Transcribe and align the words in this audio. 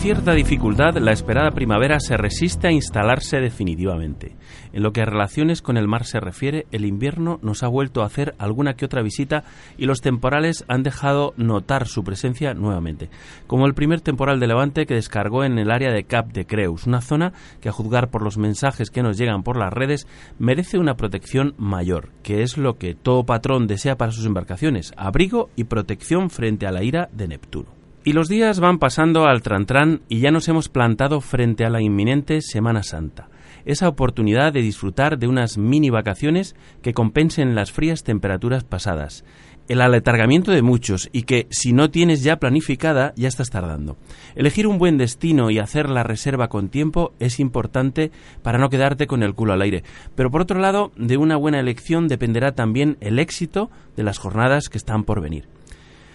cierta 0.00 0.32
dificultad, 0.32 0.96
la 0.96 1.12
esperada 1.12 1.50
primavera 1.50 2.00
se 2.00 2.16
resiste 2.16 2.66
a 2.66 2.72
instalarse 2.72 3.36
definitivamente. 3.38 4.34
En 4.72 4.82
lo 4.82 4.92
que 4.92 5.02
a 5.02 5.04
relaciones 5.04 5.60
con 5.60 5.76
el 5.76 5.88
mar 5.88 6.06
se 6.06 6.20
refiere, 6.20 6.64
el 6.72 6.86
invierno 6.86 7.38
nos 7.42 7.62
ha 7.62 7.68
vuelto 7.68 8.00
a 8.00 8.06
hacer 8.06 8.34
alguna 8.38 8.72
que 8.72 8.86
otra 8.86 9.02
visita 9.02 9.44
y 9.76 9.84
los 9.84 10.00
temporales 10.00 10.64
han 10.68 10.82
dejado 10.82 11.34
notar 11.36 11.86
su 11.86 12.02
presencia 12.02 12.54
nuevamente, 12.54 13.10
como 13.46 13.66
el 13.66 13.74
primer 13.74 14.00
temporal 14.00 14.40
de 14.40 14.46
levante 14.46 14.86
que 14.86 14.94
descargó 14.94 15.44
en 15.44 15.58
el 15.58 15.70
área 15.70 15.92
de 15.92 16.04
Cap 16.04 16.32
de 16.32 16.46
Creus, 16.46 16.86
una 16.86 17.02
zona 17.02 17.34
que 17.60 17.68
a 17.68 17.72
juzgar 17.72 18.08
por 18.08 18.22
los 18.22 18.38
mensajes 18.38 18.90
que 18.90 19.02
nos 19.02 19.18
llegan 19.18 19.42
por 19.42 19.58
las 19.58 19.70
redes 19.70 20.06
merece 20.38 20.78
una 20.78 20.94
protección 20.94 21.54
mayor, 21.58 22.08
que 22.22 22.40
es 22.40 22.56
lo 22.56 22.78
que 22.78 22.94
todo 22.94 23.26
patrón 23.26 23.66
desea 23.66 23.96
para 23.96 24.12
sus 24.12 24.24
embarcaciones, 24.24 24.94
abrigo 24.96 25.50
y 25.56 25.64
protección 25.64 26.30
frente 26.30 26.66
a 26.66 26.72
la 26.72 26.82
ira 26.82 27.10
de 27.12 27.28
Neptuno. 27.28 27.79
Y 28.02 28.14
los 28.14 28.28
días 28.28 28.60
van 28.60 28.78
pasando 28.78 29.26
al 29.26 29.42
trantrán 29.42 30.00
y 30.08 30.20
ya 30.20 30.30
nos 30.30 30.48
hemos 30.48 30.70
plantado 30.70 31.20
frente 31.20 31.66
a 31.66 31.70
la 31.70 31.82
inminente 31.82 32.40
Semana 32.40 32.82
Santa. 32.82 33.28
Esa 33.66 33.88
oportunidad 33.88 34.54
de 34.54 34.62
disfrutar 34.62 35.18
de 35.18 35.26
unas 35.26 35.58
mini 35.58 35.90
vacaciones 35.90 36.56
que 36.80 36.94
compensen 36.94 37.54
las 37.54 37.72
frías 37.72 38.02
temperaturas 38.02 38.64
pasadas. 38.64 39.26
El 39.68 39.82
aletargamiento 39.82 40.50
de 40.50 40.62
muchos 40.62 41.10
y 41.12 41.24
que 41.24 41.46
si 41.50 41.74
no 41.74 41.90
tienes 41.90 42.22
ya 42.22 42.38
planificada 42.38 43.12
ya 43.16 43.28
estás 43.28 43.50
tardando. 43.50 43.98
Elegir 44.34 44.66
un 44.66 44.78
buen 44.78 44.96
destino 44.96 45.50
y 45.50 45.58
hacer 45.58 45.90
la 45.90 46.02
reserva 46.02 46.48
con 46.48 46.70
tiempo 46.70 47.12
es 47.20 47.38
importante 47.38 48.12
para 48.42 48.58
no 48.58 48.70
quedarte 48.70 49.06
con 49.06 49.22
el 49.22 49.34
culo 49.34 49.52
al 49.52 49.60
aire. 49.60 49.84
Pero 50.14 50.30
por 50.30 50.40
otro 50.40 50.58
lado, 50.58 50.90
de 50.96 51.18
una 51.18 51.36
buena 51.36 51.60
elección 51.60 52.08
dependerá 52.08 52.52
también 52.52 52.96
el 53.00 53.18
éxito 53.18 53.70
de 53.94 54.04
las 54.04 54.16
jornadas 54.16 54.70
que 54.70 54.78
están 54.78 55.04
por 55.04 55.20
venir. 55.20 55.48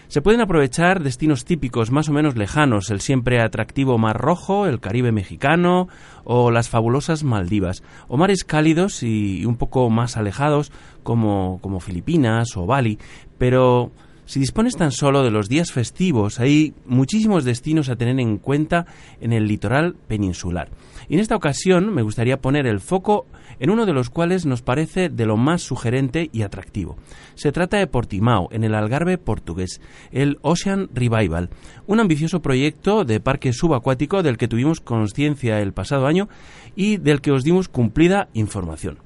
Se 0.08 0.22
pueden 0.22 0.42
aprovechar 0.42 1.02
destinos 1.02 1.46
típicos 1.46 1.92
más 1.92 2.10
o 2.10 2.14
menos 2.14 2.36
lejanos, 2.36 2.90
el 2.92 3.02
siempre 3.02 3.42
atractivo 3.42 3.98
Mar 3.98 4.18
Rojo, 4.18 4.68
el 4.68 4.80
Caribe 4.80 5.12
mexicano 5.12 5.88
o 6.24 6.52
las 6.52 6.70
fabulosas 6.70 7.24
Maldivas, 7.24 7.84
o 8.08 8.18
mares 8.18 8.44
cálidos 8.44 9.04
y 9.04 9.46
un 9.46 9.58
poco 9.58 9.90
más 9.90 10.16
alejados 10.16 10.72
como, 11.04 11.60
como 11.62 11.80
Filipinas 11.80 12.56
o 12.56 12.66
Bali, 12.66 13.00
pero 13.38 13.92
si 14.26 14.40
dispones 14.40 14.76
tan 14.76 14.92
solo 14.92 15.24
de 15.24 15.32
los 15.32 15.50
días 15.50 15.72
festivos, 15.72 16.40
hay 16.40 16.74
muchísimos 16.86 17.44
destinos 17.44 17.90
a 17.90 17.96
tener 17.96 18.20
en 18.20 18.38
cuenta 18.38 18.86
en 19.22 19.34
el 19.34 19.48
litoral 19.48 19.96
peninsular. 20.08 20.70
Y 21.08 21.16
en 21.16 21.20
esta 21.20 21.36
ocasión 21.36 21.94
me 21.94 22.02
gustaría 22.02 22.42
poner 22.42 22.68
el 22.68 22.80
foco 22.80 23.26
en 23.60 23.70
uno 23.70 23.86
de 23.86 23.94
los 23.94 24.10
cuales 24.10 24.46
nos 24.46 24.62
parece 24.62 25.10
de 25.10 25.26
lo 25.26 25.38
más 25.38 25.62
sugerente 25.62 26.30
y 26.32 26.42
atractivo. 26.42 26.98
Se 27.36 27.52
trata 27.52 27.78
de 27.78 27.88
Portimao, 27.88 28.50
en 28.52 28.64
el 28.64 28.76
Algarve 28.76 29.18
portugués, 29.18 29.82
el 30.12 30.38
Ocean 30.42 30.90
Revival, 30.94 31.50
un 31.88 32.00
ambicioso 32.00 32.42
proyecto 32.42 33.06
de 33.06 33.20
parque 33.20 33.54
subacuático 33.54 34.24
del 34.24 34.38
que 34.38 34.48
tuvimos 34.48 34.82
conciencia 34.82 35.62
el 35.62 35.74
pasado 35.74 36.08
año 36.08 36.30
y 36.76 36.98
del 36.98 37.22
que 37.22 37.32
os 37.32 37.44
dimos 37.44 37.70
cumplida 37.70 38.30
información. 38.34 39.00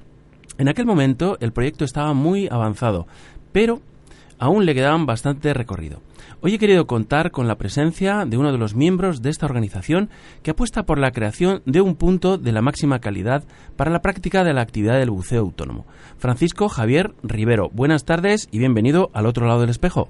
En 0.58 0.68
aquel 0.68 0.86
momento 0.86 1.38
el 1.40 1.52
proyecto 1.52 1.84
estaba 1.84 2.12
muy 2.12 2.48
avanzado, 2.50 3.06
pero 3.52 3.80
aún 4.40 4.66
le 4.66 4.74
quedaban 4.74 5.06
bastante 5.06 5.54
recorrido. 5.54 6.00
Hoy 6.40 6.54
he 6.54 6.58
querido 6.58 6.86
contar 6.86 7.30
con 7.30 7.46
la 7.46 7.56
presencia 7.56 8.24
de 8.24 8.38
uno 8.38 8.50
de 8.50 8.58
los 8.58 8.74
miembros 8.74 9.20
de 9.20 9.28
esta 9.28 9.44
organización 9.44 10.08
que 10.42 10.52
apuesta 10.52 10.84
por 10.84 10.98
la 10.98 11.12
creación 11.12 11.62
de 11.66 11.82
un 11.82 11.94
punto 11.94 12.38
de 12.38 12.50
la 12.50 12.62
máxima 12.62 12.98
calidad 12.98 13.44
para 13.76 13.90
la 13.90 14.00
práctica 14.00 14.42
de 14.42 14.54
la 14.54 14.62
actividad 14.62 14.98
del 14.98 15.10
buceo 15.10 15.42
autónomo. 15.42 15.84
Francisco 16.16 16.68
Javier 16.68 17.12
Rivero, 17.22 17.68
buenas 17.70 18.06
tardes 18.06 18.48
y 18.50 18.58
bienvenido 18.58 19.10
al 19.12 19.26
otro 19.26 19.46
lado 19.46 19.60
del 19.60 19.70
espejo. 19.70 20.08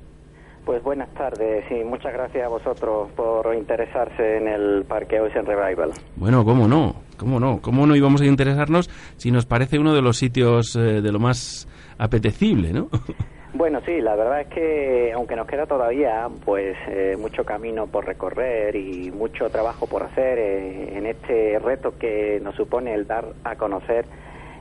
Pues 0.65 0.81
buenas 0.85 1.13
tardes 1.15 1.65
y 1.69 1.83
muchas 1.83 2.13
gracias 2.13 2.47
a 2.47 2.49
vosotros 2.49 3.11
por 3.17 3.53
interesarse 3.57 4.37
en 4.37 4.47
el 4.47 4.85
Parque 4.85 5.19
Ocean 5.21 5.45
Revival. 5.45 5.91
Bueno, 6.15 6.45
cómo 6.45 6.69
no, 6.69 6.95
cómo 7.17 7.41
no, 7.41 7.61
cómo 7.61 7.87
no 7.87 7.97
íbamos 7.97 8.21
a 8.21 8.27
interesarnos 8.27 8.89
si 9.17 9.33
nos 9.33 9.47
parece 9.47 9.81
uno 9.81 9.93
de 9.95 10.03
los 10.03 10.19
sitios 10.19 10.77
eh, 10.77 11.01
de 11.01 11.11
lo 11.11 11.19
más 11.19 11.67
apetecible, 11.99 12.73
¿no? 12.73 12.89
Bueno, 13.53 13.81
sí, 13.85 14.01
la 14.01 14.15
verdad 14.15 14.43
es 14.43 14.47
que 14.47 15.13
aunque 15.13 15.35
nos 15.35 15.49
queda 15.49 15.67
todavía 15.67 16.29
pues 16.45 16.77
eh, 16.87 17.17
mucho 17.19 17.45
camino 17.45 17.89
por 17.89 18.07
recorrer 18.07 18.77
y 18.77 19.11
mucho 19.11 19.51
trabajo 19.51 19.89
por 19.89 20.05
hacer 20.05 20.39
eh, 20.39 20.97
en 20.97 21.07
este 21.07 21.59
reto 21.59 21.99
que 21.99 22.39
nos 22.41 22.55
supone 22.55 22.95
el 22.95 23.09
dar 23.09 23.25
a 23.43 23.57
conocer 23.57 24.05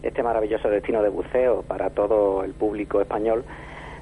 este 0.02 0.24
maravilloso 0.24 0.70
destino 0.70 1.04
de 1.04 1.10
buceo 1.10 1.62
para 1.62 1.92
todo 1.92 2.44
el 2.44 2.54
público 2.56 3.00
español, 3.00 3.46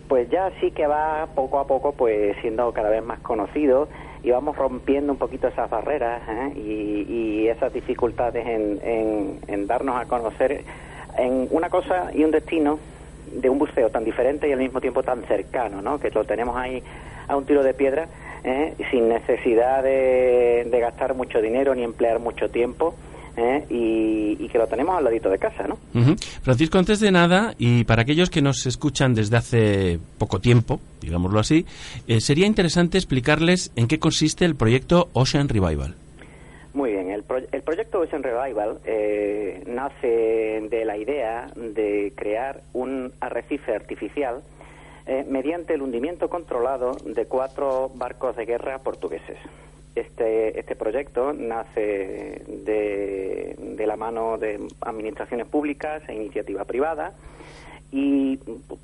pues 0.08 0.30
ya 0.30 0.52
sí 0.62 0.72
que 0.72 0.88
va 0.88 1.28
poco 1.36 1.60
a 1.60 1.68
poco 1.68 1.92
pues 1.92 2.38
siendo 2.40 2.72
cada 2.72 2.90
vez 2.90 3.04
más 3.04 3.20
conocido 3.20 3.90
y 4.24 4.32
vamos 4.32 4.56
rompiendo 4.56 5.12
un 5.12 5.18
poquito 5.18 5.50
esas 5.50 5.70
barreras 5.70 6.22
¿eh? 6.30 6.54
y, 6.56 7.48
esas 7.50 7.74
dificultades 7.74 8.46
en, 8.46 9.40
en 9.48 9.68
darnos 9.68 10.00
a 10.00 10.06
conocer 10.06 10.64
en 11.18 11.48
una 11.52 11.70
cosa 11.70 12.10
y 12.14 12.24
un 12.24 12.32
destino 12.32 12.78
de 13.42 13.50
un 13.50 13.60
buceo 13.60 13.90
tan 13.90 14.04
diferente 14.04 14.48
y 14.48 14.52
al 14.52 14.60
mismo 14.60 14.82
tiempo 14.82 15.04
tan 15.04 15.24
cercano, 15.24 15.82
¿no? 15.82 16.00
Que 16.00 16.10
lo 16.10 16.24
tenemos 16.26 16.56
ahí 16.58 16.82
a 17.28 17.36
un 17.36 17.46
tiro 17.46 17.64
de 17.64 17.74
piedra, 17.74 18.08
¿eh? 18.44 18.74
sin 18.92 19.10
necesidad 19.10 19.84
de, 19.84 20.68
gastar 20.82 21.14
mucho 21.14 21.42
dinero 21.42 21.76
ni 21.76 21.84
emplear 21.84 22.20
mucho 22.20 22.50
tiempo, 22.50 22.96
¿eh? 23.36 23.66
y, 23.70 24.48
que 24.48 24.58
lo 24.58 24.68
tenemos 24.68 24.98
al 24.98 25.04
ladito 25.04 25.30
de 25.30 25.38
casa, 25.38 25.68
¿no? 25.68 25.78
Francisco, 26.42 26.78
antes 26.78 27.00
de 27.02 27.12
nada, 27.12 27.54
y 27.58 27.84
para 27.84 28.04
aquellos 28.04 28.30
que 28.30 28.42
nos 28.42 28.66
escuchan 28.66 29.14
desde 29.14 29.36
hace 29.36 30.00
poco 30.18 30.40
tiempo, 30.40 30.80
digámoslo 31.02 31.40
así, 31.40 31.66
eh, 32.08 32.22
sería 32.22 32.48
interesante 32.48 32.98
explicarles 32.98 33.72
en 33.76 33.88
qué 33.88 34.00
consiste 34.00 34.46
el 34.46 34.56
proyecto 34.56 35.10
Ocean 35.14 35.50
Revival. 35.50 35.96
Muy 36.74 36.92
bien, 36.92 37.10
el, 37.12 37.24
pro- 37.24 37.40
el 37.52 37.57
proyecto 37.68 38.00
Ocean 38.00 38.24
Revival 38.24 38.80
eh, 38.86 39.62
nace 39.68 40.62
de 40.70 40.86
la 40.86 40.96
idea 40.96 41.48
de 41.54 42.14
crear 42.16 42.62
un 42.72 43.12
arrecife 43.20 43.76
artificial 43.76 44.42
eh, 45.06 45.26
mediante 45.28 45.74
el 45.74 45.82
hundimiento 45.82 46.30
controlado 46.30 46.94
de 47.04 47.26
cuatro 47.26 47.92
barcos 47.94 48.38
de 48.38 48.46
guerra 48.46 48.78
portugueses. 48.80 49.38
Este, 49.96 50.58
este 50.58 50.78
proyecto 50.78 51.34
nace 51.34 52.42
de, 52.48 53.56
de 53.60 53.86
la 53.86 53.98
mano 53.98 54.38
de 54.38 54.66
administraciones 54.80 55.46
públicas 55.48 56.02
e 56.08 56.14
iniciativa 56.14 56.64
privada 56.64 57.16
y 57.92 58.38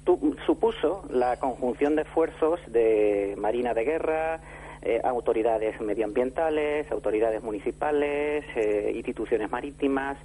tu- 0.04 0.36
supuso 0.46 1.06
la 1.10 1.38
conjunción 1.38 1.96
de 1.96 2.02
esfuerzos 2.02 2.60
de 2.68 3.36
Marina 3.38 3.74
de 3.74 3.86
Guerra, 3.86 4.42
eh, 4.84 5.02
autoridades 5.04 5.80
medioambientales, 5.82 6.92
autoridades 6.92 7.42
municipales, 7.42 8.46
eh, 8.56 8.92
instituciones 8.96 9.50
marítimas 9.50 10.18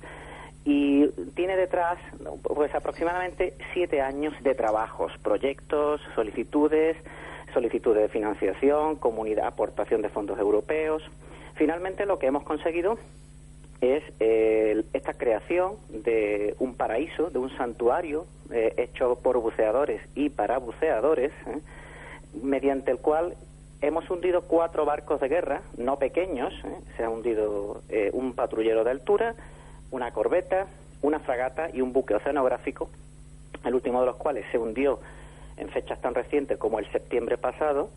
y 0.64 1.06
tiene 1.34 1.56
detrás 1.56 1.98
pues 2.42 2.74
aproximadamente 2.74 3.54
siete 3.72 4.00
años 4.00 4.34
de 4.42 4.54
trabajos, 4.54 5.12
proyectos, 5.22 6.00
solicitudes, 6.14 6.96
solicitudes 7.54 8.02
de 8.02 8.08
financiación, 8.08 8.96
comunidad, 8.96 9.46
aportación 9.46 10.02
de 10.02 10.08
fondos 10.08 10.38
europeos. 10.38 11.02
Finalmente 11.54 12.06
lo 12.06 12.18
que 12.18 12.26
hemos 12.26 12.42
conseguido 12.42 12.98
es 13.80 14.02
eh, 14.18 14.84
esta 14.92 15.14
creación 15.14 15.76
de 15.88 16.54
un 16.58 16.74
paraíso, 16.74 17.30
de 17.30 17.38
un 17.38 17.56
santuario 17.56 18.26
eh, 18.50 18.74
hecho 18.76 19.18
por 19.22 19.38
buceadores 19.38 20.00
y 20.14 20.30
para 20.30 20.58
buceadores, 20.58 21.32
¿eh? 21.46 21.60
mediante 22.42 22.90
el 22.90 22.98
cual 22.98 23.34
hemos 23.80 24.08
hundido 24.10 24.42
cuatro 24.42 24.84
barcos 24.84 25.20
de 25.20 25.28
guerra, 25.28 25.62
no 25.76 25.96
pequeños, 25.96 26.52
¿eh? 26.64 26.76
se 26.96 27.04
ha 27.04 27.10
hundido 27.10 27.82
eh, 27.88 28.10
un 28.12 28.34
patrullero 28.34 28.84
de 28.84 28.90
altura, 28.90 29.34
una 29.90 30.12
corbeta, 30.12 30.66
una 31.02 31.20
fragata 31.20 31.70
y 31.72 31.80
un 31.80 31.92
buque 31.92 32.14
oceanográfico, 32.14 32.90
el 33.64 33.74
último 33.74 34.00
de 34.00 34.06
los 34.06 34.16
cuales 34.16 34.44
se 34.50 34.58
hundió 34.58 34.98
en 35.56 35.68
fechas 35.68 36.00
tan 36.00 36.14
recientes 36.14 36.58
como 36.58 36.78
el 36.78 36.90
septiembre 36.90 37.38
pasado, 37.38 37.90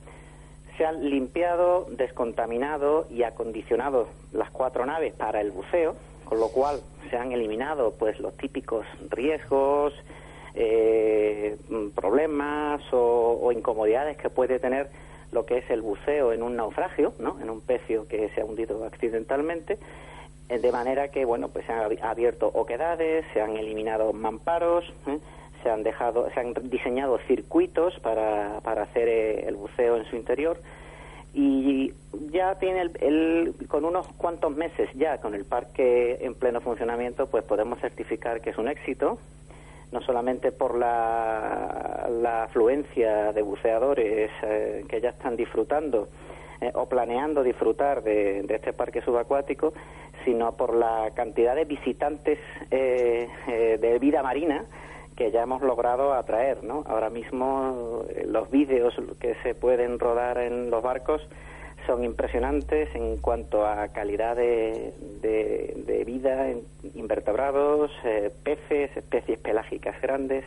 se 0.77 0.85
han 0.85 1.09
limpiado, 1.09 1.87
descontaminado 1.91 3.07
y 3.09 3.23
acondicionado 3.23 4.07
las 4.31 4.49
cuatro 4.51 4.85
naves 4.85 5.13
para 5.13 5.41
el 5.41 5.51
buceo, 5.51 5.95
con 6.25 6.39
lo 6.39 6.47
cual 6.49 6.79
se 7.09 7.17
han 7.17 7.31
eliminado 7.31 7.93
pues 7.97 8.19
los 8.19 8.35
típicos 8.37 8.85
riesgos, 9.09 9.93
eh, 10.53 11.57
problemas 11.93 12.81
o, 12.93 13.39
o 13.41 13.51
incomodidades 13.51 14.17
que 14.17 14.29
puede 14.29 14.59
tener 14.59 14.89
lo 15.31 15.45
que 15.45 15.59
es 15.59 15.69
el 15.69 15.81
buceo 15.81 16.33
en 16.33 16.43
un 16.43 16.55
naufragio, 16.55 17.13
¿no? 17.19 17.39
en 17.41 17.49
un 17.49 17.61
pecio 17.61 18.07
que 18.07 18.29
se 18.29 18.41
ha 18.41 18.45
hundido 18.45 18.83
accidentalmente, 18.85 19.77
eh, 20.49 20.59
de 20.59 20.71
manera 20.71 21.07
que 21.09 21.23
bueno 21.25 21.47
pues 21.49 21.65
se 21.65 21.71
han 21.71 21.89
abi- 21.89 21.99
abierto 22.01 22.47
oquedades, 22.53 23.25
se 23.33 23.41
han 23.41 23.55
eliminado 23.57 24.11
mamparos, 24.13 24.83
¿eh? 25.07 25.19
se 25.63 25.69
han 25.69 25.83
dejado, 25.83 26.27
se 26.33 26.39
han 26.39 26.53
diseñado 26.69 27.17
circuitos 27.27 27.97
para, 27.99 28.59
para 28.63 28.83
hacer 28.83 29.07
eh, 29.07 29.47
el 29.47 29.55
buceo 29.55 29.95
en 29.97 30.05
su 30.05 30.15
interior 30.15 30.59
y 31.33 31.93
ya 32.31 32.55
tiene 32.55 32.81
el, 32.81 32.91
el- 32.99 33.67
con 33.69 33.85
unos 33.85 34.05
cuantos 34.17 34.53
meses 34.55 34.89
ya 34.95 35.19
con 35.19 35.33
el 35.33 35.45
parque 35.45 36.17
en 36.19 36.33
pleno 36.35 36.59
funcionamiento 36.59 37.27
pues 37.27 37.43
podemos 37.45 37.79
certificar 37.79 38.41
que 38.41 38.49
es 38.49 38.57
un 38.57 38.67
éxito 38.67 39.17
no 39.91 40.01
solamente 40.01 40.51
por 40.51 40.77
la, 40.77 42.09
la 42.21 42.43
afluencia 42.43 43.33
de 43.33 43.41
buceadores 43.41 44.31
eh, 44.41 44.85
que 44.87 45.01
ya 45.01 45.09
están 45.09 45.35
disfrutando 45.35 46.07
eh, 46.61 46.71
o 46.73 46.87
planeando 46.87 47.43
disfrutar 47.43 48.01
de, 48.03 48.45
este 48.49 48.73
parque 48.73 49.01
subacuático, 49.01 49.73
sino 50.23 50.53
por 50.55 50.75
la 50.75 51.11
cantidad 51.13 51.55
de 51.55 51.65
visitantes 51.65 52.39
eh, 52.69 53.27
de 53.47 53.99
vida 53.99 54.23
marina 54.23 54.63
que 55.15 55.31
ya 55.31 55.41
hemos 55.41 55.61
logrado 55.61 56.13
atraer. 56.13 56.63
¿no? 56.63 56.83
Ahora 56.87 57.09
mismo 57.09 58.05
los 58.25 58.49
vídeos 58.49 58.93
que 59.19 59.35
se 59.43 59.55
pueden 59.55 59.99
rodar 59.99 60.37
en 60.37 60.69
los 60.69 60.81
barcos 60.81 61.27
son 61.85 62.03
impresionantes 62.03 62.89
en 62.95 63.17
cuanto 63.17 63.65
a 63.65 63.87
calidad 63.89 64.35
de, 64.35 64.93
de- 65.21 65.83
de 65.85 66.03
vida, 66.03 66.47
invertebrados, 66.95 67.91
eh, 68.05 68.31
peces, 68.43 68.95
especies 68.95 69.39
pelágicas 69.39 69.99
grandes. 70.01 70.43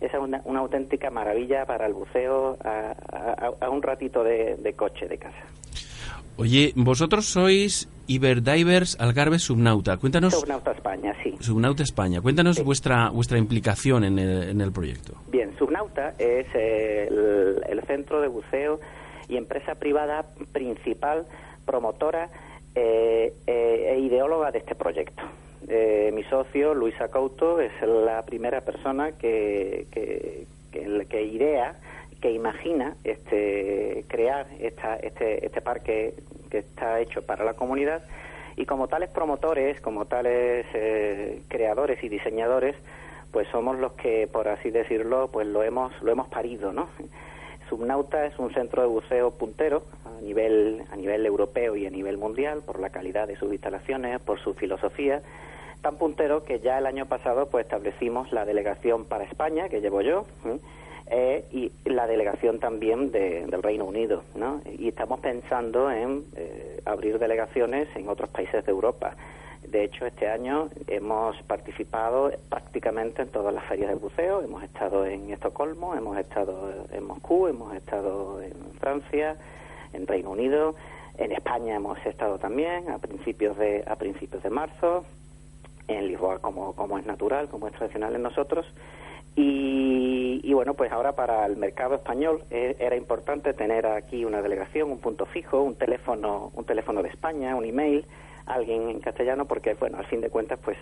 Es 0.00 0.12
una, 0.14 0.40
una 0.44 0.60
auténtica 0.60 1.10
maravilla 1.10 1.66
para 1.66 1.86
el 1.86 1.92
buceo 1.92 2.56
a, 2.64 2.94
a- 3.12 3.52
a 3.60 3.70
un 3.70 3.82
ratito 3.82 4.24
de, 4.24 4.56
de 4.56 4.72
coche 4.72 5.06
de 5.08 5.18
casa. 5.18 5.44
Oye, 6.36 6.72
vosotros 6.74 7.26
sois 7.26 7.86
Iberdivers 8.06 8.98
Algarve 8.98 9.38
Subnauta. 9.38 9.98
Cuéntanos, 9.98 10.32
Subnauta 10.34 10.72
España, 10.72 11.14
sí. 11.22 11.34
Subnauta 11.40 11.82
España, 11.82 12.22
cuéntanos 12.22 12.56
Sí. 12.56 12.62
vuestra, 12.62 13.10
vuestra 13.10 13.36
implicación 13.36 14.04
en 14.04 14.18
el, 14.18 14.48
en 14.48 14.60
el 14.62 14.72
proyecto. 14.72 15.12
Bien, 15.30 15.50
Subnauta 15.58 16.14
es 16.18 16.46
eh, 16.54 17.08
el, 17.10 17.60
el 17.68 17.82
centro 17.86 18.22
de 18.22 18.28
buceo 18.28 18.80
y 19.30 19.36
empresa 19.36 19.76
privada 19.76 20.24
principal, 20.52 21.26
promotora 21.64 22.28
eh, 22.74 23.32
eh, 23.46 23.92
e 23.94 23.98
ideóloga 24.00 24.50
de 24.50 24.58
este 24.58 24.74
proyecto. 24.74 25.22
Eh, 25.68 26.10
mi 26.12 26.24
socio, 26.24 26.74
Luis 26.74 27.00
Acauto, 27.00 27.60
es 27.60 27.72
la 27.82 28.22
primera 28.22 28.60
persona 28.62 29.12
que, 29.12 29.86
que, 29.92 30.46
que, 30.72 31.06
que 31.08 31.22
idea, 31.22 31.76
que 32.20 32.32
imagina 32.32 32.96
este, 33.04 34.04
crear 34.08 34.46
esta, 34.58 34.96
este, 34.96 35.46
este 35.46 35.60
parque 35.60 36.14
que 36.50 36.58
está 36.58 37.00
hecho 37.00 37.22
para 37.22 37.44
la 37.44 37.54
comunidad 37.54 38.02
y 38.56 38.66
como 38.66 38.88
tales 38.88 39.10
promotores, 39.10 39.80
como 39.80 40.06
tales 40.06 40.66
eh, 40.74 41.42
creadores 41.48 42.02
y 42.02 42.08
diseñadores, 42.08 42.74
pues 43.32 43.46
somos 43.48 43.78
los 43.78 43.92
que, 43.92 44.28
por 44.30 44.48
así 44.48 44.70
decirlo, 44.70 45.28
pues 45.32 45.46
lo 45.46 45.62
hemos, 45.62 45.92
lo 46.02 46.10
hemos 46.10 46.28
parido, 46.28 46.72
¿no? 46.72 46.88
Subnauta 47.70 48.26
es 48.26 48.36
un 48.38 48.52
centro 48.52 48.82
de 48.82 48.88
buceo 48.88 49.30
puntero 49.30 49.84
a 50.04 50.20
nivel, 50.20 50.82
a 50.90 50.96
nivel 50.96 51.24
europeo 51.24 51.76
y 51.76 51.86
a 51.86 51.90
nivel 51.90 52.18
mundial 52.18 52.62
por 52.66 52.80
la 52.80 52.90
calidad 52.90 53.28
de 53.28 53.36
sus 53.36 53.52
instalaciones, 53.52 54.20
por 54.20 54.40
su 54.40 54.54
filosofía, 54.54 55.22
tan 55.80 55.96
puntero 55.96 56.42
que 56.44 56.58
ya 56.58 56.78
el 56.78 56.86
año 56.86 57.06
pasado 57.06 57.46
pues 57.46 57.64
establecimos 57.64 58.32
la 58.32 58.44
delegación 58.44 59.04
para 59.04 59.22
España, 59.24 59.68
que 59.68 59.80
llevo 59.80 60.02
yo, 60.02 60.26
¿eh? 60.44 60.58
Eh, 61.12 61.44
y 61.52 61.72
la 61.90 62.06
delegación 62.06 62.58
también 62.60 63.10
de- 63.10 63.44
del 63.46 63.62
Reino 63.62 63.84
Unido, 63.84 64.22
¿no? 64.34 64.60
Y 64.78 64.88
estamos 64.88 65.18
pensando 65.20 65.90
en 65.90 66.24
eh, 66.36 66.80
abrir 66.84 67.18
delegaciones 67.18 67.88
en 67.96 68.08
otros 68.08 68.30
países 68.30 68.64
de 68.64 68.70
Europa. 68.70 69.16
De 69.70 69.84
hecho, 69.84 70.04
este 70.04 70.28
año 70.28 70.68
hemos 70.88 71.40
participado 71.42 72.32
prácticamente 72.48 73.22
en 73.22 73.28
todas 73.28 73.54
las 73.54 73.64
ferias 73.66 73.90
del 73.90 74.00
buceo. 74.00 74.42
Hemos 74.42 74.64
estado 74.64 75.06
en 75.06 75.30
Estocolmo, 75.30 75.94
hemos 75.94 76.18
estado 76.18 76.72
en 76.90 77.04
Moscú, 77.04 77.46
hemos 77.46 77.72
estado 77.76 78.42
en 78.42 78.52
Francia, 78.80 79.36
en 79.92 80.08
Reino 80.08 80.30
Unido, 80.30 80.74
en 81.18 81.30
España 81.30 81.76
hemos 81.76 82.04
estado 82.04 82.38
también 82.38 82.90
a 82.90 82.98
principios 82.98 83.56
de 83.58 83.84
a 83.86 83.94
principios 83.94 84.42
de 84.42 84.50
marzo, 84.50 85.04
en 85.86 86.08
Lisboa 86.08 86.40
como, 86.40 86.74
como 86.74 86.98
es 86.98 87.06
natural, 87.06 87.48
como 87.48 87.68
es 87.68 87.74
tradicional 87.74 88.16
en 88.16 88.22
nosotros. 88.22 88.66
Y, 89.36 90.40
y 90.42 90.52
bueno, 90.52 90.74
pues 90.74 90.90
ahora 90.90 91.12
para 91.12 91.46
el 91.46 91.56
mercado 91.56 91.94
español 91.94 92.42
eh, 92.50 92.74
era 92.80 92.96
importante 92.96 93.54
tener 93.54 93.86
aquí 93.86 94.24
una 94.24 94.42
delegación, 94.42 94.90
un 94.90 94.98
punto 94.98 95.26
fijo, 95.26 95.62
un 95.62 95.76
teléfono, 95.76 96.50
un 96.56 96.64
teléfono 96.64 97.04
de 97.04 97.10
España, 97.10 97.54
un 97.54 97.64
email, 97.64 98.04
alguien 98.54 98.88
en 98.88 99.00
castellano, 99.00 99.46
porque 99.46 99.74
bueno, 99.74 99.98
al 99.98 100.06
fin 100.06 100.20
de 100.20 100.30
cuentas, 100.30 100.58
pues 100.62 100.76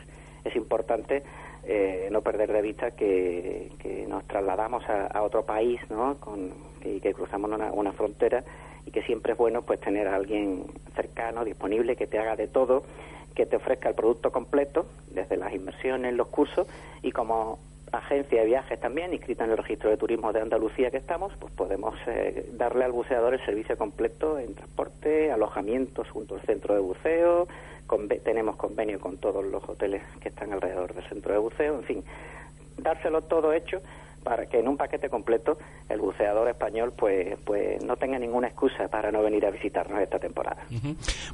es 0.44 0.54
importante 0.56 1.22
eh, 1.64 2.08
no 2.10 2.22
perder 2.22 2.52
de 2.52 2.62
vista 2.62 2.92
que, 2.92 3.70
que 3.78 4.06
nos 4.06 4.24
trasladamos 4.26 4.84
a, 4.88 5.22
otro 5.22 5.44
país, 5.44 5.80
¿no? 5.90 6.16
Con, 6.18 6.52
y 6.84 7.00
que 7.00 7.12
cruzamos 7.12 7.50
una, 7.50 7.72
una 7.72 7.92
frontera 7.92 8.44
y 8.86 8.90
que 8.90 9.02
siempre 9.02 9.32
es 9.32 9.38
bueno 9.38 9.62
pues 9.62 9.80
tener 9.80 10.08
a 10.08 10.14
alguien 10.14 10.64
cercano, 10.94 11.44
disponible, 11.44 11.96
que 11.96 12.06
te 12.06 12.18
haga 12.18 12.36
de 12.36 12.48
todo, 12.48 12.84
que 13.34 13.44
te 13.44 13.56
ofrezca 13.56 13.90
el 13.90 13.94
producto 13.94 14.32
completo, 14.32 14.86
desde 15.10 15.36
las 15.36 15.52
inversiones, 15.52 16.14
los 16.14 16.28
cursos, 16.28 16.66
y 17.02 17.12
como 17.12 17.58
agencia 17.92 18.40
de 18.40 18.46
viajes 18.46 18.80
también, 18.80 19.12
inscrita 19.12 19.44
en 19.44 19.52
el 19.52 19.56
registro 19.56 19.90
de 19.90 19.96
turismo 19.96 20.32
de 20.32 20.40
Andalucía 20.40 20.90
que 20.90 20.98
estamos, 20.98 21.32
pues 21.38 21.52
podemos 21.54 21.94
eh, 22.06 22.50
darle 22.52 22.84
al 22.84 22.92
buceador 22.92 23.34
el 23.34 23.44
servicio 23.44 23.76
completo 23.76 24.38
en 24.38 24.54
transporte, 24.54 25.32
alojamientos 25.32 26.08
junto 26.10 26.34
al 26.34 26.42
centro 26.42 26.74
de 26.74 26.80
buceo, 26.80 27.48
tenemos 28.22 28.56
convenio 28.56 29.00
con 29.00 29.16
todos 29.16 29.44
los 29.44 29.66
hoteles 29.68 30.02
que 30.20 30.28
están 30.28 30.52
alrededor 30.52 30.94
del 30.94 31.08
centro 31.08 31.32
de 31.32 31.38
buceo, 31.38 31.76
en 31.76 31.84
fin, 31.84 32.04
dárselo 32.76 33.22
todo 33.22 33.52
hecho 33.52 33.80
para 34.22 34.46
que 34.46 34.58
en 34.58 34.68
un 34.68 34.76
paquete 34.76 35.08
completo 35.08 35.58
el 35.88 36.00
buceador 36.00 36.48
español 36.48 36.92
pues 36.96 37.38
pues 37.44 37.82
no 37.84 37.96
tenga 37.96 38.18
ninguna 38.18 38.48
excusa 38.48 38.88
para 38.88 39.10
no 39.10 39.22
venir 39.22 39.46
a 39.46 39.50
visitarnos 39.50 40.02
esta 40.02 40.18
temporada. 40.18 40.66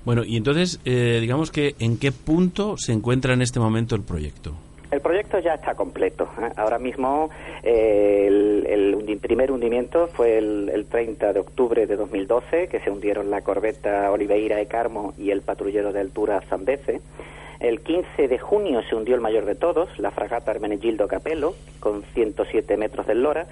Bueno, 0.05 0.23
y 0.25 0.37
entonces, 0.37 0.81
eh, 0.85 1.19
digamos 1.21 1.51
que, 1.51 1.75
¿en 1.79 1.99
qué 1.99 2.13
punto 2.13 2.77
se 2.77 2.93
encuentra 2.93 3.35
en 3.35 3.43
este 3.43 3.59
momento 3.59 3.97
el 3.97 4.03
proyecto? 4.03 4.55
El 4.95 5.01
proyecto 5.01 5.41
ya 5.41 5.55
está 5.55 5.75
completo. 5.75 6.29
¿eh? 6.41 6.53
Ahora 6.55 6.79
mismo 6.79 7.29
eh, 7.65 8.29
el, 8.29 9.19
primer 9.21 9.51
hundimiento 9.51 10.07
fue 10.07 10.39
el, 10.39 10.87
30 10.89 11.33
de 11.33 11.41
octubre 11.41 11.89
de 11.89 11.97
2012, 11.97 12.69
que 12.69 12.79
se 12.79 12.93
hundieron 12.93 13.29
la 13.29 13.41
corbeta 13.41 14.13
Oliveira 14.13 14.57
de 14.57 14.67
Carmo 14.67 15.13
y 15.19 15.33
el 15.33 15.43
patrullero 15.43 15.93
de 15.93 15.99
altura 15.99 16.43
Zambeze. 16.43 17.01
El 17.59 17.81
15 17.81 18.29
de 18.29 18.39
junio 18.39 18.83
se 18.89 18.95
hundió 18.95 19.17
el 19.17 19.21
mayor 19.21 19.47
de 19.47 19.57
todos, 19.57 19.99
la 19.99 20.13
fragata 20.13 20.53
Hermenegildo 20.53 21.09
Capello, 21.09 21.57
con 21.81 22.05
107 22.15 22.77
metros 22.77 23.09
de 23.09 23.17
lora. 23.17 23.47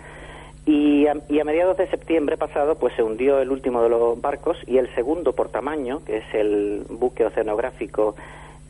Y 0.64 1.08
a, 1.08 1.16
y 1.28 1.40
a, 1.40 1.44
mediados 1.44 1.76
de 1.76 1.88
septiembre 1.88 2.36
pasado, 2.36 2.76
pues 2.76 2.94
se 2.94 3.02
hundió 3.02 3.40
el 3.40 3.50
último 3.50 3.82
de 3.82 3.88
los 3.88 4.20
barcos 4.20 4.58
y 4.68 4.78
el 4.78 4.94
segundo 4.94 5.32
por 5.32 5.48
tamaño, 5.48 6.04
que 6.04 6.18
es 6.18 6.34
el 6.34 6.84
buque 6.88 7.24
oceanográfico 7.24 8.14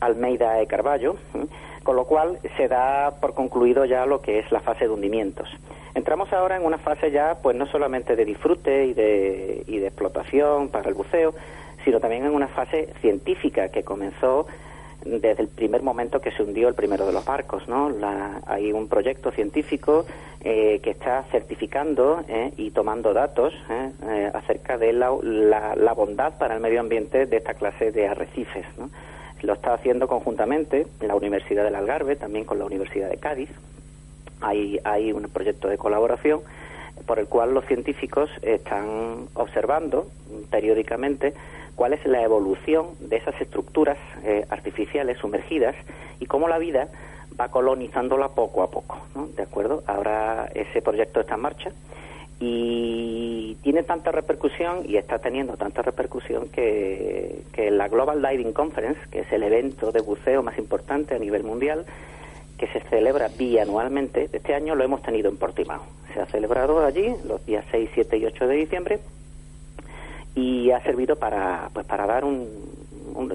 Almeida 0.05 0.53
de 0.53 0.67
Carballo, 0.67 1.15
con 1.83 1.95
lo 1.95 2.05
cual 2.05 2.39
se 2.57 2.67
da 2.67 3.11
por 3.19 3.33
concluido 3.33 3.85
ya 3.85 4.05
lo 4.05 4.21
que 4.21 4.39
es 4.39 4.51
la 4.51 4.59
fase 4.59 4.85
de 4.85 4.91
hundimientos. 4.91 5.49
Entramos 5.95 6.33
ahora 6.33 6.55
en 6.55 6.65
una 6.65 6.77
fase 6.77 7.11
ya, 7.11 7.37
pues 7.41 7.55
no 7.55 7.67
solamente 7.67 8.15
de 8.15 8.25
disfrute 8.25 8.85
y 8.85 8.93
de, 8.93 9.63
y 9.67 9.77
de 9.77 9.87
explotación 9.87 10.69
para 10.69 10.89
el 10.89 10.95
buceo, 10.95 11.33
sino 11.83 11.99
también 11.99 12.25
en 12.25 12.33
una 12.33 12.47
fase 12.47 12.93
científica 13.01 13.69
que 13.69 13.83
comenzó 13.83 14.47
desde 15.05 15.41
el 15.41 15.49
primer 15.49 15.83
momento 15.83 16.21
que 16.21 16.31
se 16.31 16.43
hundió 16.43 16.67
el 16.67 16.75
primero 16.75 17.05
de 17.05 17.13
los 17.13 17.25
barcos. 17.25 17.67
¿no? 17.67 17.91
hay 18.47 18.71
un 18.71 18.87
proyecto 18.87 19.31
científico 19.31 20.05
eh, 20.41 20.79
que 20.81 20.91
está 20.91 21.23
certificando 21.31 22.23
eh, 22.27 22.53
y 22.57 22.71
tomando 22.71 23.13
datos 23.13 23.53
eh, 23.69 24.31
acerca 24.33 24.77
de 24.77 24.93
la, 24.93 25.11
la, 25.75 25.93
bondad 25.93 26.37
para 26.37 26.55
el 26.55 26.61
medio 26.61 26.79
ambiente 26.79 27.25
de 27.25 27.37
esta 27.37 27.53
clase 27.53 27.91
de 27.91 28.07
arrecifes. 28.07 28.65
¿no? 28.77 28.89
Lo 29.43 29.53
está 29.53 29.73
haciendo 29.73 30.07
conjuntamente 30.07 30.87
la 31.01 31.15
Universidad 31.15 31.63
del 31.63 31.75
Algarve, 31.75 32.15
también 32.15 32.45
con 32.45 32.57
la 32.59 32.65
Universidad 32.65 33.09
de 33.09 33.17
Cádiz. 33.17 33.49
Hay, 34.41 34.79
hay 34.83 35.11
un 35.11 35.23
proyecto 35.23 35.67
de 35.67 35.77
colaboración 35.77 36.41
por 37.05 37.19
el 37.19 37.27
cual 37.27 37.53
los 37.53 37.65
científicos 37.65 38.29
están 38.41 39.27
observando 39.33 40.07
periódicamente 40.49 41.33
cuál 41.75 41.93
es 41.93 42.05
la 42.05 42.21
evolución 42.21 42.87
de 42.99 43.17
esas 43.17 43.39
estructuras 43.41 43.97
eh, 44.23 44.45
artificiales 44.49 45.17
sumergidas 45.17 45.75
y 46.19 46.25
cómo 46.25 46.47
la 46.47 46.57
vida 46.57 46.87
va 47.39 47.49
colonizándola 47.49 48.29
poco 48.29 48.63
a 48.63 48.71
poco. 48.71 48.99
¿De 49.35 49.43
acuerdo? 49.43 49.83
Ahora 49.87 50.49
ese 50.53 50.81
proyecto 50.81 51.19
está 51.19 51.35
en 51.35 51.41
marcha 51.41 51.71
y 52.39 53.55
tiene 53.61 53.83
tanta 53.83 54.11
repercusión 54.11 54.83
y 54.87 54.97
está 54.97 55.19
teniendo 55.19 55.55
tanta 55.55 55.81
repercusión 55.81 56.49
que, 56.49 57.43
que 57.53 57.71
la 57.71 57.87
Global 57.87 58.21
Diving 58.21 58.53
Conference, 58.53 58.99
que 59.11 59.21
es 59.21 59.31
el 59.31 59.43
evento 59.43 59.91
de 59.91 60.01
buceo 60.01 60.43
más 60.43 60.57
importante 60.57 61.15
a 61.15 61.19
nivel 61.19 61.43
mundial, 61.43 61.85
que 62.57 62.67
se 62.67 62.81
celebra 62.89 63.29
bianualmente, 63.37 64.29
este 64.31 64.53
año 64.53 64.75
lo 64.75 64.83
hemos 64.83 65.01
tenido 65.01 65.29
en 65.29 65.37
Portimao. 65.37 65.83
Se 66.13 66.21
ha 66.21 66.25
celebrado 66.25 66.85
allí 66.85 67.15
los 67.25 67.45
días 67.45 67.65
6, 67.71 67.89
7 67.93 68.17
y 68.17 68.25
8 68.25 68.47
de 68.47 68.55
diciembre 68.55 68.99
y 70.35 70.71
ha 70.71 70.81
servido 70.81 71.15
para, 71.15 71.69
pues, 71.73 71.85
para 71.85 72.05
dar 72.05 72.25
un, 72.25 72.47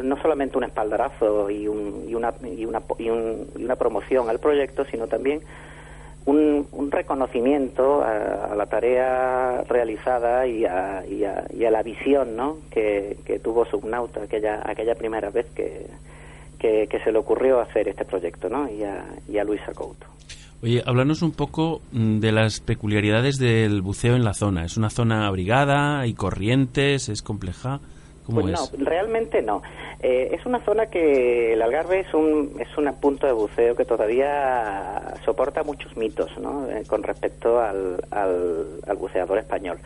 no 0.03 0.21
solamente 0.21 0.59
un 0.59 0.65
espaldarazo 0.65 1.51
y, 1.51 1.69
un, 1.69 2.05
y, 2.09 2.15
una, 2.15 2.35
y, 2.45 2.65
una, 2.65 2.83
y, 2.99 3.11
una 3.11 3.77
promoción 3.77 4.29
al 4.29 4.39
proyecto, 4.39 4.85
sino 4.85 5.07
también 5.07 5.41
un, 6.27 6.91
reconocimiento 6.91 8.03
a, 8.03 8.55
la 8.55 8.67
tarea 8.67 9.63
realizada 9.69 10.47
y 10.47 10.65
a, 10.65 11.05
y 11.07 11.25
a, 11.25 11.71
la 11.71 11.83
visión 11.83 12.37
¿no? 12.37 12.59
que, 12.71 13.17
tuvo 13.43 13.65
Subnauta 13.67 14.23
aquella, 14.23 14.63
aquella 14.65 14.95
primera 14.95 15.31
vez 15.31 15.47
que, 15.55 15.87
que, 16.59 17.01
se 17.03 17.13
le 17.13 17.19
ocurrió 17.19 17.61
hacer 17.61 17.89
este 17.89 18.05
proyecto, 18.05 18.49
¿no? 18.49 18.69
y, 18.71 18.83
a, 18.83 19.05
y 19.29 19.39
a. 19.39 19.45
Oye, 20.61 20.83
háblanos 20.85 21.23
un 21.23 21.31
poco 21.33 21.81
mm, 21.93 22.19
de 22.19 22.33
las 22.33 22.61
peculiaridades 22.61 23.39
del 23.39 23.81
buceo 23.81 24.17
en 24.17 24.25
la 24.25 24.35
zona. 24.35 24.65
¿Es 24.65 24.77
una 24.77 24.91
zona 24.91 25.27
abrigada? 25.27 26.01
¿Hay 26.01 26.15
corrientes? 26.15 27.09
¿Es 27.09 27.23
compleja? 27.23 27.81
Pues 28.33 28.47
no, 28.47 28.85
realmente 28.85 29.43
no. 29.43 29.63
Eh, 30.01 30.31
es 30.33 30.45
una 30.45 30.61
zona 30.65 30.87
que 30.87 31.55
el 31.55 31.63
Algarve 31.63 32.01
es 32.01 32.13
un, 32.15 32.57
es 32.61 32.69
un 32.77 32.93
punto 33.01 33.27
de 33.27 33.33
buceo 33.33 33.75
que 33.75 33.85
todavía 33.85 35.15
soporta 35.25 35.63
muchos 35.63 35.97
mitos 35.97 36.37
¿no? 36.39 36.69
Eh, 36.69 36.85
con 36.87 37.03
respecto 37.03 37.61
al, 37.61 38.05
al, 38.11 38.97
buceador 38.97 39.39
español. 39.39 39.79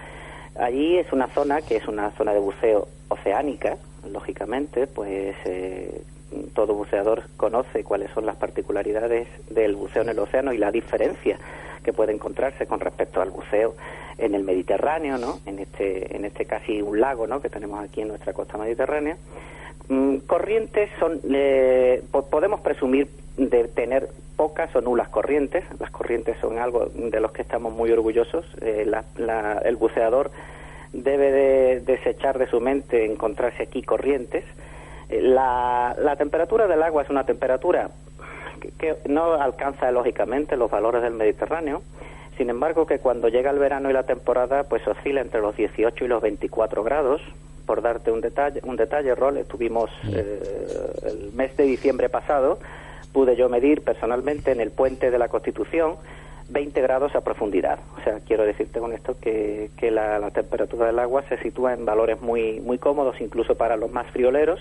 Allí 0.59 0.99
es 0.99 1.13
una 1.13 1.29
zona 1.29 1.63
que 1.63 1.77
es 1.77 1.89
una 1.89 2.11
zona 2.13 2.33
de 2.33 2.41
buceo 2.41 2.89
oceánica, 3.09 3.77
lógicamente, 4.11 4.87
pues 4.87 5.37
eh, 5.45 6.03
todo 6.55 6.75
buceador 6.75 7.25
conoce 7.37 7.85
cuáles 7.85 8.11
son 8.13 8.27
las 8.27 8.37
particularidades 8.37 9.29
del 9.51 9.77
buceo 9.77 10.03
en 10.03 10.11
el 10.11 10.19
océano 10.19 10.53
y 10.53 10.59
la 10.59 10.71
diferencia 10.71 11.39
que 11.83 11.93
puede 11.93 12.13
encontrarse 12.13 12.67
con 12.67 12.81
respecto 12.81 13.21
al 13.21 13.31
buceo 13.31 13.75
en 14.19 14.35
el 14.35 14.45
Mediterráneo, 14.45 15.19
¿no? 15.19 15.41
En 15.47 15.59
este, 15.59 16.15
en 16.17 16.25
este 16.25 16.45
casi 16.45 16.81
un 16.81 17.01
lago, 17.01 17.27
¿no? 17.27 17.41
Que 17.41 17.49
tenemos 17.49 17.83
aquí 17.83 18.03
en 18.03 18.09
nuestra 18.09 18.33
costa 18.33 18.57
mediterránea. 18.57 19.17
Mm, 19.89 20.19
corrientes 20.19 20.91
son, 20.99 21.21
podemos 22.31 22.61
presumir 22.61 23.09
de 23.37 23.65
tener 23.69 24.09
pocas 24.37 24.75
o 24.77 24.81
nulas 24.81 25.09
corrientes. 25.09 25.65
Las 25.81 25.91
corrientes 25.91 26.37
son 26.41 26.59
algo 26.59 26.87
de 26.87 27.21
los 27.21 27.33
que 27.33 27.43
estamos 27.43 27.73
muy 27.73 27.91
orgullosos. 27.91 28.45
Eh, 28.61 28.87
el 29.65 29.77
buceador 29.77 30.31
debe 30.93 31.31
de 31.33 31.81
desechar 31.81 32.39
de 32.39 32.47
su 32.47 32.61
mente 32.61 33.05
encontrarse 33.05 33.63
aquí 33.63 33.83
corrientes. 33.83 34.45
La, 35.21 35.95
la 35.99 36.17
temperatura 36.17 36.67
del 36.67 36.83
agua 36.83 37.03
es 37.03 37.11
una 37.11 37.25
temperatura 37.25 37.91
que 38.79 38.97
no 39.09 39.35
alcanza 39.35 39.91
lógicamente 39.91 40.57
los 40.57 40.71
valores 40.71 41.03
del 41.03 41.15
Mediterráneo, 41.15 41.83
sin 42.37 42.51
embargo 42.51 42.87
que 42.87 42.99
cuando 42.99 43.29
llega 43.29 43.51
el 43.51 43.59
verano 43.59 43.91
y 43.91 43.93
la 43.93 44.05
temporada 44.05 44.65
pues 44.65 44.87
oscila 44.87 45.21
entre 45.21 45.41
los 45.41 45.57
18 45.57 46.05
y 46.05 46.09
los 46.09 46.23
24 46.23 46.83
grados. 46.83 47.21
Por 47.67 47.81
darte 47.81 48.11
un 48.11 48.21
detalle, 48.21 48.61
un 48.65 48.77
detalle, 48.77 49.15
Rol, 49.15 49.37
estuvimos 49.37 49.89
eh, 50.13 50.43
el 51.05 51.33
mes 51.33 51.57
de 51.57 51.63
diciembre 51.63 52.09
pasado, 52.09 52.59
pude 53.13 53.37
yo 53.37 53.49
medir 53.49 53.83
personalmente 53.83 54.51
en 54.51 54.61
el 54.61 54.73
puente 54.73 55.13
de 55.13 55.19
la 55.19 55.29
Constitución 55.29 55.95
20 56.53 56.81
grados 56.83 57.15
a 57.15 57.23
profundidad. 57.23 57.79
O 57.99 58.05
sea, 58.05 58.21
quiero 58.21 58.45
decirte 58.45 58.79
con 58.79 58.93
esto 58.93 59.17
que, 59.21 59.71
que 59.77 59.91
la, 59.91 60.31
temperatura 60.31 60.87
del 60.87 60.99
agua 60.99 61.25
se 61.29 61.39
sitúa 61.39 61.73
en 61.73 61.85
valores 61.85 62.21
muy, 62.21 62.61
muy 62.61 62.79
cómodos, 62.79 63.21
incluso 63.21 63.57
para 63.57 63.77
los 63.77 63.91
más 63.91 64.07
frioleros 64.11 64.61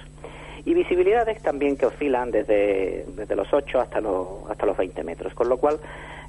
y 0.66 0.74
visibilidades 0.74 1.42
también 1.42 1.76
que 1.76 1.88
oscilan 1.88 2.32
desde, 2.32 3.06
desde 3.16 3.36
los 3.36 3.52
8 3.52 3.80
hasta 3.80 4.00
los, 4.00 4.28
hasta 4.50 4.66
los 4.66 4.78
20 4.78 5.04
metros, 5.04 5.34
con 5.34 5.50
lo 5.50 5.58
cual 5.58 5.80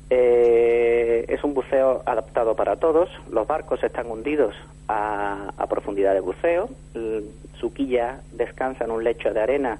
eh, 0.08 1.24
es 1.28 1.44
un 1.44 1.54
buceo 1.54 2.02
adaptado 2.06 2.56
para 2.56 2.76
todos, 2.76 3.10
los 3.30 3.46
barcos 3.46 3.82
están 3.84 4.10
hundidos 4.10 4.54
a, 4.88 5.52
a 5.56 5.66
profundidad 5.66 6.14
de 6.14 6.20
buceo, 6.20 6.68
su 7.58 7.72
quilla 7.74 8.20
descansa 8.32 8.84
en 8.84 8.90
un 8.90 9.04
lecho 9.04 9.32
de 9.32 9.40
arena 9.40 9.78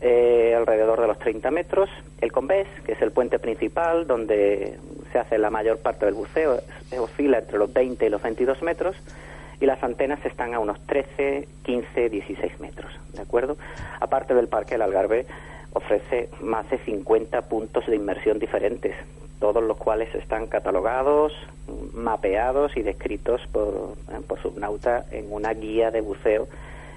eh, 0.00 0.54
alrededor 0.56 1.00
de 1.00 1.06
los 1.06 1.18
30 1.18 1.50
metros, 1.50 1.90
el 2.20 2.32
convés, 2.32 2.66
que 2.84 2.92
es 2.92 3.02
el 3.02 3.12
puente 3.12 3.38
principal 3.38 4.06
donde 4.06 4.78
se 5.12 5.18
hace 5.18 5.38
la 5.38 5.50
mayor 5.50 5.78
parte 5.78 6.06
del 6.06 6.14
buceo, 6.14 6.60
oscila 6.98 7.38
entre 7.38 7.58
los 7.58 7.72
20 7.72 8.06
y 8.06 8.08
los 8.08 8.22
22 8.22 8.62
metros, 8.62 8.96
y 9.60 9.66
las 9.66 9.82
antenas 9.82 10.24
están 10.24 10.54
a 10.54 10.58
unos 10.58 10.80
13, 10.86 11.46
15, 11.64 12.08
16 12.08 12.60
metros, 12.60 12.90
¿de 13.12 13.20
acuerdo? 13.20 13.58
Aparte 14.00 14.34
del 14.34 14.48
Parque 14.48 14.74
del 14.74 14.82
Algarve 14.82 15.26
ofrece 15.74 16.30
más 16.40 16.68
de 16.70 16.78
50 16.78 17.42
puntos 17.42 17.86
de 17.86 17.96
inmersión 17.96 18.38
diferentes, 18.38 18.96
todos 19.38 19.62
los 19.62 19.76
cuales 19.76 20.14
están 20.14 20.46
catalogados, 20.46 21.32
mapeados 21.92 22.76
y 22.76 22.82
descritos 22.82 23.42
por, 23.52 23.96
por 24.26 24.40
Subnauta 24.40 25.04
en 25.10 25.30
una 25.30 25.52
guía 25.52 25.90
de 25.90 26.00
buceo 26.00 26.48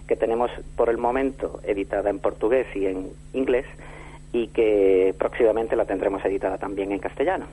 que 0.08 0.16
tenemos 0.16 0.52
por 0.76 0.90
el 0.90 0.98
momento 0.98 1.60
editada 1.64 2.10
en 2.10 2.20
portugués 2.20 2.68
y 2.76 2.86
en 2.86 3.10
inglés 3.34 3.66
y 4.32 4.48
que 4.48 5.14
próximamente 5.18 5.76
la 5.76 5.86
tendremos 5.86 6.24
editada 6.26 6.58
también 6.58 6.92
en 6.92 7.00
castellano. 7.00 7.46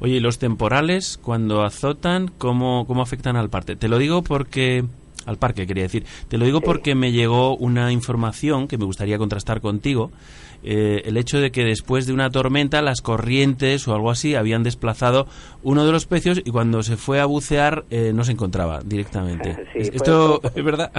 Oye, 0.00 0.14
¿y 0.14 0.20
los 0.20 0.38
temporales 0.38 1.18
cuando 1.18 1.62
azotan, 1.62 2.30
cómo, 2.38 2.86
cómo 2.86 3.02
afectan 3.02 3.36
al 3.36 3.50
parque? 3.50 3.76
Te 3.76 3.88
lo 3.88 3.98
digo 3.98 4.22
porque 4.22 4.84
al 5.26 5.36
parque 5.36 5.66
quería 5.66 5.82
decir. 5.82 6.04
Te 6.28 6.38
lo 6.38 6.46
digo 6.46 6.60
porque 6.62 6.94
me 6.94 7.12
llegó 7.12 7.56
una 7.56 7.92
información 7.92 8.66
que 8.66 8.78
me 8.78 8.86
gustaría 8.86 9.18
contrastar 9.18 9.60
contigo. 9.60 10.10
Eh, 10.62 11.02
el 11.04 11.16
hecho 11.16 11.40
de 11.40 11.50
que 11.50 11.64
después 11.64 12.06
de 12.06 12.12
una 12.12 12.30
tormenta 12.30 12.82
las 12.82 13.00
corrientes 13.00 13.86
o 13.86 13.94
algo 13.94 14.10
así 14.10 14.34
habían 14.34 14.62
desplazado 14.62 15.26
uno 15.62 15.86
de 15.86 15.92
los 15.92 16.06
pecios 16.06 16.40
y 16.44 16.50
cuando 16.50 16.82
se 16.82 16.96
fue 16.96 17.20
a 17.20 17.26
bucear 17.26 17.84
eh, 17.90 18.12
no 18.14 18.24
se 18.24 18.32
encontraba 18.32 18.80
directamente. 18.84 19.56
¿Esto 19.74 20.40
es 20.54 20.64
verdad? 20.64 20.90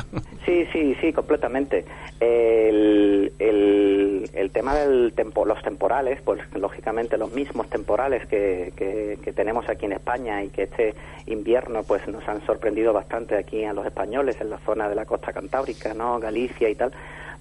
Sí, 0.46 0.66
sí, 0.72 0.96
sí, 1.02 1.12
completamente. 1.14 1.86
El, 2.20 3.32
el 3.40 4.52
tema 4.52 4.76
de 4.76 5.12
tempo, 5.12 5.46
los 5.46 5.62
temporales, 5.62 6.22
pues 6.24 6.40
lógicamente 6.56 7.18
los 7.18 7.32
mismos 7.32 7.70
temporales 7.70 8.26
que, 8.28 8.74
que, 8.76 9.34
tenemos 9.34 9.70
aquí 9.70 9.86
en 9.86 9.94
España 9.94 10.44
y 10.44 10.50
que 10.50 10.64
este 10.64 10.96
invierno 11.28 11.84
pues 11.84 12.08
nos 12.08 12.28
han 12.28 12.46
sorprendido 12.46 12.92
bastante 12.92 13.38
aquí 13.38 13.64
a 13.64 13.74
los 13.74 13.86
españoles 13.86 14.38
en 14.42 14.50
la 14.50 14.58
zona 14.60 14.90
de 14.90 14.96
la 14.96 15.06
costa 15.06 15.32
cantábrica, 15.32 15.94
¿no? 15.94 16.20
Galicia 16.20 16.70
y 16.70 16.76
tal, 16.76 16.92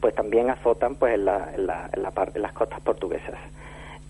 pues 0.00 0.14
también 0.14 0.50
azotan 0.50 0.97
pues 0.97 1.14
en, 1.14 1.25
la, 1.25 1.50
en, 1.55 1.67
la, 1.67 1.90
en, 1.93 2.02
la 2.02 2.12
en 2.35 2.43
las 2.43 2.52
costas 2.52 2.81
portuguesas. 2.81 3.38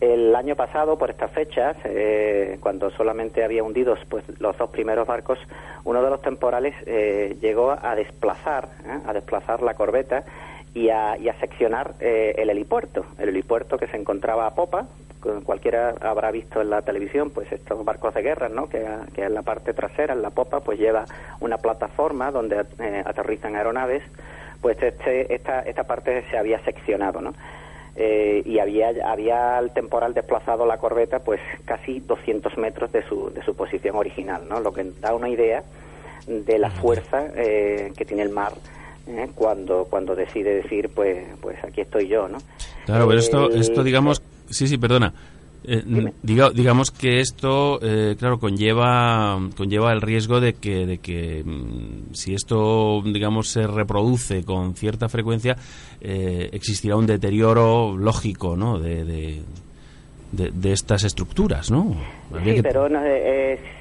El 0.01 0.37
año 0.37 0.55
pasado, 0.55 0.97
por 0.97 1.11
estas 1.11 1.33
fechas, 1.33 1.77
eh, 1.85 2.59
cuando 2.61 2.89
solamente 2.91 3.43
había 3.43 3.65
hundidos 3.65 3.99
pues, 4.09 4.23
los 4.39 4.57
dos 4.57 4.71
primeros 4.71 5.09
barcos, 5.09 5.41
uno 5.85 6.03
de 6.03 6.11
los 6.11 6.23
temporales 6.23 6.75
eh, 6.87 7.37
llegó 7.41 7.73
a 7.73 7.97
desplazar, 7.97 8.69
¿eh? 8.87 9.01
a 9.05 9.13
desplazar 9.13 9.61
la 9.61 9.75
corbeta 9.75 10.23
y 10.73 10.91
a, 10.91 11.17
seccionar 11.41 11.95
el 11.99 12.49
helipuerto. 12.49 13.07
El 13.19 13.31
helipuerto 13.31 13.77
que 13.77 13.89
se 13.89 13.97
encontraba 13.97 14.47
a 14.47 14.55
popa, 14.55 14.87
cualquiera 15.45 15.95
habrá 16.01 16.31
visto 16.31 16.61
en 16.61 16.71
la 16.71 16.83
televisión, 16.83 17.31
pues 17.31 17.51
estos 17.51 17.85
barcos 17.85 18.15
de 18.15 18.23
guerra, 18.23 18.49
¿no? 18.49 18.69
Que, 18.69 18.87
que 19.15 19.25
en 19.25 19.35
la 19.35 19.43
parte 19.43 19.75
trasera, 19.75 20.15
en 20.15 20.23
la 20.23 20.31
popa, 20.31 20.61
pues 20.61 20.79
lleva 20.79 21.07
una 21.41 21.59
plataforma 21.59 22.31
donde 22.31 22.59
aterrizan 23.05 23.57
aeronaves. 23.57 24.05
Pues 24.61 24.77
este, 24.83 25.33
esta, 25.35 25.61
esta 25.61 25.85
parte 25.85 26.25
se 26.31 26.37
había 26.37 26.63
seccionado, 26.65 27.21
¿no? 27.21 27.35
Eh, 28.01 28.43
y 28.45 28.61
había, 28.61 28.93
había 29.05 29.59
el 29.59 29.73
temporal 29.73 30.15
desplazado 30.15 30.65
la 30.67 30.79
corbeta 30.79 31.19
pues 31.19 31.41
casi 31.65 31.99
200 31.99 32.57
metros 32.57 32.93
de 32.93 33.03
su, 33.03 33.31
de 33.35 33.43
su 33.43 33.57
posición 33.57 33.97
original, 33.97 34.43
¿no? 34.49 34.61
lo 34.61 34.73
que 34.73 34.85
da 35.01 35.13
una 35.15 35.29
idea 35.29 35.65
de 36.29 36.59
la 36.61 36.71
fuerza 36.71 37.27
eh, 37.35 37.93
que 37.97 38.05
tiene 38.05 38.23
el 38.23 38.31
mar 38.31 38.53
¿eh? 39.09 39.29
cuando, 39.35 39.89
cuando 39.91 40.15
decide 40.15 40.55
decir 40.55 40.91
pues, 40.95 41.27
pues 41.41 41.57
aquí 41.65 41.81
estoy 41.81 42.07
yo. 42.07 42.29
¿no? 42.29 42.39
Claro, 42.87 43.09
pero 43.09 43.19
esto, 43.19 43.51
esto 43.51 43.83
digamos, 43.83 44.23
sí, 44.49 44.69
sí, 44.69 44.79
perdona. 44.79 45.13
Eh, 45.71 45.83
digamos 46.23 46.91
que 46.91 47.21
esto, 47.21 47.79
eh, 47.83 48.17
claro, 48.19 48.39
conlleva 48.39 49.39
conlleva 49.55 49.93
el 49.93 50.01
riesgo 50.01 50.41
de 50.41 50.55
que, 50.55 50.87
de 50.87 50.97
que 50.97 51.43
mm, 51.45 52.15
si 52.15 52.33
esto, 52.33 53.03
digamos, 53.05 53.49
se 53.49 53.67
reproduce 53.67 54.45
con 54.45 54.75
cierta 54.75 55.11
frecuencia, 55.11 55.57
eh, 56.01 56.49
existirá 56.53 56.97
un 56.97 57.07
deterioro 57.07 57.95
lógico, 57.99 58.57
¿no? 58.57 58.79
De, 58.79 59.05
de, 59.05 60.73
estas 60.73 61.05
estructuras, 61.05 61.71
¿no? 61.71 61.97
sí, 62.45 62.61
pero 62.63 62.87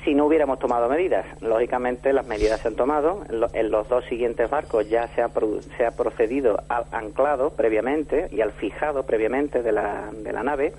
si 0.05 0.13
no 0.15 0.25
hubiéramos 0.25 0.59
tomado 0.59 0.87
medidas, 0.87 1.25
lógicamente 1.41 2.13
las 2.13 2.25
medidas 2.25 2.61
se 2.61 2.69
han 2.69 2.75
tomado. 2.75 3.23
En, 3.53 3.69
los 3.69 3.87
dos 3.89 4.05
siguientes 4.05 4.49
barcos 4.49 4.89
ya 4.89 5.07
se 5.09 5.21
ha, 5.21 5.29
se 5.77 5.85
ha 5.85 5.91
procedido 5.91 6.57
al 6.69 6.85
anclado 6.93 7.49
previamente 7.49 8.29
y 8.31 8.39
al 8.39 8.53
fijado 8.53 9.03
previamente 9.03 9.61
de 9.61 9.73
la, 9.73 10.09
de 10.23 10.31
la 10.31 10.43
nave 10.43 10.73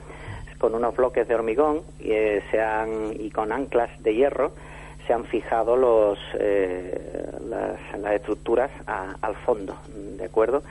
con 0.58 0.74
unos 0.74 0.96
bloques 0.96 1.26
de 1.26 1.34
hormigón 1.34 1.82
y, 2.00 2.12
eh, 2.12 2.42
se 2.50 2.60
han, 2.60 3.12
y 3.18 3.30
con 3.30 3.52
anclas 3.52 3.90
de 4.02 4.14
hierro 4.14 4.52
se 5.06 5.14
han 5.14 5.24
fijado 5.24 5.76
los, 5.76 6.18
eh, 6.38 7.22
las, 7.48 7.78
estructuras 8.12 8.70
al 8.86 9.34
fondo, 9.36 9.74
¿de 10.18 10.24
acuerdo? 10.24 10.62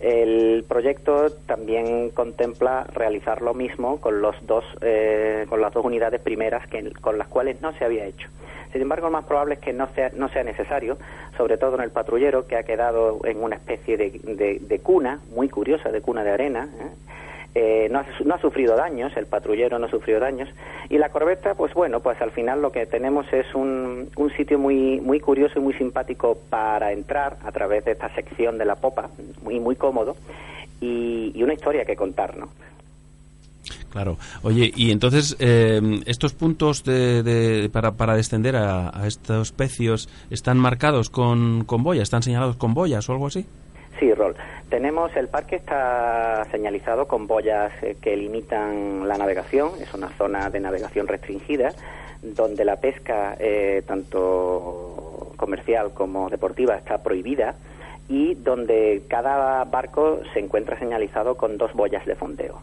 El 0.00 0.64
proyecto 0.68 1.30
también 1.46 2.10
contempla 2.10 2.84
realizar 2.92 3.40
lo 3.40 3.54
mismo 3.54 3.98
con 4.00 4.20
los 4.20 4.34
dos, 4.46 4.64
eh, 4.82 5.46
con 5.48 5.60
las 5.60 5.72
dos 5.72 5.84
unidades 5.84 6.20
primeras 6.20 6.66
que, 6.66 6.92
con 7.00 7.16
las 7.16 7.28
cuales 7.28 7.62
no 7.62 7.72
se 7.72 7.84
había 7.84 8.04
hecho. 8.04 8.28
Sin 8.72 8.82
embargo, 8.82 9.06
lo 9.06 9.12
más 9.12 9.24
probable 9.24 9.54
es 9.54 9.60
que 9.60 9.72
no 9.72 9.88
sea, 9.94 10.10
no 10.14 10.28
sea 10.28 10.44
necesario, 10.44 10.98
sobre 11.36 11.56
todo 11.56 11.76
en 11.76 11.82
el 11.82 11.90
patrullero, 11.90 12.46
que 12.46 12.56
ha 12.56 12.62
quedado 12.62 13.20
en 13.24 13.42
una 13.42 13.56
especie 13.56 13.96
de, 13.96 14.10
de, 14.60 14.78
cuna, 14.80 15.20
muy 15.34 15.48
curiosa, 15.48 15.90
de 15.90 16.02
cuna 16.02 16.24
de 16.24 16.30
arena, 16.30 16.68
eh, 16.78 16.90
no, 17.90 18.34
ha, 18.34 18.40
sufrido 18.40 18.76
daños, 18.76 19.16
el 19.16 19.26
patrullero 19.26 19.78
no 19.78 19.86
ha 19.86 19.90
sufrido 19.90 20.20
daños, 20.20 20.48
y 20.88 20.98
la 20.98 21.08
corbeta, 21.08 21.54
pues 21.54 21.72
bueno, 21.74 22.00
pues 22.00 22.20
al 22.20 22.30
final 22.30 22.60
lo 22.60 22.72
que 22.72 22.86
tenemos 22.86 23.32
es 23.32 23.54
un, 23.54 24.10
un 24.16 24.30
sitio 24.36 24.58
muy, 24.58 25.00
muy 25.00 25.20
curioso 25.20 25.58
y 25.58 25.62
muy 25.62 25.74
simpático 25.74 26.38
para 26.50 26.92
entrar 26.92 27.36
a 27.44 27.52
través 27.52 27.84
de 27.84 27.92
esta 27.92 28.14
sección 28.14 28.58
de 28.58 28.64
la 28.64 28.76
popa, 28.76 29.08
muy, 29.42 29.60
muy 29.60 29.76
cómodo, 29.76 30.16
y, 30.80 31.42
una 31.42 31.54
historia 31.54 31.84
que 31.84 31.96
contar, 31.96 32.36
¿no? 32.36 32.48
Claro. 33.90 34.18
Oye, 34.42 34.70
y 34.74 34.90
entonces, 34.90 35.36
eh, 35.38 35.80
¿estos 36.06 36.34
puntos 36.34 36.84
de, 36.84 37.70
para, 37.72 37.92
para 37.92 38.14
descender 38.14 38.56
a, 38.56 38.90
a, 38.90 39.06
estos 39.06 39.52
pecios 39.52 40.08
están 40.28 40.58
marcados 40.58 41.08
con, 41.08 41.64
con 41.64 41.82
boyas, 41.82 42.02
están 42.02 42.22
señalados 42.22 42.56
con 42.56 42.74
boyas 42.74 43.08
o 43.08 43.12
algo 43.12 43.28
así? 43.28 43.46
Sí, 43.98 44.12
Rol. 44.12 44.36
Tenemos, 44.68 45.14
el 45.16 45.28
parque 45.28 45.56
está 45.56 46.44
señalizado 46.50 47.06
con 47.06 47.26
boyas 47.26 47.72
eh, 47.82 47.96
que 48.00 48.16
limitan 48.16 49.08
la 49.08 49.16
navegación, 49.16 49.70
es 49.80 49.92
una 49.94 50.08
zona 50.18 50.50
de 50.50 50.60
navegación 50.60 51.06
restringida, 51.06 51.72
donde 52.22 52.64
la 52.64 52.76
pesca, 52.76 53.36
eh, 53.38 53.82
tanto 53.86 55.32
comercial 55.36 55.92
como 55.94 56.28
deportiva, 56.28 56.76
está 56.76 57.02
prohibida 57.02 57.54
y 58.08 58.34
donde 58.34 59.02
cada 59.08 59.64
barco 59.64 60.20
se 60.32 60.40
encuentra 60.40 60.78
señalizado 60.78 61.36
con 61.36 61.58
dos 61.58 61.72
boyas 61.72 62.04
de 62.04 62.14
fondeo. 62.14 62.60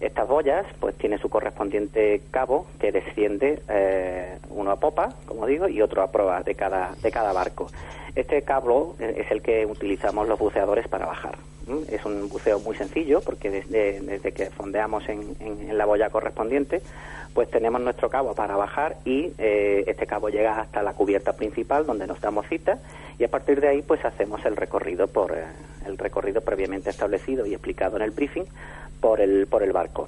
Estas 0.00 0.26
boyas, 0.26 0.66
pues, 0.80 0.96
tiene 0.96 1.18
su 1.18 1.30
correspondiente 1.30 2.20
cabo 2.30 2.66
que 2.80 2.90
desciende 2.90 3.62
eh, 3.68 4.38
uno 4.50 4.72
a 4.72 4.76
popa, 4.76 5.14
como 5.24 5.46
digo, 5.46 5.68
y 5.68 5.80
otro 5.80 6.02
a 6.02 6.10
proa 6.10 6.42
de 6.42 6.54
cada, 6.54 6.94
de 7.00 7.10
cada 7.10 7.32
barco. 7.32 7.68
Este 8.14 8.42
cabo 8.42 8.96
es 8.98 9.30
el 9.30 9.42
que 9.42 9.66
utilizamos 9.66 10.28
los 10.28 10.38
buceadores 10.38 10.86
para 10.88 11.06
bajar. 11.06 11.36
Es 11.90 12.04
un 12.04 12.28
buceo 12.28 12.60
muy 12.60 12.76
sencillo 12.76 13.22
porque 13.22 13.50
desde, 13.50 14.00
desde 14.00 14.32
que 14.32 14.50
fondeamos 14.50 15.08
en, 15.08 15.76
la 15.76 15.86
boya 15.86 16.10
correspondiente, 16.10 16.82
pues 17.32 17.50
tenemos 17.50 17.80
nuestro 17.80 18.10
cabo 18.10 18.34
para 18.34 18.56
bajar 18.56 18.96
y 19.04 19.32
eh, 19.38 19.84
este 19.86 20.06
cabo 20.06 20.28
llega 20.28 20.60
hasta 20.60 20.82
la 20.82 20.92
cubierta 20.92 21.32
principal 21.32 21.86
donde 21.86 22.06
nos 22.06 22.20
damos 22.20 22.46
cita 22.48 22.78
y 23.18 23.24
a 23.24 23.28
partir 23.28 23.60
de 23.60 23.68
ahí 23.68 23.82
pues 23.82 24.04
hacemos 24.04 24.44
el 24.44 24.56
recorrido 24.56 25.08
por 25.08 25.32
eh, 25.32 25.44
el 25.86 25.96
recorrido 25.96 26.42
previamente 26.42 26.90
establecido 26.90 27.46
y 27.46 27.54
explicado 27.54 27.96
en 27.96 28.02
el 28.02 28.10
briefing 28.10 28.44
por 29.00 29.20
el 29.20 29.46
por 29.46 29.62
el 29.62 29.72
barco. 29.72 30.06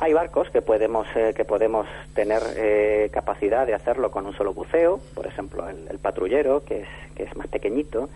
Hay 0.00 0.12
barcos 0.12 0.50
que 0.50 0.60
podemos 0.60 1.06
eh, 1.14 1.32
que 1.34 1.44
podemos 1.44 1.86
tener 2.14 2.42
capacidad 3.12 3.66
de 3.66 3.74
hacerlo 3.74 4.10
con 4.10 4.26
un 4.26 4.34
solo 4.34 4.52
buceo, 4.52 5.00
por 5.14 5.26
ejemplo 5.26 5.68
el, 5.68 5.98
patrullero 5.98 6.64
que 6.64 6.80
es 6.82 6.88
que 7.14 7.22
es 7.22 7.36
más 7.36 7.45
pequeñito, 7.48 8.08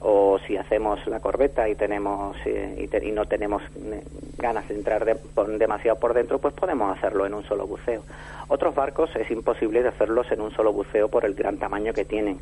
o 0.00 0.38
si 0.46 0.56
hacemos 0.56 1.04
la 1.06 1.20
corbeta 1.20 1.68
y 1.68 1.74
tenemos 1.74 2.36
eh, 2.44 2.88
y, 3.02 3.10
no 3.10 3.26
tenemos 3.26 3.62
ganas 4.36 4.68
de 4.68 4.74
entrar 4.74 5.04
demasiado 5.58 5.98
por 5.98 6.14
dentro, 6.14 6.38
pues 6.38 6.54
podemos 6.54 6.96
hacerlo 6.96 7.26
en 7.26 7.34
un 7.34 7.44
solo 7.44 7.66
buceo. 7.66 8.02
Otros 8.48 8.74
barcos 8.74 9.14
es 9.16 9.30
imposible 9.30 9.82
de 9.82 9.88
hacerlos 9.88 10.30
en 10.30 10.40
un 10.40 10.52
solo 10.52 10.72
buceo 10.72 11.08
por 11.08 11.24
el 11.24 11.34
gran 11.34 11.58
tamaño 11.58 11.92
que 11.92 12.04
tienen. 12.04 12.38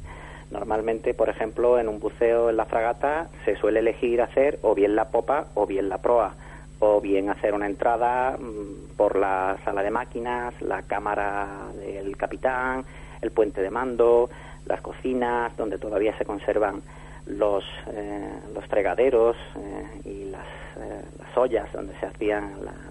Normalmente, 0.51 1.15
por 1.15 1.29
ejemplo, 1.29 1.79
en 1.79 1.89
un 1.89 1.99
buceo 1.99 2.51
en 2.51 2.57
la 2.57 2.67
fragata 2.67 3.29
se 3.45 3.57
suele 3.57 3.81
elegir 3.81 4.23
hacer 4.23 4.59
o 4.63 4.75
bien 4.75 4.95
la 4.95 5.09
popa 5.09 5.47
o 5.55 5.67
bien 5.67 5.89
la 5.89 5.99
proa 5.99 6.35
o 6.79 7.01
bien 7.01 7.31
hacer 7.31 7.55
una 7.55 7.67
entrada 7.67 8.37
mm, 8.39 8.97
por 8.97 9.17
la 9.17 9.57
sala 9.65 9.83
de 9.83 9.91
máquinas, 9.91 10.55
la 10.61 10.83
cámara 10.83 11.49
del 11.75 12.17
capitán, 12.17 12.85
el 13.23 13.31
puente 13.31 13.63
de 13.63 13.71
mando, 13.71 14.31
las 14.67 14.81
cocinas, 14.81 15.57
donde 15.57 15.79
todavía 15.79 16.17
se 16.19 16.25
conservan 16.25 16.83
los, 17.27 17.65
eh, 17.93 18.31
los 18.55 18.65
fregaderos 18.67 19.37
eh, 19.57 20.01
y 20.05 20.25
las, 20.31 20.47
eh, 20.79 21.03
las, 21.19 21.37
ollas 21.37 21.73
donde 21.73 21.99
se 21.99 22.07
hacía 22.07 22.43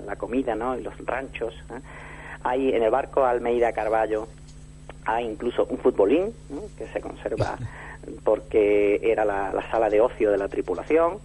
la, 0.06 0.16
comida, 0.16 0.56
¿no? 0.56 0.78
Y 0.78 0.84
los 0.84 0.94
ranchos. 1.06 1.54
Hay 2.44 2.74
en 2.74 2.84
el 2.84 2.92
barco 2.92 3.26
Almeida 3.26 3.74
Carballo 3.74 4.28
hay 5.08 5.26
incluso 5.26 5.66
un 5.70 5.78
futbolín 5.78 6.34
que 6.78 6.88
se 6.88 7.00
conserva 7.00 7.58
porque 8.24 9.00
era 9.04 9.24
la, 9.24 9.52
la, 9.54 9.70
sala 9.70 9.90
de 9.90 10.02
ocio 10.02 10.32
de 10.32 10.38
la 10.38 10.48
tripulación 10.48 11.20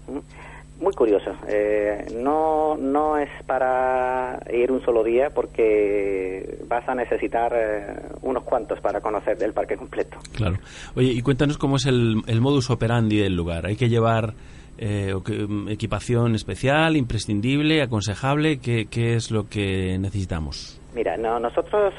muy 0.81 0.95
curioso. 0.95 1.33
Eh, 1.47 2.07
no, 2.17 2.77
no 2.77 3.19
es 3.19 3.29
para 3.47 4.41
ir 4.53 4.73
un 4.73 4.83
solo 4.83 5.05
día 5.05 5.31
porque 5.31 6.59
vas 6.67 6.89
a 6.89 6.95
necesitar 6.95 7.53
eh, 7.55 7.97
unos 8.23 8.45
cuantos 8.45 8.81
para 8.81 9.01
conocer 9.01 9.37
el 9.43 9.53
parque 9.53 9.77
completo. 9.77 10.17
Claro. 10.35 10.57
Oye, 10.97 11.09
y 11.09 11.23
cuéntanos 11.23 11.59
cómo 11.59 11.77
es 11.77 11.87
el, 11.87 12.23
el 12.27 12.41
modus 12.41 12.71
operandi 12.71 13.19
del 13.19 13.37
lugar. 13.37 13.67
¿Hay 13.67 13.77
que 13.77 13.89
llevar 13.89 14.33
eh, 14.79 15.15
mm, 15.15 15.69
equipación 15.69 16.35
especial, 16.35 16.97
imprescindible, 16.97 17.83
aconsejable? 17.83 18.59
¿Qué, 18.59 18.87
¿Qué, 18.91 19.15
es 19.15 19.31
lo 19.31 19.49
que 19.49 19.99
necesitamos? 19.99 20.81
Mira, 20.95 21.17
no, 21.17 21.39
nosotros 21.39 21.95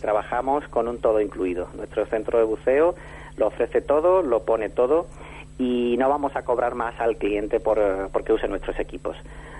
trabajamos 0.00 0.66
con 0.68 0.88
un 0.88 0.98
todo 1.00 1.20
incluido. 1.20 1.68
Nuestro 1.76 2.06
centro 2.06 2.38
de 2.38 2.44
buceo 2.44 2.94
lo 3.36 3.48
ofrece 3.48 3.82
todo, 3.82 4.22
lo 4.22 4.44
pone 4.44 4.70
todo 4.70 5.06
y 5.58 5.96
no 5.98 6.08
vamos 6.08 6.34
a 6.36 6.42
cobrar 6.42 6.74
más 6.74 6.98
al 7.00 7.16
cliente 7.16 7.60
por 7.60 7.78
porque 8.12 8.32
use 8.32 8.48
nuestros 8.48 8.78
equipos. 8.78 9.16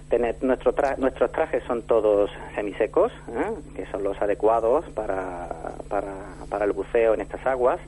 Tener, 0.08 0.36
nuestro 0.42 0.74
nuestros 0.98 1.32
trajes 1.32 1.62
son 1.64 1.82
todos 1.82 2.30
semisecos, 2.54 3.12
¿eh? 3.28 3.54
que 3.74 3.86
son 3.86 4.02
los 4.02 4.20
adecuados 4.20 4.84
para, 4.90 5.48
para, 5.88 6.12
para, 6.50 6.64
el 6.64 6.72
buceo 6.72 7.14
en 7.14 7.20
estas 7.20 7.46
aguas. 7.46 7.80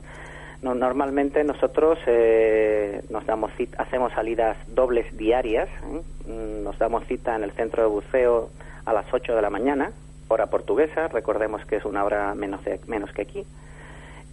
normalmente 0.61 1.43
nosotros 1.43 1.99
eh, 2.07 3.03
nos 3.09 3.25
damos 3.25 3.51
hacemos 3.77 4.13
salidas 4.13 4.57
dobles 4.67 5.15
diarias. 5.15 5.69
¿eh? 5.69 6.31
Mm, 6.31 6.63
nos 6.63 6.77
damos 6.79 7.05
cita 7.05 7.35
en 7.35 7.43
el 7.43 7.51
centro 7.51 7.83
de 7.83 7.89
buceo 7.89 8.49
a 8.85 8.93
las 8.93 9.05
8 9.13 9.35
de 9.35 9.41
la 9.41 9.49
mañana, 9.49 9.91
hora 10.27 10.47
portuguesa. 10.47 11.09
Recordemos 11.09 11.63
que 11.65 11.75
es 11.75 11.85
una 11.85 12.03
hora 12.03 12.33
menos, 12.35 12.61
menos 12.87 13.11
que 13.11 13.21
aquí. 13.21 13.45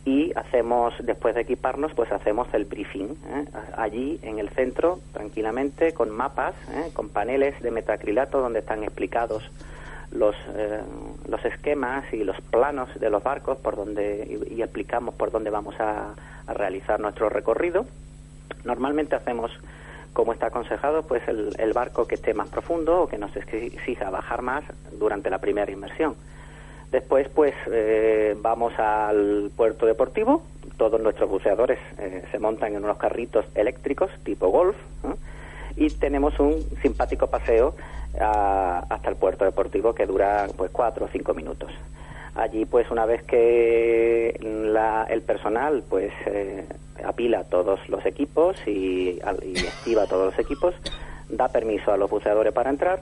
Y 0.05 0.33
hacemos, 0.37 0.95
después 1.01 1.35
de 1.35 1.43
equiparnos, 1.43 1.95
pues 1.95 2.13
hacemos 2.13 2.53
el 2.53 2.67
briefing. 2.67 3.17
¿eh? 3.27 3.45
Allí 3.77 4.21
en 4.23 4.39
el 4.39 4.51
centro, 4.51 5.01
tranquilamente, 5.13 5.95
con 5.95 6.11
mapas, 6.11 6.55
con 6.93 7.09
paneles 7.09 7.61
de 7.63 7.71
metacrilato 7.71 8.41
donde 8.41 8.59
están 8.59 8.85
explicados 8.85 9.51
los, 10.15 10.37
eh, 10.55 10.81
los 11.29 11.45
esquemas 11.45 12.05
y 12.13 12.25
los 12.25 12.41
planos 12.41 12.89
de 12.99 13.11
los 13.11 13.23
barcos 13.23 13.59
por 13.59 13.77
donde 13.77 14.47
y, 14.51 14.63
explicamos 14.63 15.15
por 15.15 15.31
dónde 15.31 15.51
vamos 15.51 15.75
a, 15.79 16.15
realizar 16.47 17.01
nuestro 17.01 17.31
recorrido. 17.31 17.87
Normalmente 18.65 19.17
hacemos, 19.17 19.51
como 20.13 20.35
está 20.35 20.49
aconsejado, 20.49 21.03
pues 21.03 21.27
el, 21.27 21.55
el, 21.59 21.73
barco 21.73 22.07
que 22.07 22.17
esté 22.17 22.35
más 22.35 22.51
profundo 22.51 23.01
o 23.01 23.09
que 23.09 23.17
nos 23.17 23.35
exija 23.35 24.11
bajar 24.11 24.43
más 24.43 24.63
durante 24.93 25.31
la 25.31 25.39
primera 25.39 25.73
inmersión. 25.73 26.17
Después, 26.95 27.29
pues 27.29 27.53
eh, 27.73 28.37
vamos 28.39 28.73
al 28.79 29.51
puerto 29.57 29.85
deportivo. 29.85 30.45
Todos 30.77 31.01
nuestros 31.01 31.29
buceadores 31.29 31.81
eh, 31.99 32.23
se 32.31 32.39
montan 32.39 32.77
en 32.77 32.85
unos 32.85 32.99
carritos 32.99 33.45
eléctricos 33.57 34.13
tipo 34.23 34.47
golf 34.51 34.77
y 35.75 35.91
tenemos 35.91 36.39
un 36.39 36.55
simpático 36.83 37.27
paseo 37.27 37.75
hasta 38.17 39.11
el 39.11 39.17
puerto 39.17 39.45
deportivo 39.45 39.93
que 39.93 40.07
dura 40.07 40.47
pues 40.57 40.71
cuatro 40.71 41.07
o 41.07 41.09
cinco 41.09 41.35
minutos. 41.35 41.73
Allí 42.37 42.65
pues 42.65 42.89
una 42.93 43.07
vez 43.07 43.25
que 43.25 44.29
el 44.39 45.23
personal 45.23 45.83
pues 45.91 46.13
eh, 46.27 46.65
apila 47.05 47.43
todos 47.43 47.89
los 47.89 48.07
equipos 48.07 48.57
y, 48.69 49.19
activa 49.21 50.07
todos 50.07 50.27
los 50.27 50.39
equipos, 50.39 50.77
da 51.29 51.49
permiso 51.49 51.91
a 51.91 51.97
los 51.97 52.09
buceadores 52.09 52.53
para 52.53 52.71
entrar 52.71 53.01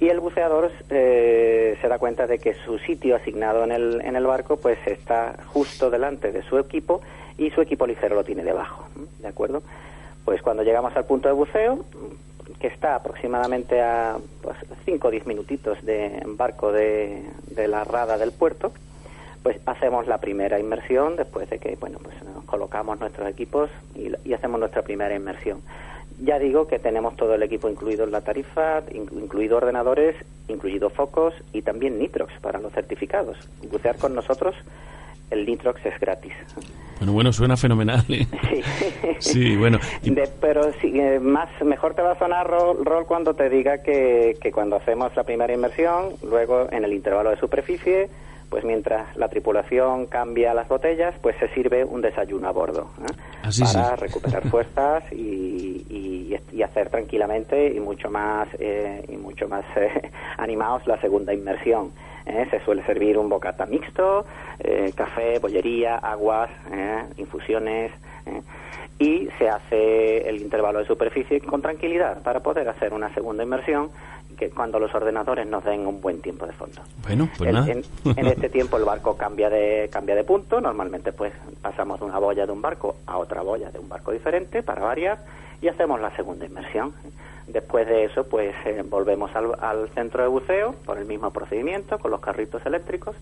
y 0.00 0.08
el 0.08 0.18
buceador 0.18 0.72
eh, 0.88 1.76
se 1.80 1.88
da 1.88 1.98
cuenta 1.98 2.26
de 2.26 2.38
que 2.38 2.54
su 2.54 2.78
sitio 2.78 3.16
asignado 3.16 3.64
en 3.64 3.72
el, 3.72 4.00
en 4.00 4.16
el 4.16 4.26
barco 4.26 4.56
pues 4.56 4.78
está 4.86 5.36
justo 5.48 5.90
delante 5.90 6.32
de 6.32 6.42
su 6.42 6.58
equipo 6.58 7.02
y 7.36 7.50
su 7.50 7.60
equipo 7.60 7.86
ligero 7.86 8.16
lo 8.16 8.24
tiene 8.24 8.42
debajo, 8.42 8.88
¿de 9.18 9.28
acuerdo? 9.28 9.62
Pues 10.24 10.42
cuando 10.42 10.62
llegamos 10.62 10.96
al 10.96 11.04
punto 11.04 11.28
de 11.28 11.34
buceo, 11.34 11.84
que 12.58 12.66
está 12.66 12.94
aproximadamente 12.94 13.80
a 13.80 14.16
5 14.84 14.84
pues, 14.84 15.02
o 15.02 15.10
10 15.10 15.26
minutitos 15.26 15.84
de 15.84 16.22
barco 16.26 16.72
de, 16.72 17.22
la 17.68 17.84
rada 17.84 18.18
del 18.18 18.32
puerto, 18.32 18.72
pues 19.42 19.58
hacemos 19.66 20.06
la 20.06 20.18
primera 20.18 20.58
inmersión 20.58 21.16
después 21.16 21.48
de 21.48 21.58
que 21.58 21.76
bueno 21.76 21.98
pues 22.02 22.14
nos 22.22 22.44
colocamos 22.44 23.00
nuestros 23.00 23.28
equipos 23.28 23.70
y, 23.94 24.32
hacemos 24.32 24.60
nuestra 24.60 24.82
primera 24.82 25.14
inmersión. 25.14 25.62
Ya 26.22 26.38
digo 26.38 26.66
que 26.66 26.78
tenemos 26.78 27.16
todo 27.16 27.34
el 27.34 27.42
equipo 27.42 27.68
incluido 27.68 28.04
en 28.04 28.10
la 28.10 28.20
tarifa, 28.20 28.82
incluido 28.92 29.56
ordenadores, 29.56 30.16
incluido 30.48 30.90
focos 30.90 31.32
y 31.52 31.62
también 31.62 31.98
nitrox 31.98 32.32
para 32.40 32.58
los 32.58 32.72
certificados. 32.72 33.38
Bucear 33.70 33.96
con 33.96 34.14
nosotros 34.14 34.54
el 35.30 35.46
Nitrox 35.46 35.84
es 35.86 35.98
gratis. 36.00 36.32
Bueno, 36.98 37.12
bueno, 37.12 37.32
suena 37.32 37.56
fenomenal. 37.56 38.04
¿eh? 38.08 38.26
Sí. 38.48 39.32
sí, 39.32 39.56
bueno. 39.56 39.78
pero 40.40 40.72
sí, 40.80 40.92
eh, 40.94 41.18
más, 41.20 41.48
mejor 41.64 41.94
te 41.94 42.02
va 42.02 42.12
a 42.12 42.18
sonar, 42.18 42.48
Rol, 42.48 43.06
cuando 43.06 43.34
te 43.34 43.48
diga 43.48 43.82
que, 43.82 44.36
que 44.40 44.52
cuando 44.52 44.76
hacemos 44.76 45.14
la 45.16 45.24
primera 45.24 45.52
inmersión, 45.52 46.10
luego 46.22 46.68
en 46.70 46.84
el 46.84 46.92
intervalo 46.92 47.30
de 47.30 47.36
superficie, 47.36 48.10
pues 48.50 48.64
mientras 48.64 49.16
la 49.16 49.28
tripulación 49.28 50.06
cambia 50.06 50.52
las 50.52 50.68
botellas, 50.68 51.14
pues 51.22 51.36
se 51.38 51.48
sirve 51.54 51.84
un 51.84 52.02
desayuno 52.02 52.48
a 52.48 52.50
bordo 52.50 52.90
¿eh? 53.00 53.50
para 53.60 53.96
recuperar 53.96 54.42
fuerzas 54.50 55.04
y, 55.12 55.86
y, 55.88 56.36
y, 56.52 56.62
hacer 56.62 56.90
tranquilamente 56.90 57.68
y 57.68 57.80
mucho 57.80 58.10
más 58.10 58.48
eh, 58.58 59.04
y 59.08 59.16
mucho 59.16 59.48
más 59.48 59.64
eh, 59.76 60.10
animados 60.36 60.86
la 60.86 61.00
segunda 61.00 61.32
inmersión. 61.32 61.92
¿eh? 62.26 62.46
Se 62.50 62.60
suele 62.64 62.84
servir 62.84 63.18
un 63.18 63.28
bocata 63.28 63.66
mixto, 63.66 64.24
eh, 64.58 64.92
café, 64.94 65.38
bollería, 65.38 65.96
aguas, 65.96 66.50
¿eh? 66.72 67.04
infusiones 67.16 67.92
y 68.98 69.28
se 69.38 69.48
hace 69.48 70.28
el 70.28 70.42
intervalo 70.42 70.80
de 70.80 70.84
superficie 70.84 71.40
con 71.40 71.62
tranquilidad 71.62 72.22
para 72.22 72.40
poder 72.40 72.68
hacer 72.68 72.92
una 72.92 73.12
segunda 73.14 73.42
inmersión 73.42 73.90
que 74.40 74.48
cuando 74.48 74.78
los 74.78 74.94
ordenadores 74.94 75.46
nos 75.46 75.62
den 75.64 75.86
un 75.86 76.00
buen 76.00 76.22
tiempo 76.22 76.46
de 76.46 76.54
fondo. 76.54 76.80
Bueno, 77.02 77.28
pues 77.36 77.52
nada. 77.52 77.70
En, 77.70 78.26
este 78.26 78.48
tiempo 78.48 78.78
el 78.78 78.84
barco 78.84 79.14
cambia 79.14 79.50
de 79.50 79.90
cambia 79.92 80.14
de 80.14 80.24
punto, 80.24 80.62
normalmente 80.62 81.12
pues 81.12 81.34
pasamos 81.60 82.00
de 82.00 82.06
una 82.06 82.18
boya 82.18 82.46
de 82.46 82.52
un 82.52 82.62
barco 82.62 82.96
a 83.06 83.18
otra 83.18 83.42
boya 83.42 83.70
de 83.70 83.78
un 83.78 83.90
barco 83.90 84.12
diferente 84.12 84.62
para 84.62 84.80
variar 84.82 85.18
y 85.60 85.68
hacemos 85.68 86.00
la 86.00 86.16
segunda 86.16 86.46
inmersión. 86.46 86.94
Después 87.48 87.86
de 87.86 88.04
eso, 88.04 88.24
pues 88.24 88.54
eh, 88.64 88.82
volvemos 88.82 89.30
al, 89.34 89.90
centro 89.90 90.22
de 90.22 90.28
buceo 90.28 90.74
por 90.86 90.96
el 90.96 91.04
mismo 91.04 91.30
procedimiento, 91.32 91.98
con 91.98 92.10
los 92.10 92.20
carritos 92.20 92.64
eléctricos, 92.64 93.16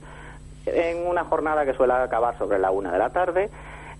en 0.66 1.04
una 1.04 1.24
jornada 1.24 1.64
que 1.64 1.74
suele 1.74 1.94
acabar 1.94 2.38
sobre 2.38 2.60
la 2.60 2.70
una 2.70 2.92
de 2.92 2.98
la 2.98 3.10
tarde. 3.10 3.50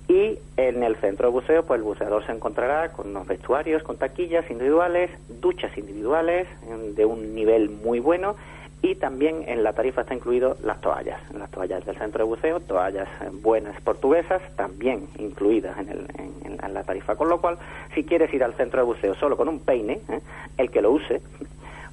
Y 0.09 0.39
en 0.57 0.83
el 0.83 0.97
centro 0.97 1.29
de 1.29 1.33
buceo, 1.33 1.67
pues 1.67 1.79
el 1.79 1.85
buceador 1.85 2.25
se 2.25 2.33
encontrará 2.33 2.93
con 2.93 3.11
unos 3.11 3.27
vestuarios, 3.27 3.83
con 3.83 3.99
taquillas 3.99 4.51
individuales, 4.51 5.11
duchas 5.29 5.77
individuales 5.77 6.49
de 6.97 7.05
un 7.05 7.35
nivel 7.35 7.69
muy 7.69 8.01
bueno 8.01 8.35
y 8.81 8.95
también 8.95 9.45
en 9.49 9.65
la 9.65 9.73
tarifa 9.73 10.03
está 10.03 10.15
incluido 10.15 10.57
las 10.63 10.81
toallas, 10.81 11.21
las 11.35 11.51
toallas 11.51 11.85
del 11.85 11.99
centro 11.99 12.25
de 12.25 12.31
buceo, 12.31 12.61
toallas 12.61 13.09
eh, 13.21 13.29
buenas 13.33 13.81
portuguesas, 13.81 14.41
también 14.57 15.09
incluidas 15.19 15.77
en, 15.79 15.89
el, 15.89 16.07
en, 16.45 16.75
la 16.75 16.85
tarifa, 16.85 17.17
con 17.17 17.29
lo 17.29 17.41
cual 17.41 17.59
si 17.95 18.05
quieres 18.05 18.33
ir 18.35 18.45
al 18.45 18.53
centro 18.55 18.81
de 18.81 18.87
buceo 18.87 19.15
solo 19.15 19.37
con 19.37 19.49
un 19.49 19.61
peine, 19.61 20.01
¿eh? 20.09 20.21
el 20.59 20.71
que 20.71 20.83
lo 20.83 20.93
use, 20.93 21.23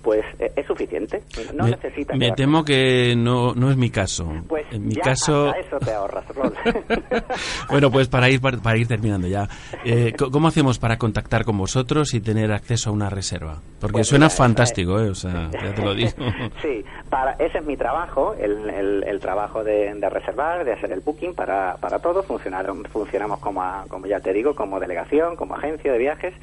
pues 0.06 0.24
eh, 0.38 0.52
es 0.56 0.68
suficiente. 0.68 1.24
No 1.56 1.64
me, 1.64 1.72
necesita. 1.72 2.16
Me 2.16 2.32
temo 2.32 2.64
que 2.64 3.16
no, 3.18 3.56
no 3.56 3.72
es 3.72 3.76
mi 3.76 3.90
caso. 3.90 4.32
Pues 4.48 4.64
en 4.72 4.88
mi 4.88 4.94
ya 4.94 5.02
caso. 5.02 5.52
eso 5.56 5.80
te 5.80 5.92
ahorras, 5.92 6.24
bueno, 7.70 7.90
pues 7.92 8.08
para 8.08 8.30
ir 8.30 8.40
para, 8.40 8.78
ir 8.78 8.88
terminando 8.88 9.28
ya. 9.28 9.50
Eh, 9.84 10.14
¿Cómo 10.16 10.48
hacemos 10.48 10.78
para 10.78 10.98
contactar 11.00 11.44
con 11.44 11.58
vosotros 11.58 12.14
y 12.14 12.22
tener 12.22 12.52
acceso 12.52 12.92
a 12.92 12.94
una 12.94 13.10
reserva? 13.10 13.60
Porque 13.80 13.98
pues 13.98 14.08
suena 14.08 14.30
fantástico, 14.30 15.00
¿eh? 15.00 15.10
O 15.10 15.16
sea, 15.16 15.50
ya 15.52 15.74
te 15.74 15.82
lo 15.82 15.96
digo. 15.96 16.12
sí, 16.62 16.86
para, 17.10 17.32
ese 17.34 17.58
es 17.58 17.66
mi 17.66 17.76
trabajo, 17.76 18.36
el, 18.40 18.70
el, 19.04 19.20
trabajo 19.20 19.64
de, 19.64 19.92
reservar, 20.08 20.66
de 20.66 20.74
hacer 20.74 20.92
el 20.92 21.00
booking 21.00 21.34
para, 21.34 21.78
para 21.78 21.98
todos. 21.98 22.28
funcionamos 22.28 23.40
como, 23.40 23.64
como 23.88 24.06
ya 24.06 24.20
te 24.20 24.34
digo, 24.34 24.54
como 24.54 24.80
delegación, 24.80 25.36
como 25.36 25.56
agencia 25.56 25.92
de 25.92 25.98
viajes 25.98 26.34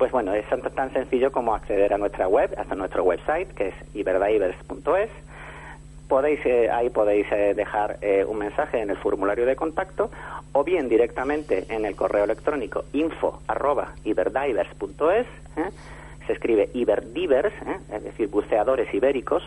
pues 0.00 0.10
bueno, 0.12 0.32
es 0.32 0.46
tan 0.74 0.92
sencillo 0.94 1.30
como 1.30 1.54
acceder 1.54 1.92
a 1.92 1.98
nuestra 1.98 2.26
web, 2.26 2.54
hasta 2.56 2.74
nuestro 2.74 3.04
website, 3.04 3.52
que 3.52 3.68
es 3.68 3.74
iberdivers.es. 3.92 5.10
Podéis, 6.08 6.40
eh, 6.46 6.70
ahí 6.70 6.88
podéis 6.88 7.30
eh, 7.30 7.52
dejar 7.54 7.98
eh, 8.00 8.24
un 8.26 8.38
mensaje 8.38 8.80
en 8.80 8.88
el 8.88 8.96
formulario 8.96 9.44
de 9.44 9.56
contacto 9.56 10.10
o 10.52 10.64
bien 10.64 10.88
directamente 10.88 11.66
en 11.68 11.84
el 11.84 11.96
correo 11.96 12.24
electrónico 12.24 12.86
info@iberdivers.es. 12.94 15.26
Se 16.26 16.32
escribe 16.32 16.70
iberdivers, 16.72 17.52
es 17.92 18.02
decir, 18.02 18.28
buceadores 18.28 18.94
ibéricos, 18.94 19.42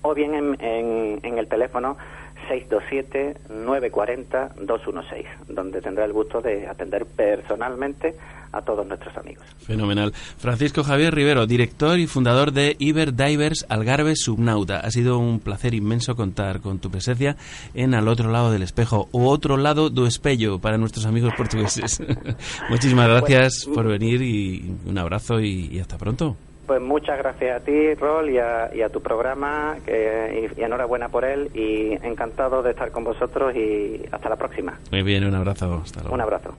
o 0.00 0.14
bien 0.14 0.34
en, 0.34 1.20
en 1.22 1.38
el 1.38 1.46
teléfono 1.46 1.98
627-940-216, 2.48 5.24
donde 5.48 5.80
tendrá 5.80 6.04
el 6.04 6.12
gusto 6.12 6.40
de 6.40 6.66
atender 6.66 7.06
personalmente 7.06 8.16
a 8.52 8.62
todos 8.62 8.86
nuestros 8.86 9.16
amigos. 9.16 9.44
Fenomenal. 9.58 10.12
Francisco 10.12 10.84
Javier 10.84 11.14
Rivero, 11.14 11.46
director 11.46 11.98
y 11.98 12.06
fundador 12.06 12.52
de 12.52 12.76
Iber 12.78 13.14
Divers 13.14 13.66
Algarve 13.68 14.14
Subnauta. 14.14 14.80
Ha 14.80 14.90
sido 14.90 15.18
un 15.18 15.40
placer 15.40 15.74
inmenso 15.74 16.14
contar 16.14 16.60
con 16.60 16.78
tu 16.78 16.90
presencia 16.90 17.36
en 17.74 17.94
Al 17.94 18.08
otro 18.08 18.30
lado 18.30 18.52
del 18.52 18.62
espejo, 18.62 19.08
o 19.12 19.28
otro 19.28 19.56
lado 19.56 19.90
do 19.90 20.06
espello 20.06 20.58
para 20.58 20.76
nuestros 20.76 21.06
amigos 21.06 21.32
portugueses. 21.36 22.02
Muchísimas 22.70 23.08
pues, 23.08 23.20
gracias 23.20 23.66
por 23.72 23.88
venir 23.88 24.22
y 24.22 24.74
un 24.84 24.98
abrazo 24.98 25.40
y 25.40 25.78
hasta 25.80 25.96
pronto. 25.96 26.36
Pues 26.66 26.80
muchas 26.80 27.18
gracias 27.18 27.60
a 27.60 27.64
ti, 27.64 27.94
Rol, 27.94 28.30
y 28.30 28.38
a, 28.38 28.88
tu 28.92 29.00
programa, 29.00 29.76
que, 29.84 30.50
y, 30.56 30.62
enhorabuena 30.62 31.08
por 31.08 31.24
él, 31.24 31.50
y 31.54 31.92
encantado 32.06 32.62
de 32.62 32.70
estar 32.70 32.90
con 32.90 33.04
vosotros 33.04 33.54
y 33.54 34.02
hasta 34.10 34.28
la 34.28 34.36
próxima. 34.36 34.78
Muy 34.90 35.02
bien, 35.02 35.24
un 35.24 35.34
abrazo. 35.34 35.80
Hasta 35.82 36.00
luego. 36.00 36.14
Un 36.14 36.20
abrazo. 36.20 36.54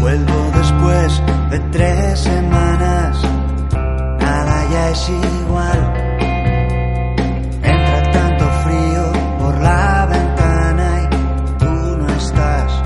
Vuelvo 0.00 0.50
después 0.56 1.22
de 1.50 1.58
tres 1.70 2.20
semanas 2.20 3.07
es 4.86 5.10
igual. 5.10 5.78
Entra 7.62 8.10
tanto 8.12 8.44
frío 8.64 9.12
por 9.38 9.60
la 9.60 10.06
ventana 10.06 11.02
y 11.02 11.58
tú 11.58 11.96
no 11.98 12.08
estás. 12.08 12.82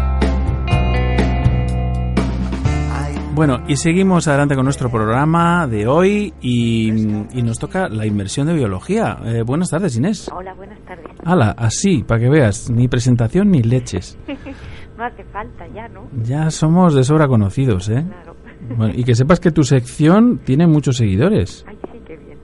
Bueno, 3.35 3.63
y 3.67 3.77
seguimos 3.77 4.29
adelante 4.29 4.55
con 4.55 4.65
nuestro 4.65 4.91
programa 4.91 5.67
de 5.67 5.87
hoy 5.87 6.35
y, 6.41 6.93
mm, 6.93 7.45
nos 7.45 7.59
toca 7.59 7.89
la 7.89 8.07
inversión 8.07 8.47
de 8.47 8.55
biología. 8.55 9.19
Eh, 9.25 9.43
buenas 9.45 9.71
tardes, 9.71 9.97
Inés. 9.97 10.31
Hola, 10.35 10.55
buenas 10.55 10.81
tardes. 10.81 11.07
Hala, 11.25 11.55
así, 11.57 12.03
para 12.03 12.21
que 12.21 12.29
veas, 12.29 12.71
ni 12.71 12.89
presentación 12.89 13.51
ni 13.51 13.63
leches. 13.63 14.19
no 14.99 15.05
hace 15.05 15.25
falta 15.25 15.67
ya, 15.75 15.89
¿no? 15.89 16.09
Ya 16.23 16.51
somos 16.51 16.95
de 16.95 17.05
sobra 17.05 17.27
conocidos, 17.27 17.89
¿eh? 17.89 18.05
Claro. 18.07 18.37
Bueno, 18.77 18.95
y 18.97 19.05
que 19.05 19.15
sepas 19.15 19.41
que 19.41 19.51
tu 19.51 19.65
sección 19.65 20.39
tiene 20.45 20.67
muchos 20.67 20.97
seguidores 20.97 21.65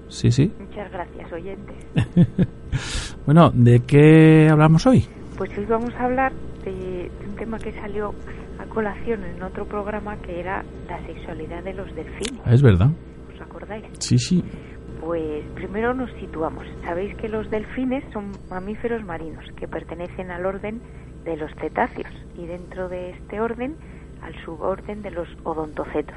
sí. 0.08 0.30
Sí. 0.30 0.52
Muchas 0.58 0.90
gracias, 0.92 1.32
oyentes. 1.32 1.76
Bueno, 3.26 3.50
¿de 3.52 3.80
qué 3.80 4.48
hablamos 4.50 4.86
hoy? 4.86 5.04
Pues 5.36 5.50
hoy 5.58 5.66
vamos 5.66 5.94
a 5.96 6.04
hablar 6.04 6.32
de, 6.64 7.10
de 7.20 7.26
un 7.28 7.36
tema 7.36 7.58
que 7.58 7.72
salió 7.72 8.14
a 8.58 8.64
colación 8.66 9.22
en 9.24 9.42
otro 9.42 9.66
programa 9.66 10.16
que 10.22 10.40
era 10.40 10.64
la 10.88 10.98
sexualidad 11.06 11.62
de 11.62 11.74
los 11.74 11.94
delfines. 11.94 12.40
Ah, 12.44 12.54
Es 12.54 12.62
verdad. 12.62 12.88
¿Os 13.34 13.40
acordáis? 13.40 13.84
Sí, 13.98 14.18
sí. 14.18 14.42
Pues 15.00 15.44
primero 15.54 15.92
nos 15.92 16.10
situamos. 16.18 16.64
Sabéis 16.84 17.14
que 17.16 17.28
los 17.28 17.50
delfines 17.50 18.02
son 18.12 18.32
mamíferos 18.48 19.04
marinos 19.04 19.44
que 19.56 19.68
pertenecen 19.68 20.30
al 20.30 20.46
orden 20.46 20.80
de 21.24 21.36
los 21.36 21.50
cetáceos 21.60 22.12
y 22.38 22.46
dentro 22.46 22.88
de 22.88 23.10
este 23.10 23.40
orden 23.40 23.76
al 24.22 24.34
suborden 24.44 25.02
de 25.02 25.10
los 25.10 25.28
odontocetos. 25.44 26.16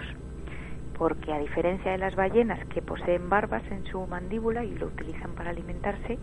Porque 1.01 1.33
a 1.33 1.39
diferencia 1.39 1.93
de 1.93 1.97
las 1.97 2.13
ballenas 2.13 2.63
que 2.67 2.83
poseen 2.83 3.27
barbas 3.27 3.63
en 3.71 3.83
su 3.87 4.05
mandíbula 4.05 4.63
y 4.63 4.75
lo 4.75 4.85
utilizan 4.85 5.33
para 5.33 5.49
alimentarse, 5.49 6.19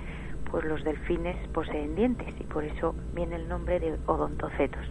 pues 0.48 0.64
los 0.66 0.84
delfines 0.84 1.34
poseen 1.48 1.96
dientes 1.96 2.32
y 2.38 2.44
por 2.44 2.62
eso 2.62 2.94
viene 3.12 3.34
el 3.34 3.48
nombre 3.48 3.80
de 3.80 3.98
odontocetos. 4.06 4.86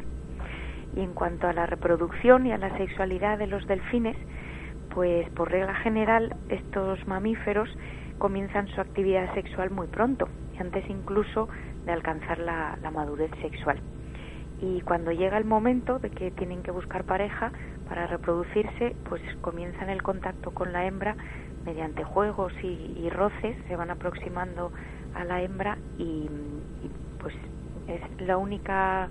Y 0.94 1.00
en 1.00 1.14
cuanto 1.14 1.48
a 1.48 1.54
la 1.54 1.68
reproducción 1.68 2.46
y 2.46 2.52
a 2.52 2.58
la 2.58 2.78
sexualidad 2.78 3.38
de 3.38 3.48
los 3.48 3.66
delfines, 3.66 4.18
pues 4.94 5.30
por 5.30 5.50
regla 5.50 5.76
general 5.76 6.36
estos 6.50 7.08
mamíferos 7.08 7.70
comienzan 8.18 8.68
su 8.68 8.82
actividad 8.82 9.34
sexual 9.36 9.72
muy 9.72 9.88
pronto, 9.88 10.28
antes 10.60 10.84
incluso 10.90 11.48
de 11.86 11.94
alcanzar 11.94 12.40
la, 12.40 12.78
la 12.82 12.92
madurez 12.92 13.32
sexual. 13.42 13.80
Y 14.62 14.82
cuando 14.82 15.12
llega 15.12 15.38
el 15.38 15.46
momento 15.46 16.00
de 16.00 16.10
que 16.10 16.32
tienen 16.32 16.64
que 16.64 16.72
buscar 16.72 17.04
pareja 17.04 17.52
para 17.88 18.08
reproducirse, 18.08 18.96
pues 19.08 19.22
comienzan 19.42 19.90
el 19.90 20.02
contacto 20.02 20.52
con 20.52 20.74
la 20.74 20.86
hembra 20.86 21.16
mediante 21.66 22.04
juegos 22.04 22.54
y, 22.64 23.10
roces, 23.10 23.56
se 23.68 23.76
van 23.76 23.92
aproximando 23.92 24.72
a 25.14 25.24
la 25.26 25.42
hembra 25.42 25.78
y, 25.98 26.04
y, 26.04 26.92
pues 27.20 27.36
es 27.88 28.22
la 28.22 28.38
única 28.38 29.10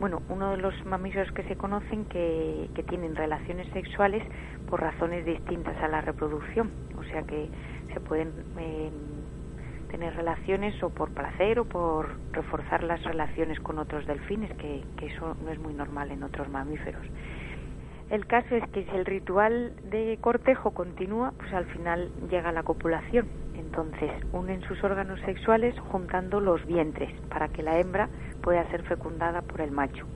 bueno, 0.00 0.20
uno 0.30 0.50
de 0.50 0.56
los 0.56 0.74
mamíferos 0.84 1.30
que 1.30 1.44
se 1.44 1.54
conocen 1.54 2.06
que, 2.06 2.68
que, 2.74 2.82
tienen 2.82 3.14
relaciones 3.14 3.68
sexuales 3.72 4.20
por 4.68 4.80
razones 4.80 5.24
distintas 5.24 5.76
a 5.80 5.86
la 5.86 6.00
reproducción, 6.00 6.72
o 6.98 7.04
sea 7.04 7.22
que 7.22 7.48
se 7.92 8.00
pueden 8.00 8.32
eh, 8.58 8.90
tener 9.92 10.16
relaciones 10.16 10.82
o 10.82 10.88
por 10.88 11.10
placer 11.10 11.58
o 11.60 11.66
por 11.66 12.16
reforzar 12.32 12.82
las 12.82 13.04
relaciones 13.04 13.60
con 13.60 13.78
otros 13.78 14.06
delfines, 14.06 14.50
que, 14.56 14.82
eso 15.02 15.36
no 15.44 15.50
es 15.50 15.58
muy 15.58 15.74
normal 15.74 16.10
en 16.10 16.22
otros 16.22 16.48
mamíferos. 16.48 17.04
El 18.08 18.26
caso 18.26 18.56
es 18.56 18.66
que 18.70 18.84
si 18.84 18.90
el 18.90 19.04
ritual 19.04 19.74
de 19.90 20.18
cortejo 20.20 20.70
continúa, 20.70 21.32
pues 21.36 21.52
al 21.52 21.66
final 21.66 22.10
llega 22.30 22.52
la 22.52 22.62
copulación. 22.62 23.28
Entonces 23.54 24.10
unen 24.32 24.62
sus 24.62 24.82
órganos 24.82 25.20
sexuales 25.20 25.78
juntando 25.90 26.40
los 26.40 26.64
vientres 26.66 27.10
para 27.28 27.48
que 27.48 27.62
la 27.62 27.78
hembra 27.78 28.08
pueda 28.42 28.68
ser 28.70 28.82
fecundada 28.84 29.42
por 29.42 29.60
el 29.60 29.72
macho. 29.72 30.06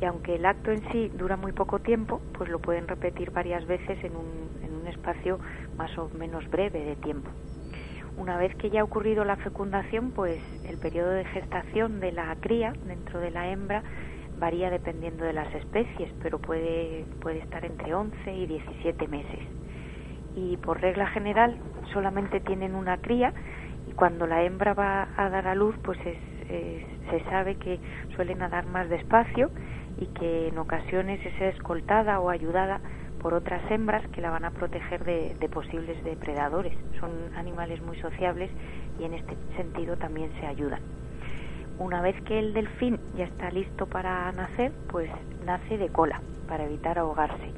Y 0.00 0.04
aunque 0.06 0.36
el 0.36 0.46
acto 0.46 0.70
en 0.70 0.80
sí 0.92 1.10
dura 1.14 1.36
muy 1.36 1.52
poco 1.52 1.78
tiempo, 1.78 2.22
pues 2.36 2.48
lo 2.48 2.58
pueden 2.58 2.88
repetir 2.88 3.30
varias 3.32 3.66
veces 3.66 4.02
en 4.02 4.16
un, 4.16 4.64
en 4.64 4.74
un 4.74 4.86
espacio 4.86 5.38
más 5.76 5.96
o 5.98 6.08
menos 6.18 6.48
breve 6.48 6.84
de 6.84 6.96
tiempo. 6.96 7.30
Una 8.16 8.36
vez 8.36 8.54
que 8.56 8.70
ya 8.70 8.80
ha 8.80 8.84
ocurrido 8.84 9.24
la 9.24 9.36
fecundación, 9.36 10.12
pues 10.12 10.40
el 10.64 10.78
periodo 10.78 11.10
de 11.10 11.24
gestación 11.26 12.00
de 12.00 12.12
la 12.12 12.34
cría 12.36 12.72
dentro 12.82 13.20
de 13.20 13.30
la 13.30 13.48
hembra 13.48 13.84
varía 14.36 14.70
dependiendo 14.70 15.24
de 15.24 15.32
las 15.32 15.52
especies, 15.54 16.10
pero 16.22 16.38
puede, 16.38 17.06
puede 17.20 17.38
estar 17.38 17.64
entre 17.64 17.94
11 17.94 18.32
y 18.32 18.46
17 18.46 19.08
meses. 19.08 19.40
Y 20.34 20.56
por 20.58 20.80
regla 20.80 21.06
general 21.08 21.58
solamente 21.92 22.40
tienen 22.40 22.74
una 22.74 22.98
cría 22.98 23.32
y 23.86 23.92
cuando 23.92 24.26
la 24.26 24.42
hembra 24.42 24.74
va 24.74 25.08
a 25.16 25.28
dar 25.30 25.48
a 25.48 25.54
luz, 25.54 25.74
pues 25.82 25.98
es, 26.04 26.18
se 27.10 27.24
sabe 27.30 27.56
que 27.56 27.80
suele 28.14 28.34
nadar 28.34 28.66
más 28.66 28.88
despacio 28.88 29.50
y 29.96 30.06
que 30.08 30.48
en 30.48 30.58
ocasiones 30.58 31.24
es 31.24 31.40
escoltada 31.40 32.20
o 32.20 32.30
ayudada 32.30 32.80
por 33.20 33.34
otras 33.34 33.62
hembras 33.70 34.06
que 34.08 34.20
la 34.20 34.30
van 34.30 34.44
a 34.44 34.50
proteger 34.50 35.04
de, 35.04 35.36
de 35.38 35.48
posibles 35.48 36.02
depredadores. 36.04 36.74
Son 36.98 37.10
animales 37.36 37.80
muy 37.82 37.98
sociables 38.00 38.50
y 38.98 39.04
en 39.04 39.14
este 39.14 39.36
sentido 39.56 39.96
también 39.96 40.30
se 40.40 40.46
ayudan. 40.46 40.80
Una 41.78 42.02
vez 42.02 42.20
que 42.22 42.38
el 42.38 42.52
delfín 42.52 42.98
ya 43.16 43.24
está 43.24 43.50
listo 43.50 43.86
para 43.86 44.30
nacer, 44.32 44.72
pues 44.90 45.10
nace 45.46 45.78
de 45.78 45.88
cola 45.88 46.20
para 46.46 46.64
evitar 46.64 46.98
ahogarse. 46.98 47.52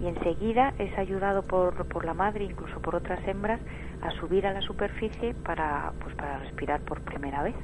Y 0.00 0.06
enseguida 0.06 0.74
es 0.78 0.96
ayudado 0.98 1.42
por, 1.42 1.86
por 1.88 2.04
la 2.04 2.14
madre, 2.14 2.44
incluso 2.44 2.80
por 2.80 2.94
otras 2.94 3.26
hembras, 3.26 3.60
a 4.02 4.10
subir 4.12 4.46
a 4.46 4.52
la 4.52 4.60
superficie 4.60 5.34
para, 5.34 5.92
pues 6.00 6.14
para 6.14 6.38
respirar 6.38 6.80
por 6.82 7.00
primera 7.00 7.42
vez. 7.42 7.54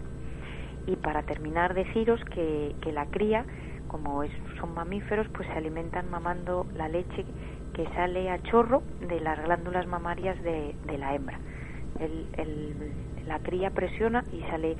Y 0.86 0.96
para 0.96 1.22
terminar, 1.22 1.74
deciros 1.74 2.24
que, 2.24 2.74
que 2.80 2.92
la 2.92 3.06
cría, 3.06 3.44
como 3.90 4.22
es, 4.22 4.30
son 4.60 4.72
mamíferos, 4.74 5.26
pues 5.34 5.48
se 5.48 5.54
alimentan 5.54 6.08
mamando 6.10 6.66
la 6.76 6.88
leche 6.88 7.24
que 7.74 7.86
sale 7.94 8.30
a 8.30 8.40
chorro 8.42 8.82
de 9.00 9.20
las 9.20 9.42
glándulas 9.42 9.86
mamarias 9.86 10.40
de, 10.42 10.76
de 10.86 10.98
la 10.98 11.14
hembra. 11.14 11.38
El, 11.98 12.26
el, 12.38 12.92
la 13.26 13.40
cría 13.40 13.70
presiona 13.70 14.24
y 14.32 14.40
sale 14.48 14.76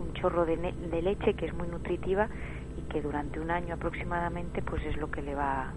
un 0.00 0.12
chorro 0.14 0.46
de, 0.46 0.56
de, 0.56 1.02
leche 1.02 1.34
que 1.34 1.46
es 1.46 1.54
muy 1.54 1.66
nutritiva 1.66 2.28
y 2.76 2.82
que 2.92 3.02
durante 3.02 3.40
un 3.40 3.50
año 3.50 3.74
aproximadamente 3.74 4.62
pues 4.62 4.84
es 4.86 4.96
lo 4.96 5.10
que 5.10 5.20
le 5.20 5.34
va 5.34 5.72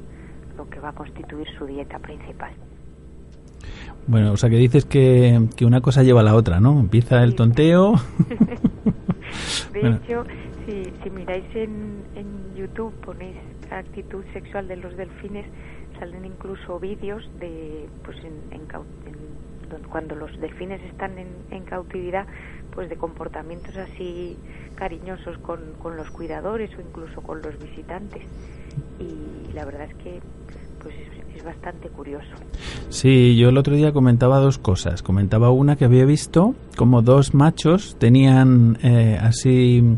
lo 0.55 0.69
que 0.69 0.79
va 0.79 0.89
a 0.89 0.93
constituir 0.93 1.47
su 1.57 1.65
dieta 1.65 1.97
principal. 1.99 2.51
Bueno, 4.05 4.33
o 4.33 4.37
sea 4.37 4.49
que 4.49 4.57
dices 4.57 4.85
que, 4.85 5.47
que 5.55 5.65
una 5.65 5.81
cosa 5.81 6.03
lleva 6.03 6.21
a 6.21 6.23
la 6.23 6.35
otra, 6.35 6.59
¿no? 6.59 6.79
Empieza 6.79 7.23
el 7.23 7.35
tonteo. 7.35 7.93
de 9.73 9.79
bueno. 9.79 9.99
hecho, 10.03 10.23
si, 10.65 10.83
si 11.03 11.09
miráis 11.09 11.45
en, 11.55 12.03
en 12.15 12.55
YouTube, 12.55 12.93
ponéis 13.01 13.37
actitud 13.69 14.23
sexual 14.33 14.67
de 14.67 14.75
los 14.77 14.95
delfines, 14.97 15.45
salen 15.99 16.25
incluso 16.25 16.79
vídeos 16.79 17.29
de, 17.39 17.87
pues 18.03 18.17
en, 18.19 18.41
en, 18.51 18.61
en, 18.61 19.83
cuando 19.89 20.15
los 20.15 20.37
delfines 20.39 20.81
están 20.83 21.17
en, 21.17 21.29
en 21.49 21.63
cautividad, 21.63 22.27
pues 22.73 22.89
de 22.89 22.97
comportamientos 22.97 23.75
así 23.77 24.37
cariñosos 24.75 25.37
con, 25.39 25.73
con, 25.81 25.95
los 25.95 26.09
cuidadores 26.11 26.71
o 26.77 26.81
incluso 26.81 27.21
con 27.21 27.41
los 27.41 27.57
visitantes 27.59 28.23
y 28.99 29.53
la 29.53 29.65
verdad 29.65 29.83
es 29.89 29.95
que 29.95 30.21
es, 31.35 31.43
bastante 31.43 31.89
curioso. 31.89 32.29
Sí, 32.89 33.37
yo 33.37 33.49
el 33.49 33.57
otro 33.57 33.75
día 33.75 33.91
comentaba 33.91 34.39
dos 34.39 34.57
cosas. 34.57 35.01
Comentaba 35.01 35.51
una 35.51 35.75
que 35.75 35.85
había 35.85 36.05
visto 36.05 36.55
como 36.77 37.01
dos 37.01 37.33
machos 37.33 37.95
tenían 37.99 38.77
eh, 38.83 39.17
así 39.21 39.97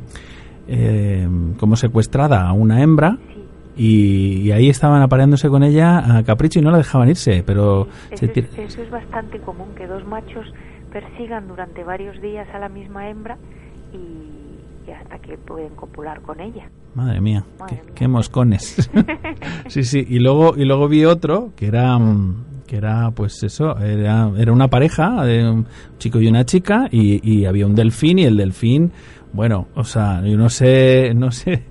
eh, 0.68 1.28
como 1.60 1.76
secuestrada 1.76 2.48
a 2.48 2.54
una 2.54 2.82
hembra. 2.82 3.18
Sí. 3.28 3.44
Y, 3.76 4.42
y, 4.48 4.52
ahí 4.52 4.70
estaban 4.70 5.02
apareándose 5.02 5.50
con 5.50 5.64
ella 5.64 6.18
a 6.18 6.24
capricho 6.24 6.60
y 6.60 6.62
no 6.62 6.70
la 6.70 6.78
dejaban 6.78 7.10
irse, 7.10 7.42
pero... 7.44 7.88
Eso, 8.12 8.26
es, 8.26 8.38
eso 8.38 8.82
es 8.84 8.92
bastante 8.92 9.40
común, 9.40 9.70
que 9.76 9.88
dos 9.88 10.06
machos 10.06 10.46
persigan 10.92 11.48
durante 11.48 11.84
varios 11.84 12.22
días 12.22 12.48
a 12.54 12.60
la 12.60 12.70
misma 12.70 13.10
hembra 13.10 13.40
y, 13.92 14.33
y 14.88 14.92
hasta 14.92 15.20
que 15.20 15.38
pueden 15.38 15.76
copular 15.76 16.22
con 16.22 16.40
ella. 16.40 16.70
Madre 16.96 17.22
mía, 17.22 17.46
Madre 17.60 17.78
qué, 17.78 17.84
mía. 17.84 17.94
qué, 17.96 18.08
moscones. 18.08 18.90
sí, 19.68 19.84
sí, 19.84 20.06
y 20.08 20.20
luego 20.20 20.56
y 20.56 20.66
luego 20.66 20.88
vi 20.88 21.06
otro 21.06 21.52
que 21.56 21.68
era 21.68 21.98
que 22.68 22.78
era 22.78 23.12
pues 23.12 23.42
eso, 23.44 23.78
era, 23.78 24.32
era 24.38 24.52
una 24.52 24.68
pareja 24.68 25.24
de 25.26 25.50
un 25.50 25.66
chico 25.98 26.20
y 26.20 26.28
una 26.28 26.46
chica 26.46 26.88
y, 26.92 27.20
y 27.30 27.46
había 27.46 27.66
un 27.66 27.76
delfín 27.76 28.20
y 28.20 28.24
el 28.26 28.38
delfín, 28.38 28.92
bueno, 29.34 29.68
o 29.76 29.84
sea, 29.84 30.22
yo 30.24 30.38
no 30.38 30.50
sé, 30.50 31.14
no 31.16 31.32
sé 31.32 31.64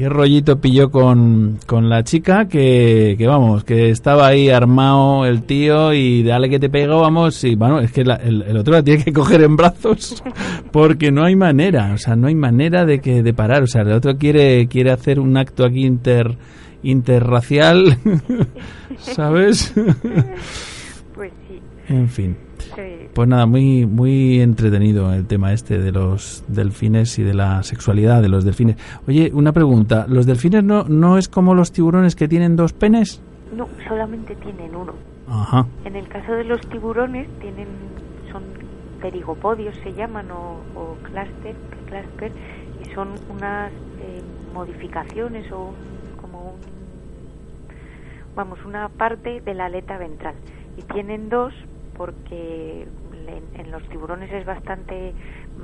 qué 0.00 0.08
rollito 0.08 0.58
pilló 0.62 0.90
con, 0.90 1.58
con 1.66 1.90
la 1.90 2.02
chica 2.02 2.48
que, 2.48 3.16
que, 3.18 3.26
vamos, 3.26 3.64
que 3.64 3.90
estaba 3.90 4.28
ahí 4.28 4.48
armado 4.48 5.26
el 5.26 5.42
tío 5.42 5.92
y 5.92 6.22
dale 6.22 6.48
que 6.48 6.58
te 6.58 6.70
pegó, 6.70 7.02
vamos, 7.02 7.44
y 7.44 7.54
bueno, 7.54 7.80
es 7.80 7.92
que 7.92 8.02
la, 8.02 8.14
el, 8.14 8.40
el, 8.40 8.56
otro 8.56 8.72
la 8.72 8.82
tiene 8.82 9.04
que 9.04 9.12
coger 9.12 9.42
en 9.42 9.56
brazos 9.56 10.24
porque 10.72 11.12
no 11.12 11.22
hay 11.22 11.36
manera, 11.36 11.92
o 11.92 11.98
sea, 11.98 12.16
no 12.16 12.28
hay 12.28 12.34
manera 12.34 12.86
de 12.86 13.00
que 13.00 13.22
de 13.22 13.34
parar, 13.34 13.62
o 13.62 13.66
sea, 13.66 13.82
el 13.82 13.92
otro 13.92 14.16
quiere, 14.16 14.68
quiere 14.68 14.90
hacer 14.90 15.20
un 15.20 15.36
acto 15.36 15.66
aquí 15.66 15.84
inter 15.84 16.38
interracial, 16.82 17.98
¿sabes? 18.98 19.74
Pues 21.14 21.32
sí. 21.46 21.60
En 21.88 22.08
fin. 22.08 22.49
Pues 23.14 23.28
nada, 23.28 23.46
muy 23.46 23.86
muy 23.86 24.40
entretenido 24.40 25.12
el 25.12 25.26
tema 25.26 25.52
este 25.52 25.78
de 25.78 25.92
los 25.92 26.44
delfines 26.48 27.18
y 27.18 27.22
de 27.22 27.34
la 27.34 27.62
sexualidad 27.62 28.22
de 28.22 28.28
los 28.28 28.44
delfines. 28.44 28.76
Oye, 29.06 29.30
una 29.34 29.52
pregunta, 29.52 30.06
¿los 30.08 30.26
delfines 30.26 30.64
no 30.64 30.84
no 30.84 31.18
es 31.18 31.28
como 31.28 31.54
los 31.54 31.72
tiburones 31.72 32.16
que 32.16 32.28
tienen 32.28 32.56
dos 32.56 32.72
penes? 32.72 33.22
No, 33.56 33.68
solamente 33.88 34.36
tienen 34.36 34.74
uno. 34.74 34.94
Ajá. 35.28 35.66
En 35.84 35.96
el 35.96 36.08
caso 36.08 36.32
de 36.32 36.44
los 36.44 36.60
tiburones 36.68 37.28
tienen 37.40 37.68
son 38.30 38.42
pterigopodios 39.00 39.74
se 39.82 39.92
llaman 39.92 40.30
o, 40.30 40.60
o 40.74 40.96
cluster, 41.02 41.54
cluster 41.86 42.32
y 42.82 42.94
son 42.94 43.08
unas 43.30 43.72
eh, 43.72 44.22
modificaciones 44.54 45.50
o 45.52 45.72
como 46.20 46.52
un 46.52 46.80
vamos 48.34 48.58
una 48.64 48.88
parte 48.88 49.40
de 49.40 49.54
la 49.54 49.66
aleta 49.66 49.98
ventral 49.98 50.34
y 50.76 50.82
tienen 50.82 51.28
dos 51.28 51.52
porque 52.00 52.86
en, 53.28 53.60
en 53.60 53.70
los 53.70 53.82
tiburones 53.90 54.32
es 54.32 54.46
bastante 54.46 55.12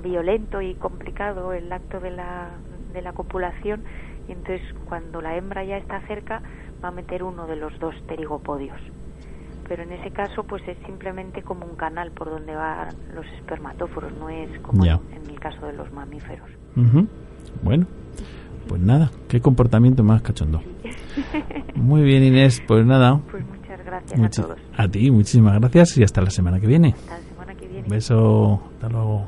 violento 0.05 0.61
y 0.61 0.75
complicado 0.75 1.55
el 1.55 1.73
acto 1.73 1.99
de 1.99 2.11
la, 2.11 2.51
de 2.93 3.01
la 3.01 3.15
copulación 3.15 3.83
y 4.29 4.33
entonces 4.33 4.61
cuando 4.85 5.23
la 5.23 5.35
hembra 5.35 5.65
ya 5.65 5.79
está 5.79 6.03
cerca 6.03 6.43
va 6.85 6.89
a 6.89 6.91
meter 6.91 7.23
uno 7.23 7.47
de 7.47 7.57
los 7.57 7.79
dos 7.79 7.95
pterigopodios 8.07 8.79
pero 9.67 9.85
en 9.85 9.93
ese 9.93 10.11
caso 10.11 10.45
pues 10.45 10.63
es 10.69 10.77
simplemente 10.85 11.41
como 11.41 11.65
un 11.65 11.75
canal 11.75 12.11
por 12.11 12.29
donde 12.29 12.55
van 12.55 12.89
los 13.15 13.25
espermatóforos 13.39 14.13
no 14.19 14.29
es 14.29 14.51
como 14.61 14.85
en, 14.85 14.91
en 14.91 15.31
el 15.31 15.41
caso 15.41 15.65
de 15.65 15.73
los 15.73 15.91
mamíferos 15.91 16.51
Ujú. 16.77 17.07
Bueno, 17.63 17.87
pues 18.69 18.83
nada, 18.83 19.11
qué 19.31 19.41
comportamiento 19.41 20.05
más 20.05 20.21
cachondo. 20.21 20.61
Muy 21.75 22.03
bien, 22.03 22.23
Inés, 22.23 22.63
pues 22.67 22.85
nada. 22.85 23.23
pues 23.31 23.43
gracias 24.11 24.19
muchi- 24.21 24.41
a 24.41 24.55
todos 24.55 24.59
a 24.79 24.89
ti, 24.89 25.11
muchísimas 25.11 25.59
gracias 25.61 25.97
y 25.99 26.03
hasta 26.05 26.21
la 26.23 26.31
semana 26.31 26.61
que 26.61 26.67
viene. 26.67 26.89
hasta 26.97 27.19
la 27.19 27.25
semana 27.25 27.55
que 27.55 27.67
viene 27.67 27.83
Un 27.85 27.89
beso, 27.91 28.61
hasta 28.75 28.89
luego. 28.89 29.27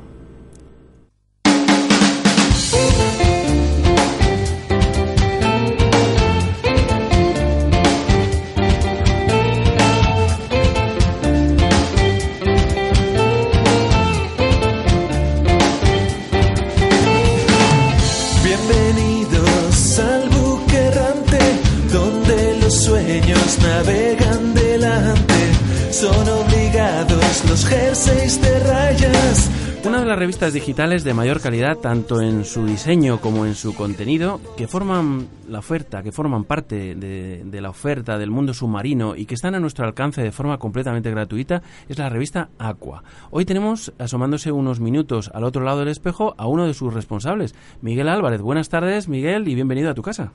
Una 29.85 30.01
de 30.01 30.05
las 30.05 30.19
revistas 30.19 30.53
digitales 30.53 31.03
de 31.03 31.13
mayor 31.13 31.41
calidad 31.41 31.77
tanto 31.77 32.21
en 32.21 32.43
su 32.43 32.65
diseño 32.65 33.21
como 33.21 33.45
en 33.45 33.55
su 33.55 33.73
contenido, 33.73 34.41
que 34.57 34.67
forman 34.67 35.27
la 35.47 35.59
oferta, 35.59 36.03
que 36.03 36.11
forman 36.11 36.43
parte 36.43 36.95
de, 36.95 37.43
de 37.45 37.61
la 37.61 37.69
oferta 37.69 38.17
del 38.17 38.29
mundo 38.29 38.53
submarino 38.53 39.15
y 39.15 39.25
que 39.25 39.35
están 39.35 39.55
a 39.55 39.59
nuestro 39.59 39.85
alcance 39.85 40.21
de 40.21 40.33
forma 40.33 40.57
completamente 40.57 41.09
gratuita, 41.09 41.63
es 41.87 41.97
la 41.97 42.09
revista 42.09 42.49
Aqua. 42.59 43.03
Hoy 43.31 43.45
tenemos, 43.45 43.93
asomándose 43.97 44.51
unos 44.51 44.79
minutos 44.79 45.31
al 45.33 45.45
otro 45.45 45.63
lado 45.63 45.79
del 45.79 45.87
espejo, 45.87 46.35
a 46.37 46.45
uno 46.45 46.67
de 46.67 46.73
sus 46.73 46.93
responsables, 46.93 47.55
Miguel 47.81 48.09
Álvarez. 48.09 48.41
Buenas 48.41 48.69
tardes, 48.69 49.07
Miguel, 49.07 49.47
y 49.47 49.55
bienvenido 49.55 49.89
a 49.89 49.95
tu 49.95 50.01
casa. 50.01 50.33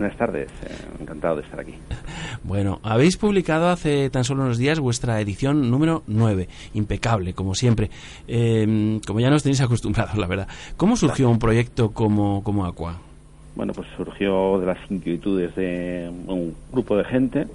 Buenas 0.00 0.16
tardes, 0.16 0.48
eh, 0.64 0.74
encantado 0.98 1.36
de 1.36 1.42
estar 1.42 1.60
aquí. 1.60 1.74
Bueno, 2.42 2.80
habéis 2.82 3.18
publicado 3.18 3.68
hace 3.68 4.08
tan 4.08 4.24
solo 4.24 4.44
unos 4.44 4.56
días 4.56 4.80
vuestra 4.80 5.20
edición 5.20 5.70
número 5.70 6.02
9, 6.06 6.48
impecable, 6.72 7.34
como 7.34 7.54
siempre. 7.54 7.90
Eh, 8.26 8.98
como 9.06 9.20
ya 9.20 9.28
nos 9.28 9.42
tenéis 9.42 9.60
acostumbrados, 9.60 10.16
la 10.16 10.26
verdad. 10.26 10.48
¿Cómo 10.78 10.96
surgió 10.96 11.28
un 11.28 11.38
proyecto 11.38 11.90
como, 11.90 12.42
como 12.42 12.64
Aqua? 12.64 12.98
Bueno, 13.54 13.74
pues 13.74 13.88
surgió 13.94 14.58
de 14.58 14.66
las 14.66 14.78
inquietudes 14.90 15.54
de 15.54 16.10
un 16.26 16.54
grupo 16.72 16.96
de 16.96 17.04
gente 17.04 17.46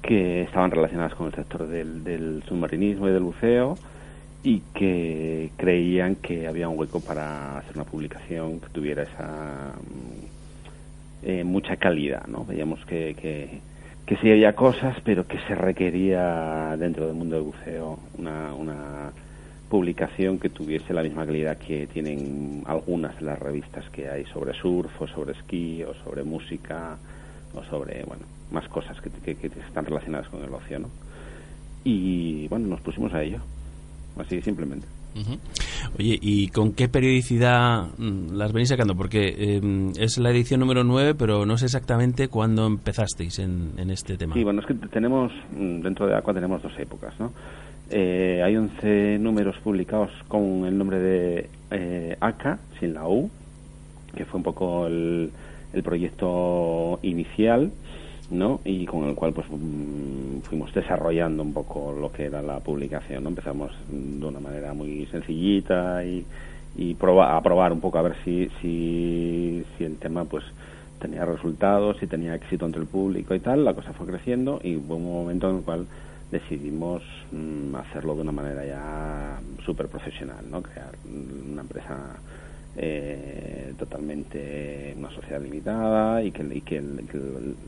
que 0.00 0.42
estaban 0.42 0.70
relacionadas 0.70 1.14
con 1.16 1.26
el 1.26 1.34
sector 1.34 1.66
del, 1.66 2.04
del 2.04 2.44
submarinismo 2.48 3.08
y 3.08 3.12
del 3.12 3.24
buceo 3.24 3.76
y 4.44 4.60
que 4.72 5.50
creían 5.56 6.14
que 6.14 6.46
había 6.46 6.68
un 6.68 6.78
hueco 6.78 7.00
para 7.00 7.58
hacer 7.58 7.74
una 7.74 7.84
publicación 7.84 8.60
que 8.60 8.68
tuviera 8.68 9.02
esa 9.02 9.72
eh, 11.22 11.44
mucha 11.44 11.76
calidad, 11.76 12.26
¿no? 12.26 12.44
Veíamos 12.44 12.84
que, 12.86 13.14
que, 13.14 14.16
sí 14.16 14.30
había 14.30 14.54
cosas, 14.54 14.96
pero 15.04 15.26
que 15.26 15.38
se 15.46 15.54
requería 15.54 16.76
dentro 16.78 17.06
del 17.06 17.14
mundo 17.14 17.36
del 17.36 17.44
buceo 17.44 17.98
una, 18.16 18.54
una 18.54 19.12
publicación 19.68 20.38
que 20.38 20.48
tuviese 20.48 20.94
la 20.94 21.02
misma 21.02 21.26
calidad 21.26 21.58
que 21.58 21.86
tienen 21.86 22.62
algunas 22.66 23.16
de 23.16 23.22
las 23.26 23.38
revistas 23.38 23.88
que 23.90 24.08
hay 24.08 24.24
sobre 24.26 24.54
surf 24.54 25.02
o 25.02 25.06
sobre 25.06 25.32
esquí 25.32 25.82
o 25.84 25.92
sobre 25.94 26.24
música 26.24 26.96
o 27.54 27.62
sobre, 27.64 28.02
bueno, 28.04 28.24
más 28.50 28.66
cosas 28.68 28.98
que, 29.00 29.10
que, 29.10 29.36
que 29.36 29.46
están 29.60 29.84
relacionadas 29.84 30.28
con 30.28 30.42
el 30.42 30.52
ocio, 30.52 30.78
¿no? 30.78 30.88
Y 31.84 32.48
bueno, 32.48 32.68
nos 32.68 32.80
pusimos 32.80 33.12
a 33.14 33.22
ello, 33.22 33.38
así 34.18 34.40
simplemente. 34.42 34.97
Oye, 35.98 36.18
¿y 36.20 36.48
con 36.48 36.72
qué 36.72 36.88
periodicidad 36.88 37.88
mm, 37.96 38.34
las 38.34 38.52
venís 38.52 38.68
sacando? 38.68 38.94
Porque 38.94 39.34
eh, 39.36 39.92
es 39.98 40.18
la 40.18 40.30
edición 40.30 40.60
número 40.60 40.84
9, 40.84 41.14
pero 41.14 41.46
no 41.46 41.56
sé 41.56 41.66
exactamente 41.66 42.28
cuándo 42.28 42.66
empezasteis 42.66 43.38
en, 43.38 43.72
en 43.76 43.90
este 43.90 44.16
tema. 44.16 44.34
Sí, 44.34 44.44
bueno, 44.44 44.60
es 44.60 44.66
que 44.66 44.74
tenemos, 44.74 45.32
mm, 45.52 45.80
dentro 45.80 46.06
de 46.06 46.16
Aqua 46.16 46.34
tenemos 46.34 46.62
dos 46.62 46.72
épocas, 46.78 47.18
¿no? 47.18 47.32
Eh, 47.90 48.42
hay 48.44 48.56
11 48.56 49.18
números 49.18 49.56
publicados 49.64 50.10
con 50.28 50.66
el 50.66 50.76
nombre 50.76 50.98
de 50.98 51.48
eh, 51.70 52.16
ACA, 52.20 52.58
sin 52.78 52.94
la 52.94 53.08
U, 53.08 53.30
que 54.14 54.26
fue 54.26 54.38
un 54.38 54.44
poco 54.44 54.86
el, 54.86 55.30
el 55.72 55.82
proyecto 55.82 56.98
inicial, 57.02 57.72
¿no? 58.30 58.60
Y 58.64 58.86
con 58.86 59.04
el 59.04 59.14
cual 59.14 59.32
pues 59.32 59.46
mm, 59.50 60.40
fuimos 60.48 60.72
desarrollando 60.74 61.42
un 61.42 61.52
poco 61.54 61.92
lo 61.92 62.12
que 62.12 62.24
era 62.26 62.42
la 62.42 62.60
publicación, 62.60 63.22
¿no? 63.24 63.30
Empezamos 63.30 63.72
de 63.88 64.26
una 64.26 64.40
manera 64.40 64.74
muy 64.74 65.06
sencillita 65.06 66.04
y, 66.04 66.26
y 66.76 66.94
proba- 66.96 67.36
a 67.36 67.42
probar 67.42 67.72
un 67.72 67.80
poco 67.80 67.98
a 67.98 68.02
ver 68.02 68.16
si, 68.24 68.50
si, 68.60 69.64
si 69.76 69.84
el 69.84 69.98
tema 69.98 70.24
pues 70.26 70.44
tenía 70.98 71.24
resultados, 71.24 71.96
si 71.98 72.06
tenía 72.06 72.34
éxito 72.34 72.66
entre 72.66 72.82
el 72.82 72.88
público 72.88 73.34
y 73.34 73.40
tal, 73.40 73.64
la 73.64 73.74
cosa 73.74 73.92
fue 73.94 74.06
creciendo 74.06 74.60
y 74.62 74.76
hubo 74.76 74.96
un 74.96 75.04
momento 75.04 75.48
en 75.50 75.56
el 75.58 75.62
cual 75.62 75.86
decidimos 76.30 77.02
mm, 77.32 77.74
hacerlo 77.76 78.14
de 78.14 78.22
una 78.22 78.32
manera 78.32 78.64
ya 78.66 79.40
súper 79.64 79.88
profesional, 79.88 80.44
¿no? 80.50 80.62
Crear 80.62 80.98
una 81.04 81.62
empresa 81.62 82.20
eh, 82.76 83.74
totalmente 83.78 84.94
una 84.96 85.10
sociedad 85.10 85.40
limitada 85.42 86.22
y 86.22 86.30
que, 86.32 86.42
y 86.54 86.60
que, 86.62 86.82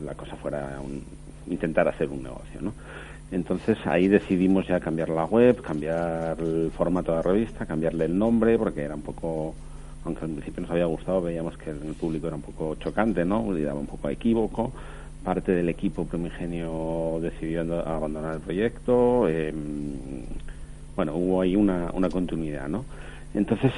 la 0.05 0.15
cosa 0.15 0.35
fuera 0.37 0.79
un, 0.81 1.03
intentar 1.51 1.87
hacer 1.87 2.09
un 2.09 2.23
negocio, 2.23 2.61
¿no? 2.61 2.73
Entonces 3.31 3.77
ahí 3.85 4.07
decidimos 4.07 4.67
ya 4.67 4.79
cambiar 4.79 5.09
la 5.09 5.25
web, 5.25 5.61
cambiar 5.61 6.37
el 6.41 6.71
formato 6.75 7.11
de 7.11 7.17
la 7.17 7.23
revista, 7.23 7.65
cambiarle 7.65 8.05
el 8.05 8.17
nombre, 8.17 8.57
porque 8.57 8.81
era 8.83 8.95
un 8.95 9.01
poco, 9.03 9.55
aunque 10.03 10.25
al 10.25 10.31
principio 10.31 10.61
nos 10.61 10.71
había 10.71 10.85
gustado, 10.85 11.21
veíamos 11.21 11.57
que 11.57 11.69
el 11.71 11.77
público 11.95 12.27
era 12.27 12.35
un 12.35 12.41
poco 12.41 12.75
chocante, 12.75 13.23
¿no? 13.25 13.53
Daba 13.55 13.79
un 13.79 13.87
poco 13.87 14.07
a 14.07 14.11
equívoco. 14.11 14.73
Parte 15.23 15.51
del 15.53 15.69
equipo 15.69 16.05
primigenio 16.05 17.19
decidió 17.21 17.61
ando- 17.63 17.85
abandonar 17.85 18.35
el 18.35 18.41
proyecto. 18.41 19.27
eh, 19.29 19.53
bueno, 20.95 21.15
hubo 21.15 21.41
ahí 21.41 21.55
una, 21.55 21.89
una 21.93 22.09
continuidad, 22.09 22.67
¿no? 22.67 22.85
Entonces, 23.33 23.71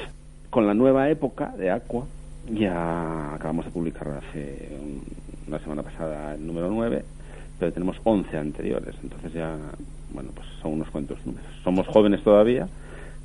con 0.54 0.68
la 0.68 0.72
nueva 0.74 1.10
época 1.10 1.52
de 1.58 1.68
Aqua, 1.72 2.04
ya 2.48 3.34
acabamos 3.34 3.64
de 3.64 3.72
publicar 3.72 4.06
hace 4.08 4.78
un- 4.80 5.02
una 5.48 5.58
semana 5.58 5.82
pasada 5.82 6.36
el 6.36 6.46
número 6.46 6.70
9, 6.70 7.04
pero 7.58 7.72
tenemos 7.72 7.96
11 8.04 8.38
anteriores, 8.38 8.94
entonces 9.02 9.32
ya, 9.32 9.56
bueno, 10.12 10.30
pues 10.32 10.46
son 10.62 10.74
unos 10.74 10.88
cuantos 10.90 11.18
números. 11.26 11.46
Somos 11.64 11.88
jóvenes 11.88 12.22
todavía, 12.22 12.68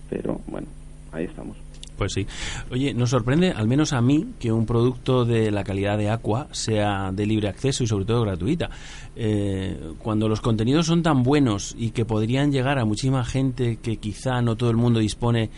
pero 0.10 0.42
bueno, 0.48 0.66
ahí 1.12 1.26
estamos. 1.26 1.56
Pues 1.98 2.14
sí. 2.14 2.26
Oye, 2.72 2.94
nos 2.94 3.10
sorprende, 3.12 3.52
al 3.52 3.68
menos 3.68 3.92
a 3.94 4.02
mí, 4.02 4.30
que 4.40 4.52
un 4.54 4.66
producto 4.66 5.24
de 5.26 5.52
la 5.52 5.64
calidad 5.64 5.98
de 5.98 6.10
Aqua 6.10 6.48
sea 6.52 7.12
de 7.12 7.26
libre 7.28 7.48
acceso 7.50 7.84
y 7.84 7.88
sobre 7.88 8.06
todo 8.06 8.22
gratuita. 8.24 8.70
Eh, 9.18 9.78
cuando 10.00 10.28
los 10.30 10.40
contenidos 10.42 10.86
son 10.88 11.04
tan 11.04 11.24
buenos 11.24 11.76
y 11.78 11.92
que 11.92 12.06
podrían 12.06 12.52
llegar 12.54 12.80
a 12.80 12.86
muchísima 12.86 13.24
gente 13.26 13.78
que 13.84 13.98
quizá 13.98 14.42
no 14.42 14.56
todo 14.56 14.72
el 14.72 14.78
mundo 14.78 15.00
dispone 15.02 15.50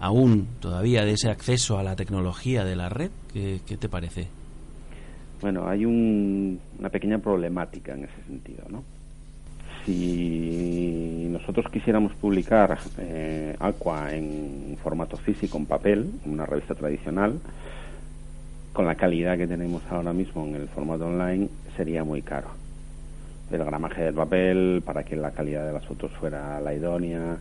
aún 0.00 0.48
todavía 0.60 1.04
de 1.04 1.12
ese 1.12 1.28
acceso 1.30 1.78
a 1.78 1.82
la 1.82 1.94
tecnología 1.94 2.64
de 2.64 2.74
la 2.76 2.88
red, 2.88 3.10
¿qué, 3.32 3.60
qué 3.66 3.76
te 3.76 3.88
parece? 3.88 4.26
Bueno, 5.40 5.68
hay 5.68 5.84
un- 5.84 6.58
una 6.78 6.88
pequeña 6.90 7.18
problemática 7.18 7.94
en 7.94 8.04
ese 8.04 8.22
sentido, 8.26 8.64
¿no? 8.68 8.82
Si 9.86 11.28
nosotros 11.30 11.66
quisiéramos 11.72 12.12
publicar 12.14 12.78
eh, 12.98 13.56
Aqua 13.58 14.14
en 14.14 14.76
formato 14.82 15.16
físico, 15.16 15.56
en 15.58 15.66
papel, 15.66 16.10
en 16.24 16.32
una 16.32 16.44
revista 16.46 16.74
tradicional, 16.74 17.38
con 18.72 18.86
la 18.86 18.94
calidad 18.94 19.36
que 19.38 19.46
tenemos 19.46 19.82
ahora 19.90 20.12
mismo 20.12 20.44
en 20.46 20.54
el 20.56 20.68
formato 20.68 21.06
online, 21.06 21.48
sería 21.76 22.04
muy 22.04 22.22
caro. 22.22 22.48
El 23.50 23.64
gramaje 23.64 24.02
del 24.04 24.14
papel, 24.14 24.82
para 24.84 25.02
que 25.02 25.16
la 25.16 25.32
calidad 25.32 25.66
de 25.66 25.72
las 25.72 25.84
fotos 25.86 26.12
fuera 26.12 26.60
la 26.60 26.72
idónea, 26.74 27.36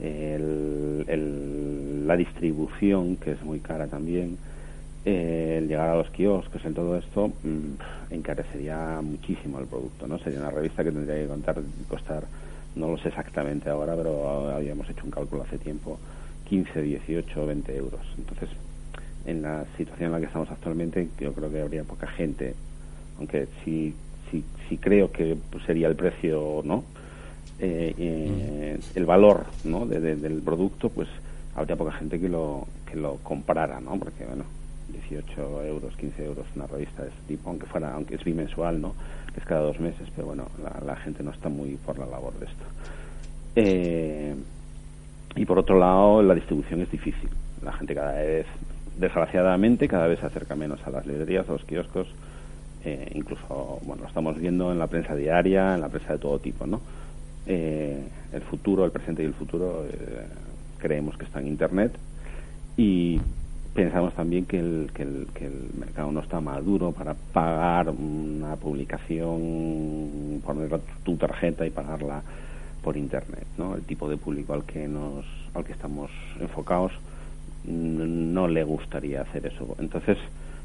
el- 0.00 1.04
el- 1.08 2.06
la 2.06 2.16
distribución, 2.16 3.16
que 3.16 3.32
es 3.32 3.42
muy 3.42 3.60
cara 3.60 3.86
también, 3.86 4.36
eh, 5.04 5.56
el 5.58 5.68
llegar 5.68 5.90
a 5.90 5.96
los 5.96 6.10
kioscos, 6.10 6.64
en 6.64 6.74
todo 6.74 6.96
esto, 6.96 7.28
mm, 7.28 8.12
encarecería 8.14 9.00
muchísimo 9.02 9.58
el 9.60 9.66
producto, 9.66 10.06
¿no? 10.06 10.18
Sería 10.18 10.40
una 10.40 10.50
revista 10.50 10.82
que 10.84 10.90
tendría 10.92 11.16
que 11.22 11.28
contar, 11.28 11.56
costar, 11.88 12.24
no 12.74 12.88
lo 12.90 12.98
sé 12.98 13.08
exactamente 13.08 13.70
ahora, 13.70 13.94
pero 13.96 14.50
habíamos 14.50 14.88
hecho 14.90 15.04
un 15.04 15.10
cálculo 15.10 15.42
hace 15.42 15.58
tiempo, 15.58 15.98
15, 16.48 16.82
18, 16.82 17.46
20 17.46 17.76
euros. 17.76 18.00
Entonces, 18.18 18.48
en 19.26 19.42
la 19.42 19.64
situación 19.76 20.06
en 20.08 20.12
la 20.12 20.20
que 20.20 20.26
estamos 20.26 20.50
actualmente, 20.50 21.08
yo 21.20 21.32
creo 21.32 21.50
que 21.50 21.60
habría 21.60 21.84
poca 21.84 22.06
gente, 22.08 22.54
aunque 23.18 23.48
sí, 23.64 23.94
sí, 24.30 24.44
sí 24.68 24.76
creo 24.78 25.10
que 25.10 25.36
sería 25.66 25.88
el 25.88 25.96
precio, 25.96 26.62
¿no? 26.64 26.84
Eh, 27.58 27.94
eh, 27.96 28.78
el 28.94 29.06
valor 29.06 29.46
¿no? 29.64 29.86
del 29.86 30.42
producto, 30.42 30.90
pues 30.90 31.08
habría 31.54 31.76
poca 31.76 31.92
gente 31.92 32.20
que 32.20 32.28
lo, 32.28 32.66
que 32.90 32.96
lo 32.96 33.16
comprara, 33.16 33.80
¿no? 33.80 33.98
Porque, 33.98 34.24
bueno, 34.26 34.44
18 34.88 35.64
euros, 35.64 35.96
15 35.96 36.24
euros 36.24 36.46
una 36.54 36.66
revista 36.66 37.02
de 37.02 37.08
este 37.08 37.22
tipo, 37.28 37.50
aunque 37.50 37.66
fuera, 37.66 37.94
aunque 37.94 38.16
es 38.16 38.24
bimensual, 38.24 38.80
¿no? 38.80 38.94
Es 39.36 39.44
cada 39.44 39.62
dos 39.62 39.80
meses, 39.80 40.08
pero 40.14 40.28
bueno, 40.28 40.48
la, 40.84 40.96
gente 40.96 41.22
no 41.22 41.30
está 41.30 41.48
muy 41.48 41.76
por 41.76 41.98
la 41.98 42.06
labor 42.06 42.34
de 42.34 42.46
esto. 42.46 42.64
Eh, 43.56 44.34
y 45.34 45.44
por 45.44 45.58
otro 45.58 45.78
lado, 45.78 46.22
la 46.22 46.34
distribución 46.34 46.82
es 46.82 46.90
difícil. 46.90 47.28
La 47.62 47.72
gente 47.72 47.94
cada 47.94 48.12
vez, 48.12 48.46
desgraciadamente, 48.98 49.88
cada 49.88 50.06
vez 50.06 50.20
se 50.20 50.26
acerca 50.26 50.54
menos 50.54 50.80
a 50.86 50.90
las 50.90 51.06
librerías, 51.06 51.48
a 51.48 51.52
los 51.52 51.64
kioscos. 51.64 52.08
Eh, 52.84 53.10
incluso, 53.14 53.80
bueno, 53.82 54.02
lo 54.02 54.08
estamos 54.08 54.38
viendo 54.38 54.72
en 54.72 54.78
la 54.78 54.86
prensa 54.86 55.14
diaria, 55.14 55.74
en 55.74 55.80
la 55.80 55.88
prensa 55.88 56.12
de 56.12 56.18
todo 56.18 56.38
tipo, 56.38 56.66
¿no? 56.66 56.80
Eh, 57.46 58.02
el 58.32 58.42
futuro, 58.42 58.84
el 58.84 58.90
presente 58.90 59.22
y 59.22 59.26
el 59.26 59.34
futuro 59.34 59.84
creemos 60.78 61.16
que 61.16 61.24
está 61.24 61.40
en 61.40 61.46
Internet 61.46 61.92
y 62.76 63.20
pensamos 63.76 64.14
también 64.14 64.46
que 64.46 64.58
el, 64.58 64.90
que 64.94 65.02
el, 65.02 65.28
que 65.34 65.46
el 65.46 65.70
mercado 65.78 66.10
no 66.10 66.20
está 66.20 66.40
maduro 66.40 66.92
para 66.92 67.14
pagar 67.14 67.90
una 67.90 68.56
publicación, 68.56 70.40
poner 70.44 70.80
tu 71.04 71.16
tarjeta 71.16 71.66
y 71.66 71.70
pagarla 71.70 72.22
por 72.82 72.96
internet, 72.96 73.46
¿no? 73.58 73.74
El 73.74 73.82
tipo 73.82 74.08
de 74.08 74.16
público 74.16 74.54
al 74.54 74.64
que 74.64 74.88
nos, 74.88 75.26
al 75.54 75.64
que 75.64 75.72
estamos 75.72 76.10
enfocados 76.40 76.92
no 77.66 78.48
le 78.48 78.64
gustaría 78.64 79.22
hacer 79.22 79.46
eso. 79.46 79.76
Entonces 79.78 80.16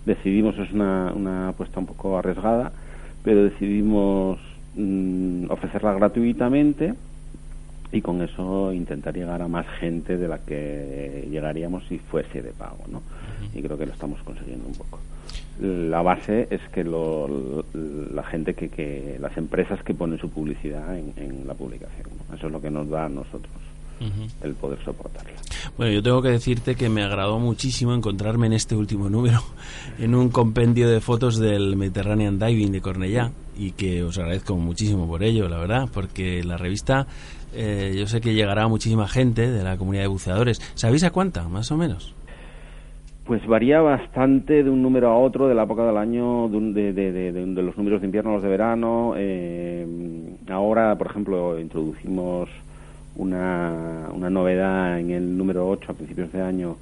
decidimos, 0.06 0.58
es 0.58 0.72
una, 0.72 1.12
una 1.14 1.50
apuesta 1.50 1.80
un 1.80 1.88
poco 1.88 2.18
arriesgada, 2.18 2.72
pero 3.24 3.44
decidimos 3.44 4.40
mm, 4.76 5.50
ofrecerla 5.50 5.94
gratuitamente 5.94 6.94
y 7.92 8.02
con 8.02 8.22
eso 8.22 8.72
intentar 8.74 9.14
llegar 9.14 9.42
a 9.42 9.48
más 9.48 9.68
gente 9.80 10.18
de 10.18 10.28
la 10.28 10.40
que 10.40 11.28
llegaríamos 11.30 11.84
si 11.88 12.00
fuese 12.00 12.42
de 12.42 12.52
pago, 12.52 12.86
¿no? 12.90 13.02
Y 13.54 13.62
creo 13.62 13.78
que 13.78 13.86
lo 13.86 13.94
estamos 13.94 14.22
consiguiendo 14.24 14.68
un 14.68 14.76
poco. 14.76 15.00
La 15.60 16.02
base 16.02 16.48
es 16.50 16.62
que 16.74 16.84
lo, 16.84 17.66
la 17.74 18.24
gente 18.24 18.54
que, 18.54 18.70
que, 18.70 19.18
las 19.20 19.36
empresas 19.38 19.84
que 19.84 19.94
ponen 19.94 20.20
su 20.20 20.30
publicidad 20.30 20.98
en, 20.98 21.46
la 21.46 21.54
publicación, 21.54 22.08
eso 22.34 22.48
es 22.48 22.54
lo 22.54 22.62
que 22.62 22.72
nos 22.72 22.90
da 22.90 23.06
a 23.06 23.10
nosotros 23.10 23.52
el 24.44 24.54
poder 24.56 24.84
soportarla. 24.84 25.32
Bueno, 25.78 25.94
yo 25.94 26.02
tengo 26.02 26.22
que 26.22 26.30
decirte 26.30 26.76
que 26.76 26.90
me 26.90 27.04
agradó 27.04 27.40
muchísimo 27.40 27.94
encontrarme 27.94 28.48
en 28.48 28.54
este 28.54 28.76
último 28.76 29.10
número 29.10 29.40
en 30.00 30.16
un 30.16 30.30
compendio 30.30 30.90
de 30.90 31.02
fotos 31.02 31.38
del 31.38 31.76
Mediterranean 31.76 32.40
Diving 32.40 32.72
de 32.72 32.82
Cornellá 32.82 33.32
y 33.58 33.72
que 33.72 34.04
os 34.04 34.18
agradezco 34.18 34.56
muchísimo 34.56 35.08
por 35.08 35.24
ello, 35.24 35.48
la 35.50 35.58
verdad, 35.58 35.90
porque 35.94 36.44
la 36.44 36.58
revista 36.58 37.08
eh, 37.54 37.94
yo 37.98 38.08
sé 38.08 38.22
que 38.22 38.34
llegará 38.34 38.68
muchísima 38.68 39.08
gente 39.08 39.50
de 39.50 39.64
la 39.64 39.78
comunidad 39.78 40.04
de 40.04 40.08
buceadores. 40.08 40.60
¿Sabéis 40.76 41.04
a 41.04 41.12
cuánta, 41.12 41.48
más 41.48 41.72
o 41.72 41.78
menos? 41.78 42.16
Pues 43.26 43.46
varía 43.46 43.82
bastante 43.82 44.64
de 44.64 44.70
un 44.70 44.82
número 44.82 45.10
a 45.10 45.18
otro, 45.18 45.48
de 45.48 45.56
la 45.56 45.64
época 45.64 45.86
del 45.86 45.98
año, 45.98 46.50
de, 46.50 46.92
de, 46.92 47.62
los 47.62 47.78
números 47.78 48.02
de 48.02 48.08
invierno 48.08 48.32
a 48.32 48.34
los 48.36 48.44
de 48.44 48.50
verano. 48.50 49.14
Eh, 49.16 49.86
ahora, 50.50 50.98
por 50.98 51.08
ejemplo, 51.08 51.60
introducimos 51.60 52.50
una, 53.22 54.10
una 54.14 54.30
novedad 54.30 55.00
en 55.00 55.12
el 55.12 55.38
número 55.38 55.70
8 55.70 55.92
a 55.92 55.96
principios 55.96 56.32
de 56.32 56.42
año 56.42 56.78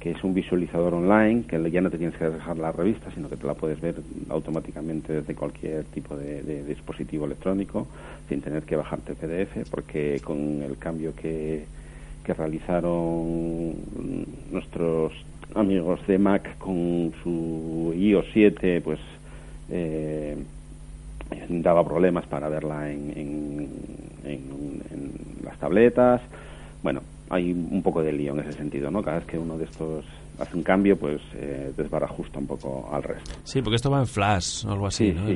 que 0.00 0.10
es 0.10 0.22
un 0.22 0.34
visualizador 0.34 0.92
online, 0.92 1.44
que 1.48 1.70
ya 1.70 1.80
no 1.80 1.88
te 1.88 1.96
tienes 1.96 2.14
que 2.18 2.28
dejar 2.28 2.58
la 2.58 2.72
revista, 2.72 3.10
sino 3.14 3.30
que 3.30 3.38
te 3.38 3.46
la 3.46 3.54
puedes 3.54 3.80
ver 3.80 3.94
automáticamente 4.28 5.14
desde 5.14 5.34
cualquier 5.34 5.84
tipo 5.84 6.14
de, 6.14 6.62
dispositivo 6.64 7.24
electrónico, 7.24 7.86
sin 8.28 8.42
tener 8.42 8.64
que 8.64 8.76
bajarte 8.76 9.14
PDF, 9.14 9.70
porque 9.70 10.20
con 10.22 10.60
el 10.60 10.76
cambio 10.76 11.14
que, 11.16 11.64
que 12.22 12.34
realizaron 12.34 13.72
nuestros 14.52 15.12
amigos 15.54 16.06
de 16.06 16.18
Mac 16.18 16.58
con 16.58 17.14
su 17.22 17.94
iOS 17.96 18.26
7, 18.34 18.82
pues 18.82 19.00
eh, 19.70 20.36
daba 21.48 21.82
problemas 21.82 22.26
para 22.26 22.50
verla 22.50 22.90
en, 22.90 23.12
en, 23.16 23.68
en 24.24 25.12
las 25.42 25.58
tabletas. 25.58 26.20
Bueno, 26.82 27.00
hay 27.30 27.52
un 27.52 27.82
poco 27.82 28.02
de 28.02 28.12
lío 28.12 28.32
en 28.32 28.40
ese 28.40 28.52
sentido, 28.52 28.90
¿no? 28.90 29.02
Cada 29.02 29.18
vez 29.18 29.26
que 29.26 29.38
uno 29.38 29.56
de 29.56 29.64
estos 29.64 30.04
hace 30.38 30.56
un 30.56 30.62
cambio, 30.62 30.96
pues 30.96 31.20
eh, 31.34 31.72
desbarajusta 31.76 32.38
un 32.38 32.46
poco 32.46 32.88
al 32.92 33.02
resto. 33.02 33.30
Sí, 33.44 33.62
porque 33.62 33.76
esto 33.76 33.90
va 33.90 34.00
en 34.00 34.06
flash 34.06 34.66
o 34.66 34.72
algo 34.72 34.86
así, 34.86 35.12
¿no? 35.12 35.26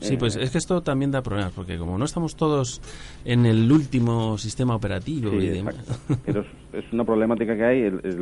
Sí, 0.00 0.16
pues 0.16 0.36
eh, 0.36 0.42
es 0.42 0.50
que 0.50 0.58
esto 0.58 0.82
también 0.82 1.10
da 1.10 1.22
problemas, 1.22 1.52
porque 1.52 1.76
como 1.78 1.98
no 1.98 2.04
estamos 2.04 2.36
todos 2.36 2.80
en 3.24 3.46
el 3.46 3.70
último 3.70 4.38
sistema 4.38 4.74
operativo 4.74 5.32
y 5.34 5.48
demás... 5.48 5.76
Pero 6.24 6.44
es, 6.72 6.92
una 6.92 7.04
problemática 7.04 7.54
que 7.54 7.64
hay, 7.64 7.82
es 7.82 8.16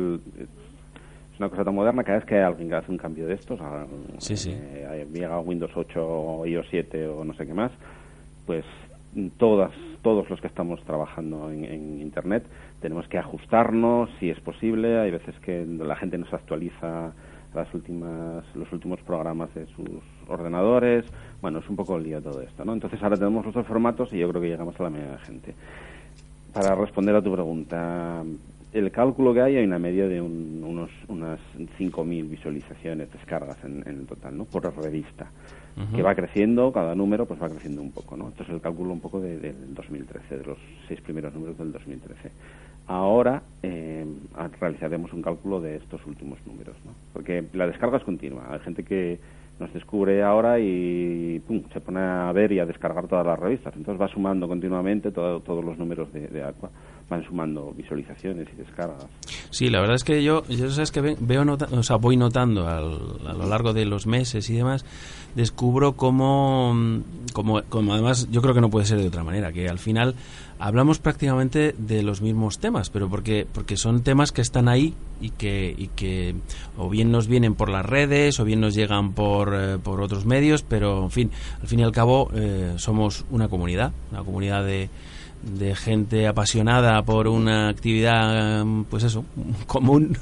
una 1.39 1.49
cosa 1.49 1.63
tan 1.63 1.75
moderna, 1.75 2.03
cada 2.03 2.19
vez 2.19 2.27
que 2.27 2.35
hay 2.35 2.43
alguien 2.43 2.69
que 2.69 2.75
hace 2.75 2.91
un 2.91 2.97
cambio 2.97 3.27
de 3.27 3.35
estos, 3.35 3.59
sí, 4.19 4.35
sí. 4.35 4.51
Eh, 4.53 5.07
llega 5.13 5.39
Windows 5.39 5.71
8 5.73 5.99
o 5.99 6.45
iOS 6.45 6.67
7 6.69 7.07
o 7.07 7.23
no 7.23 7.33
sé 7.33 7.45
qué 7.45 7.53
más, 7.53 7.71
pues 8.45 8.65
todas, 9.37 9.71
todos 10.05 10.29
los 10.29 10.39
que 10.39 10.45
estamos 10.45 10.79
trabajando 10.83 11.49
en, 11.49 11.99
Internet 11.99 12.45
tenemos 12.79 13.07
que 13.07 13.17
ajustarnos 13.17 14.07
si 14.19 14.29
es 14.29 14.39
posible. 14.39 14.99
Hay 14.99 15.09
veces 15.09 15.33
que 15.39 15.65
la 15.65 15.95
gente 15.95 16.15
nos 16.19 16.31
actualiza 16.31 17.11
las 17.55 17.73
últimas, 17.73 18.45
los 18.55 18.71
últimos 18.71 19.01
programas 19.01 19.51
de 19.55 19.65
sus 19.65 19.89
ordenadores. 20.27 21.05
Bueno, 21.41 21.57
es 21.57 21.67
un 21.67 21.75
poco 21.75 21.97
el 21.97 22.03
lío 22.03 22.21
todo 22.21 22.39
esto, 22.43 22.63
¿no? 22.63 22.73
Entonces 22.73 23.01
ahora 23.01 23.17
tenemos 23.17 23.47
los 23.47 23.55
dos 23.55 23.65
formatos 23.65 24.13
y 24.13 24.19
yo 24.19 24.29
creo 24.29 24.43
que 24.43 24.49
llegamos 24.49 24.79
a 24.79 24.83
la 24.83 24.89
media 24.91 25.13
de 25.13 25.17
gente. 25.17 25.55
Para 26.53 26.75
responder 26.75 27.15
a 27.15 27.23
tu 27.23 27.33
pregunta, 27.33 28.23
el 28.73 28.91
cálculo 28.91 29.33
que 29.33 29.41
hay 29.41 29.55
hay 29.55 29.65
una 29.65 29.79
media 29.79 30.07
de 30.07 30.21
unos, 30.21 30.91
unas 31.07 31.39
5.000 31.79 32.29
visualizaciones, 32.29 33.11
descargas 33.11 33.57
en, 33.63 33.83
en, 33.87 34.05
total, 34.05 34.37
¿no? 34.37 34.45
Por 34.45 34.71
revista 34.83 35.31
que 35.93 36.01
va 36.01 36.15
creciendo, 36.15 36.71
cada 36.71 36.95
número 36.95 37.25
pues 37.25 37.41
va 37.41 37.49
creciendo 37.49 37.81
un 37.81 37.91
poco, 37.91 38.15
¿no? 38.15 38.29
Esto 38.29 38.43
es 38.43 38.49
el 38.49 38.61
cálculo 38.61 38.93
un 38.93 39.01
poco 39.01 39.19
de, 39.19 39.37
del 39.37 39.73
2013, 39.73 40.37
de 40.37 40.43
los 40.45 40.57
seis 40.87 41.01
primeros 41.01 41.33
números 41.33 41.57
del 41.57 41.71
2013. 41.73 42.31
Ahora 42.87 43.41
eh, 43.63 44.05
realizaremos 44.59 45.11
un 45.11 45.21
cálculo 45.21 45.59
de 45.59 45.77
estos 45.77 46.05
últimos 46.05 46.39
números, 46.45 46.75
¿no? 46.85 46.91
Porque 47.11 47.43
la 47.53 47.67
descarga 47.67 47.97
es 47.97 48.03
continua. 48.03 48.47
Hay 48.49 48.59
gente 48.59 48.83
que 48.83 49.19
nos 49.59 49.73
descubre 49.73 50.21
ahora 50.21 50.59
y 50.59 51.39
pum, 51.39 51.63
se 51.71 51.79
pone 51.79 51.99
a 51.99 52.31
ver 52.33 52.51
y 52.51 52.59
a 52.59 52.65
descargar 52.65 53.07
todas 53.07 53.25
las 53.25 53.39
revistas. 53.39 53.73
Entonces 53.75 54.01
va 54.01 54.07
sumando 54.07 54.47
continuamente 54.47 55.11
todos 55.11 55.63
los 55.63 55.77
números 55.77 56.11
de, 56.11 56.43
Aqua 56.43 56.69
van 57.09 57.23
sumando 57.23 57.71
visualizaciones 57.71 58.47
y 58.51 58.55
descargas. 58.55 59.07
Sí, 59.51 59.69
la 59.69 59.79
verdad 59.79 59.95
es 59.95 60.03
que 60.03 60.23
yo, 60.23 60.43
yo 60.47 60.69
sabes 60.71 60.91
que 60.91 61.01
veo 61.01 61.43
o 61.43 61.83
sea, 61.83 61.97
voy 61.97 62.17
notando 62.17 62.67
a 62.67 62.81
lo 62.81 63.47
largo 63.47 63.73
de 63.73 63.85
los 63.85 64.07
meses 64.07 64.49
y 64.49 64.55
demás, 64.55 64.85
descubro 65.35 65.93
cómo, 65.93 66.75
como, 67.33 67.61
como 67.69 67.93
además 67.93 68.27
yo 68.31 68.41
creo 68.41 68.55
que 68.55 68.61
no 68.61 68.69
puede 68.69 68.85
ser 68.85 68.97
de 68.97 69.07
otra 69.07 69.23
manera, 69.23 69.51
que 69.53 69.69
al 69.69 69.77
final 69.77 70.15
hablamos 70.59 70.99
prácticamente 70.99 71.75
de 71.77 72.03
los 72.03 72.21
mismos 72.21 72.59
temas, 72.59 72.89
pero 72.89 73.09
porque, 73.09 73.47
porque 73.51 73.77
son 73.77 74.01
temas 74.03 74.31
que 74.31 74.41
están 74.41 74.67
ahí 74.67 74.93
y 75.21 75.31
que, 75.31 75.73
y 75.77 75.87
que 75.87 76.35
o 76.77 76.89
bien 76.89 77.11
nos 77.11 77.27
vienen 77.27 77.55
por 77.55 77.69
las 77.69 77.85
redes 77.85 78.39
o 78.39 78.45
bien 78.45 78.61
nos 78.61 78.75
llegan 78.75 79.13
por, 79.13 79.53
eh, 79.55 79.77
por 79.77 80.01
otros 80.01 80.25
medios, 80.25 80.63
pero 80.63 81.03
en 81.03 81.11
fin, 81.11 81.31
al 81.61 81.67
fin 81.67 81.79
y 81.79 81.83
al 81.83 81.91
cabo 81.91 82.29
eh, 82.33 82.73
somos 82.77 83.25
una 83.29 83.47
comunidad, 83.47 83.91
una 84.11 84.23
comunidad 84.23 84.63
de 84.63 84.89
de 85.45 85.75
gente 85.75 86.27
apasionada 86.27 87.01
por 87.03 87.27
una 87.27 87.69
actividad, 87.69 88.65
pues 88.89 89.03
eso, 89.03 89.25
común. 89.67 90.17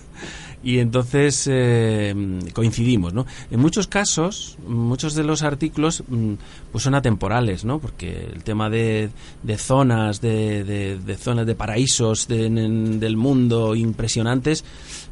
Y 0.64 0.80
entonces 0.80 1.47
eh, 1.51 2.16
coincidimos, 2.53 3.14
¿no? 3.14 3.26
En 3.51 3.59
muchos 3.59 3.88
casos, 3.88 4.57
muchos 4.66 5.14
de 5.14 5.24
los 5.24 5.43
artículos 5.43 6.03
mm, 6.07 6.34
pues 6.72 6.86
son 6.86 6.95
atemporales, 6.95 7.66
¿no? 7.66 7.80
Porque 7.80 8.30
el 8.34 8.43
tema 8.43 8.70
de, 8.70 9.09
de 9.43 9.57
zonas, 9.57 10.22
de, 10.22 10.64
de, 10.64 11.18
zonas 11.18 11.45
de 11.45 11.55
paraísos 11.55 12.30
del 12.30 13.18
mundo 13.18 13.76
impresionantes, 13.76 14.64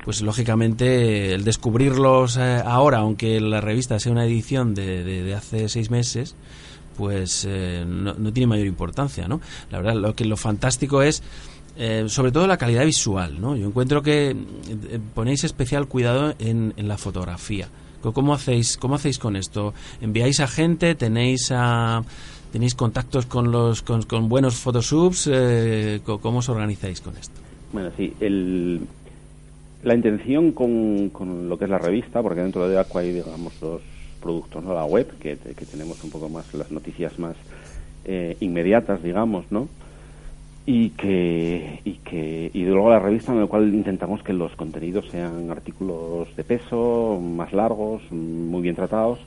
pues 0.06 0.22
lógicamente 0.22 1.34
el 1.34 1.44
descubrirlos 1.44 2.38
eh, 2.38 2.62
ahora, 2.66 3.00
aunque 3.00 3.42
la 3.42 3.60
revista 3.60 4.00
sea 4.00 4.14
una 4.14 4.26
edición 4.26 4.74
de, 4.74 5.04
de 5.04 5.34
hace 5.36 5.68
seis 5.68 5.92
meses, 5.92 6.36
pues 7.02 7.46
eh, 7.50 7.84
no, 7.88 8.14
tiene 8.32 8.48
mayor 8.48 8.68
importancia, 8.68 9.28
¿no? 9.28 9.42
La 9.72 9.80
verdad, 9.80 9.96
lo 9.96 10.16
que 10.16 10.26
lo 10.26 10.38
fantástico 10.38 11.02
es 11.02 11.24
eh, 11.78 12.06
sobre 12.08 12.32
todo 12.32 12.48
la 12.48 12.58
calidad 12.58 12.86
visual, 12.86 13.40
¿no? 13.40 13.56
Yo 13.56 13.68
encuentro 13.68 14.02
que 14.02 14.32
eh, 14.32 14.36
ponéis 15.14 15.44
especial 15.44 15.88
cuidado 15.88 16.34
en, 16.40 16.74
en 16.78 16.88
la 16.88 16.98
fotografía. 16.98 17.68
¿Cómo 18.02 18.34
hacéis, 18.34 18.78
¿Cómo 18.78 18.96
hacéis 18.96 19.20
con 19.20 19.36
esto? 19.36 19.74
¿Enviáis 20.02 20.40
a 20.40 20.48
gente? 20.48 20.96
¿Tenéis 20.96 21.54
tenéis 22.52 22.76
contactos 22.76 23.28
con 23.28 23.52
los 23.52 23.84
con, 23.84 24.02
con 24.04 24.28
buenos 24.28 24.56
photoshops? 24.56 25.30
Eh, 25.32 26.02
¿Cómo 26.04 26.40
os 26.40 26.50
organizáis 26.50 27.00
con 27.00 27.16
esto? 27.18 27.40
Bueno, 27.72 27.92
sí, 27.96 28.14
el, 28.20 28.82
la 29.84 29.94
intención 29.94 30.52
con, 30.52 31.10
con 31.10 31.48
lo 31.48 31.58
que 31.58 31.66
es 31.66 31.70
la 31.70 31.78
revista, 31.78 32.22
porque 32.22 32.42
dentro 32.42 32.68
de 32.68 32.80
Aqua 32.80 33.02
hay, 33.02 33.14
digamos, 33.14 33.54
los 33.62 33.82
productos, 34.20 34.64
¿no? 34.64 34.74
La 34.74 34.86
web, 34.86 35.08
que, 35.20 35.38
que 35.38 35.66
tenemos 35.66 36.04
un 36.04 36.10
poco 36.10 36.28
más 36.28 36.52
las 36.54 36.72
noticias 36.72 37.18
más 37.20 37.36
eh, 38.06 38.36
inmediatas, 38.40 39.02
digamos, 39.04 39.46
¿no? 39.52 39.68
Y 40.66 40.92
que, 40.92 41.80
y 41.84 41.94
que 41.94 42.52
y 42.54 42.64
luego 42.66 42.92
la 42.92 43.00
revista 43.00 43.32
en 43.32 43.42
la 43.42 43.48
cual 43.48 43.74
intentamos 43.74 44.22
que 44.22 44.32
los 44.32 44.56
contenidos 44.56 45.10
sean 45.10 45.50
artículos 45.50 46.36
de 46.36 46.44
peso, 46.44 47.20
más 47.20 47.52
largos, 47.52 48.04
muy 48.12 48.62
bien 48.62 48.76
tratados 48.76 49.20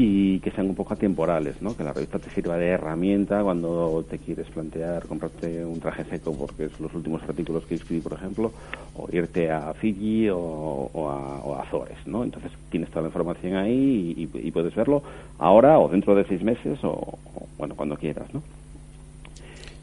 y 0.00 0.38
que 0.38 0.52
sean 0.52 0.68
un 0.68 0.76
poco 0.76 0.94
atemporales, 0.94 1.60
¿no? 1.60 1.76
Que 1.76 1.82
la 1.82 1.92
revista 1.92 2.20
te 2.20 2.30
sirva 2.30 2.56
de 2.56 2.68
herramienta 2.68 3.42
cuando 3.42 4.04
te 4.08 4.18
quieres 4.18 4.46
plantear 4.46 5.06
comprarte 5.06 5.64
un 5.64 5.80
traje 5.80 6.04
seco 6.04 6.32
porque 6.38 6.66
es 6.66 6.78
los 6.78 6.94
últimos 6.94 7.20
artículos 7.24 7.66
que 7.66 7.74
escribí, 7.74 8.00
por 8.00 8.12
ejemplo, 8.12 8.52
o 8.94 9.08
irte 9.10 9.50
a 9.50 9.74
Fiji 9.74 10.28
o, 10.30 10.88
a, 10.94 11.40
o 11.44 11.56
Azores, 11.56 11.98
¿no? 12.06 12.22
Entonces 12.22 12.52
tienes 12.70 12.90
toda 12.90 13.02
la 13.02 13.08
información 13.08 13.56
ahí 13.56 14.14
y 14.16 14.50
puedes 14.52 14.74
verlo 14.76 15.02
ahora 15.36 15.80
o 15.80 15.88
dentro 15.88 16.14
de 16.14 16.24
seis 16.26 16.44
meses 16.44 16.78
o, 16.84 16.90
o, 16.90 17.48
bueno, 17.58 17.74
cuando 17.74 17.96
quieras, 17.96 18.32
¿no? 18.32 18.40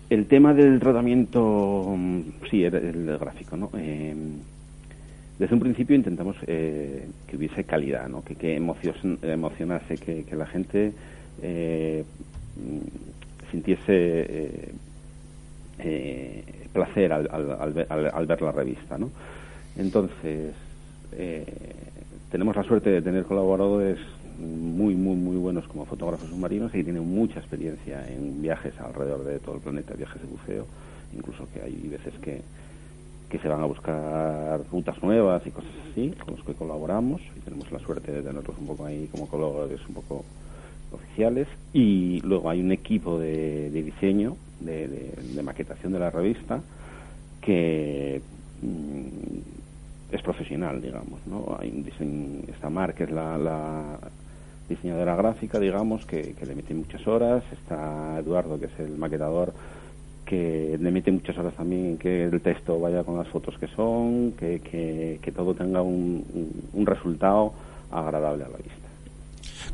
El 0.10 0.28
tema 0.28 0.54
del 0.54 0.80
tratamiento, 0.80 1.94
mm, 1.98 2.22
sí, 2.50 2.64
el, 2.64 3.18
gráfico, 3.18 3.58
¿no? 3.58 3.70
Eh, 3.78 4.14
desde 5.40 5.54
un 5.54 5.60
principio 5.60 5.96
intentamos 5.96 6.38
eh, 6.48 7.08
que 7.28 7.36
hubiese 7.38 7.64
calidad, 7.66 8.08
¿no? 8.08 8.24
que, 8.24 8.36
que 8.36 8.56
emocios- 8.58 9.04
emocionase, 9.24 9.98
que, 9.98 10.26
la 10.36 10.46
gente 10.46 10.94
eh, 11.42 12.06
mm, 12.56 13.52
sintiese 13.52 13.82
eh, 13.90 14.72
eh, 15.80 16.44
placer 16.72 17.12
al, 17.12 17.28
al- 17.32 17.86
al- 17.90 18.12
al 18.14 18.26
ver 18.28 18.42
la 18.42 18.52
revista. 18.52 18.98
¿no? 18.98 19.12
Entonces, 19.76 20.54
eh, 21.14 21.46
tenemos 22.32 22.56
la 22.56 22.64
suerte 22.64 22.90
de 22.92 23.02
tener 23.02 23.24
colaboradores 23.26 23.98
muy, 24.40 24.96
muy, 24.96 25.16
muy 25.16 25.38
buenos 25.38 25.68
como 25.68 25.86
fotógrafos 25.86 26.30
submarinos 26.30 26.74
y 26.76 26.84
tienen 26.84 27.08
mucha 27.08 27.40
experiencia 27.40 28.06
en 28.08 28.42
viajes 28.42 28.74
alrededor 28.80 29.24
de 29.24 29.40
todo 29.40 29.56
el 29.56 29.62
planeta, 29.62 29.94
viajes 29.94 30.22
de 30.22 30.28
buceo, 30.28 30.66
incluso 31.16 31.48
que 31.54 31.62
hay 31.62 31.88
veces 31.90 32.14
que, 32.22 32.42
que 33.30 33.40
se 33.40 33.48
van 33.48 33.62
a 33.62 33.66
buscar 33.66 34.62
rutas 34.72 35.02
nuevas 35.02 35.46
y 35.46 35.52
cosas 35.52 35.72
así, 35.92 36.14
con 36.24 36.36
los 36.36 36.46
que 36.46 36.54
colaboramos 36.54 37.22
y 37.36 37.40
tenemos 37.42 37.72
la 37.72 37.80
suerte 37.80 38.12
de 38.12 38.22
tenerlos 38.22 38.58
un 38.58 38.68
poco 38.68 38.86
ahí 38.86 39.08
como 39.12 39.28
colaboradores 39.28 39.80
un 39.88 39.96
poco 39.96 40.26
oficiales 40.92 41.48
y 41.74 42.22
luego 42.22 42.50
hay 42.50 42.62
un 42.62 42.72
equipo 42.72 43.20
de, 43.20 43.70
diseño, 43.70 44.38
de, 44.60 45.42
maquetación 45.44 45.94
de 45.94 46.00
la 46.00 46.10
revista 46.10 46.62
que 47.42 48.22
mm, 48.62 50.16
es 50.16 50.22
profesional, 50.22 50.82
digamos, 50.82 51.20
¿no? 51.28 51.58
Hay 51.60 51.70
un 51.70 51.84
diseño, 51.84 52.44
esta 52.48 52.70
Mar, 52.70 52.94
que 52.94 53.04
es 53.04 53.12
la, 53.12 53.38
la 53.38 54.00
diseñadora 54.70 55.16
gráfica, 55.16 55.60
digamos, 55.60 56.06
que, 56.06 56.34
que 56.34 56.46
le 56.46 56.56
mete 56.56 56.74
muchas 56.74 57.06
horas, 57.08 57.44
está 57.52 58.18
Eduardo, 58.20 58.60
que 58.60 58.66
es 58.66 58.80
el 58.80 58.98
maquetador, 58.98 59.54
que 60.26 60.78
le 60.82 60.92
mete 60.92 61.12
muchas 61.12 61.38
horas 61.38 61.54
también 61.54 61.98
que 61.98 62.24
el 62.24 62.42
texto 62.42 62.80
vaya 62.80 63.04
con 63.04 63.18
las 63.18 63.28
fotos 63.28 63.56
que 63.60 63.68
son, 63.68 64.32
que, 64.32 64.60
que, 64.60 65.20
que 65.22 65.32
todo 65.32 65.54
tenga 65.54 65.82
un, 65.84 66.24
un- 66.74 66.86
resultado 66.86 67.54
agradable 67.92 68.44
a 68.46 68.50
la 68.50 68.58
vista. 68.58 68.74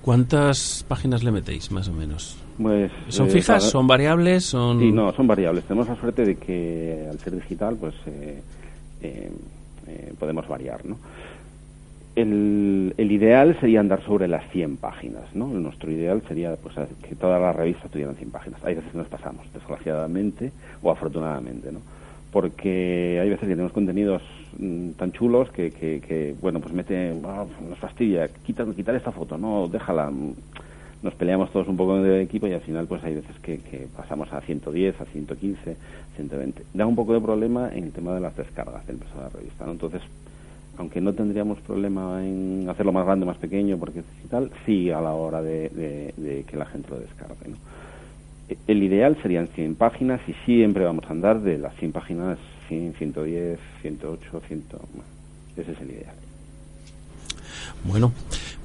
¿Cuántas 0.01 0.83
páginas 0.87 1.23
le 1.23 1.31
metéis, 1.31 1.71
más 1.71 1.87
o 1.87 1.93
menos? 1.93 2.37
Pues, 2.61 2.91
¿Son 3.07 3.27
eh, 3.27 3.31
fijas? 3.31 3.47
para- 3.63 3.71
¿Son 3.71 3.87
variables? 3.87 4.43
¿Son... 4.45 4.79
Sí, 4.79 4.91
no, 4.91 5.13
son 5.13 5.25
variables. 5.27 5.63
Tenemos 5.63 5.87
la 5.87 5.95
suerte 5.95 6.25
de 6.25 6.35
que 6.35 7.07
al 7.09 7.17
ser 7.19 7.35
digital, 7.35 7.77
pues 7.79 7.93
eh, 8.07 8.41
eh, 9.03 9.31
eh, 9.87 10.13
podemos 10.19 10.47
variar, 10.47 10.85
¿no? 10.85 10.97
El, 12.15 12.70
el 12.97 13.11
ideal 13.11 13.57
sería 13.59 13.79
andar 13.79 14.01
sobre 14.03 14.27
las 14.27 14.49
100 14.51 14.77
páginas, 14.77 15.23
¿no? 15.35 15.47
Nuestro 15.47 15.91
ideal 15.91 16.21
sería 16.27 16.55
pues, 16.55 16.75
que 17.07 17.15
todas 17.15 17.41
las 17.41 17.55
revistas 17.55 17.89
tuvieran 17.91 18.15
100 18.15 18.31
páginas. 18.31 18.63
Hay 18.63 18.75
veces 18.75 18.91
que 18.91 18.97
nos 18.97 19.07
pasamos, 19.07 19.45
desgraciadamente 19.53 20.51
o 20.81 20.91
afortunadamente, 20.91 21.71
¿no? 21.71 21.79
Porque 22.31 23.19
hay 23.21 23.29
veces 23.29 23.41
que 23.41 23.53
tenemos 23.53 23.73
contenidos 23.73 24.21
mm, 24.57 24.91
tan 24.91 25.11
chulos 25.11 25.51
que, 25.51 25.71
que, 25.71 25.99
que, 25.99 26.33
bueno, 26.41 26.59
pues 26.61 26.73
mete, 26.73 27.13
ah, 27.25 27.45
nos 27.69 27.79
fastidia, 27.79 28.27
quita, 28.29 28.65
quitar 28.75 28.95
esta 28.95 29.11
foto, 29.11 29.37
no, 29.37 29.67
déjala. 29.67 30.09
mm, 30.09 30.33
Nos 31.03 31.15
peleamos 31.15 31.51
todos 31.51 31.67
un 31.67 31.75
poco 31.77 31.97
de 31.97 32.21
equipo 32.21 32.45
y 32.47 32.53
al 32.53 32.61
final 32.61 32.85
pues 32.87 33.03
hay 33.03 33.15
veces 33.15 33.35
que, 33.41 33.57
que 33.57 33.87
pasamos 33.97 34.31
a 34.31 34.39
110, 34.41 35.01
a 35.01 35.05
115, 35.05 35.75
120. 36.15 36.63
Da 36.73 36.85
un 36.85 36.95
poco 36.95 37.13
de 37.13 37.19
problema 37.21 37.69
en 37.73 37.85
el 37.85 37.91
tema 37.91 38.13
de 38.13 38.21
las 38.21 38.35
descargas 38.37 38.85
del 38.85 38.97
peso 38.97 39.15
de 39.15 39.21
la 39.23 39.29
revista, 39.29 39.65
¿no? 39.65 39.71
Entonces, 39.71 40.01
aunque 40.81 40.99
no 40.99 41.13
tendríamos 41.13 41.59
problema 41.59 42.25
en 42.25 42.67
hacerlo 42.69 42.91
más 42.91 43.05
grande, 43.05 43.25
más 43.25 43.37
pequeño, 43.37 43.77
porque 43.77 43.99
es 43.99 44.05
digital, 44.17 44.51
sí 44.65 44.89
a 44.91 44.99
la 44.99 45.11
hora 45.13 45.41
de, 45.41 45.69
de- 45.69 46.13
de 46.17 46.43
que 46.43 46.57
la 46.57 46.65
gente 46.65 46.89
lo 46.89 46.99
descargue. 46.99 47.47
¿no? 47.49 47.57
El 48.67 48.83
ideal 48.83 49.15
serían 49.21 49.47
100 49.47 49.75
páginas 49.75 50.19
y 50.27 50.33
siempre 50.45 50.83
vamos 50.83 51.05
a 51.05 51.11
andar 51.11 51.39
de 51.41 51.57
las 51.57 51.75
100 51.77 51.91
páginas 51.93 52.37
100, 52.67 52.95
110, 52.97 53.59
108, 53.81 54.41
100. 54.47 54.63
bueno, 54.93 55.09
ese 55.55 55.71
es 55.71 55.79
el 55.81 55.91
ideal. 55.91 56.15
Bueno, 57.83 58.11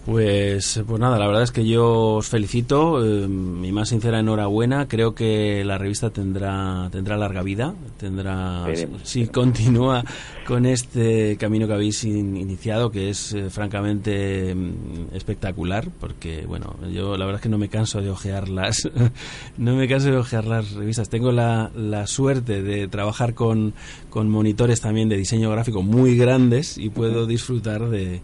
pues, 0.06 0.80
pues 0.86 1.00
nada, 1.00 1.18
la 1.18 1.26
verdad 1.26 1.42
es 1.42 1.50
que 1.50 1.66
yo 1.66 2.14
os 2.14 2.28
felicito, 2.28 3.04
eh, 3.04 3.26
mi 3.26 3.72
más 3.72 3.88
sincera 3.88 4.20
enhorabuena. 4.20 4.86
Creo 4.86 5.14
que 5.16 5.64
la 5.64 5.78
revista 5.78 6.10
tendrá 6.10 6.88
tendrá 6.92 7.16
larga 7.16 7.42
vida, 7.42 7.74
tendrá 7.98 8.64
si 9.02 9.26
continúa 9.26 10.04
con 10.46 10.64
este 10.64 11.36
camino 11.38 11.66
que 11.66 11.72
habéis 11.72 12.04
in- 12.04 12.36
iniciado, 12.36 12.92
que 12.92 13.10
es 13.10 13.32
eh, 13.32 13.50
francamente 13.50 14.54
mm, 14.54 15.14
espectacular, 15.14 15.88
porque 16.00 16.46
bueno, 16.46 16.76
yo 16.92 17.16
la 17.16 17.24
verdad 17.26 17.40
es 17.40 17.42
que 17.42 17.48
no 17.48 17.58
me 17.58 17.68
canso 17.68 18.00
de 18.00 18.10
ojearlas, 18.10 18.88
no 19.58 19.74
me 19.74 19.88
canso 19.88 20.08
de 20.12 20.18
ojear 20.18 20.44
las 20.46 20.70
revistas. 20.72 21.08
Tengo 21.08 21.32
la, 21.32 21.72
la 21.74 22.06
suerte 22.06 22.62
de 22.62 22.86
trabajar 22.86 23.34
con, 23.34 23.74
con 24.08 24.30
monitores 24.30 24.80
también 24.80 25.08
de 25.08 25.16
diseño 25.16 25.50
gráfico 25.50 25.82
muy 25.82 26.16
grandes 26.16 26.78
y 26.78 26.90
puedo 26.90 27.26
disfrutar 27.26 27.88
de 27.88 28.20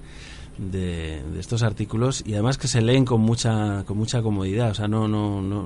de, 0.58 1.22
estos 1.38 1.62
artículos 1.62 2.22
y 2.26 2.34
además 2.34 2.58
que 2.58 2.68
se 2.68 2.80
leen 2.82 3.04
con 3.04 3.20
mucha 3.20 3.84
con 3.84 3.96
mucha 3.96 4.22
comodidad 4.22 4.70
o 4.70 4.74
sea 4.74 4.86
no 4.88 5.08
no 5.08 5.40
no, 5.42 5.64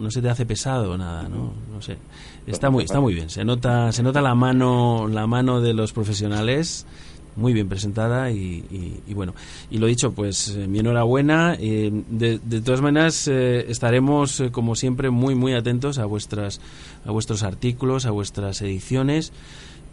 no 0.00 0.10
se 0.10 0.22
te 0.22 0.28
hace 0.30 0.46
pesado 0.46 0.96
nada 0.96 1.28
no 1.28 1.52
no 1.72 1.80
sé. 1.82 1.98
Está 2.46 2.70
muy 2.70 2.84
está 2.84 2.98
muy 3.00 3.14
bien. 3.14 3.30
Se 3.30 3.44
nota 3.44 3.92
se 3.92 4.02
nota 4.02 4.20
la 4.20 4.34
mano 4.34 5.06
la 5.08 5.26
mano 5.26 5.60
de 5.60 5.74
los 5.74 5.92
profesionales 5.92 6.86
muy 7.34 7.54
bien 7.54 7.66
presentada 7.68 8.30
y, 8.30 8.36
y- 8.70 9.00
y 9.06 9.14
bueno. 9.14 9.34
Y 9.70 9.78
lo 9.78 9.86
dicho 9.86 10.12
pues 10.12 10.48
eh, 10.50 10.66
mi 10.66 10.80
enhorabuena. 10.80 11.56
Eh, 11.58 11.90
de, 12.10 12.38
de 12.40 12.60
todas 12.60 12.82
maneras 12.82 13.26
eh, 13.28 13.64
estaremos 13.70 14.40
eh, 14.40 14.50
como 14.50 14.74
siempre 14.76 15.08
muy 15.10 15.34
muy 15.34 15.54
atentos 15.54 15.98
a 15.98 16.04
vuestras 16.04 16.60
a 17.06 17.10
vuestros 17.10 17.42
artículos 17.42 18.04
a 18.06 18.10
vuestras 18.10 18.60
ediciones 18.62 19.32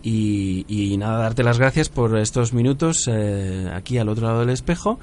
y, 0.01 0.65
y 0.67 0.97
nada, 0.97 1.19
darte 1.19 1.43
las 1.43 1.59
gracias 1.59 1.89
por 1.89 2.17
estos 2.17 2.53
minutos 2.53 3.07
eh, 3.07 3.69
aquí 3.73 3.97
al 3.97 4.09
otro 4.09 4.27
lado 4.27 4.39
del 4.41 4.49
espejo. 4.49 4.99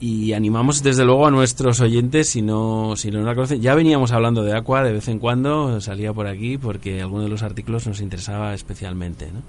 Y 0.00 0.32
animamos 0.34 0.82
desde 0.82 1.04
luego 1.04 1.26
a 1.26 1.30
nuestros 1.30 1.80
oyentes, 1.80 2.28
si 2.28 2.42
no, 2.42 2.94
si 2.96 3.10
no 3.10 3.22
la 3.22 3.34
conocen. 3.34 3.62
Ya 3.62 3.74
veníamos 3.74 4.12
hablando 4.12 4.42
de 4.42 4.54
Aqua 4.54 4.82
de 4.82 4.92
vez 4.92 5.08
en 5.08 5.18
cuando, 5.18 5.80
salía 5.80 6.12
por 6.12 6.26
aquí 6.26 6.58
porque 6.58 7.00
alguno 7.00 7.22
de 7.22 7.30
los 7.30 7.42
artículos 7.42 7.86
nos 7.86 8.00
interesaba 8.00 8.52
especialmente. 8.52 9.30
¿no? 9.32 9.40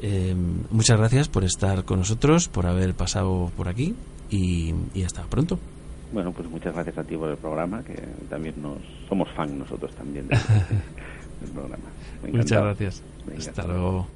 Eh, 0.00 0.36
muchas 0.70 0.98
gracias 0.98 1.28
por 1.28 1.42
estar 1.44 1.84
con 1.84 1.98
nosotros, 1.98 2.48
por 2.48 2.66
haber 2.66 2.94
pasado 2.94 3.50
por 3.56 3.68
aquí 3.68 3.96
y, 4.30 4.74
y 4.94 5.02
hasta 5.02 5.22
pronto. 5.22 5.58
Bueno, 6.12 6.32
pues 6.32 6.48
muchas 6.48 6.74
gracias 6.74 6.96
a 6.98 7.04
ti 7.04 7.16
por 7.16 7.30
el 7.30 7.36
programa, 7.36 7.82
que 7.82 8.00
también 8.30 8.54
nos 8.62 8.78
somos 9.08 9.28
fan 9.34 9.58
nosotros 9.58 9.92
también 9.94 10.28
del, 10.28 10.38
del 11.40 11.50
programa. 11.50 11.84
Muchas 12.32 12.62
gracias. 12.62 13.02
Venga, 13.28 13.50
Hasta 13.50 13.66
luego. 13.66 14.06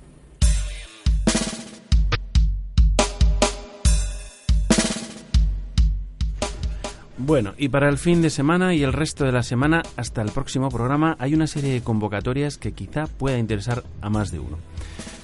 Bueno, 7.24 7.54
y 7.56 7.68
para 7.68 7.88
el 7.88 7.98
fin 7.98 8.20
de 8.20 8.30
semana 8.30 8.74
y 8.74 8.82
el 8.82 8.92
resto 8.92 9.24
de 9.24 9.30
la 9.30 9.44
semana 9.44 9.82
hasta 9.96 10.22
el 10.22 10.32
próximo 10.32 10.70
programa 10.70 11.16
hay 11.20 11.34
una 11.34 11.46
serie 11.46 11.72
de 11.72 11.80
convocatorias 11.80 12.58
que 12.58 12.72
quizá 12.72 13.06
pueda 13.06 13.38
interesar 13.38 13.84
a 14.00 14.10
más 14.10 14.32
de 14.32 14.40
uno. 14.40 14.58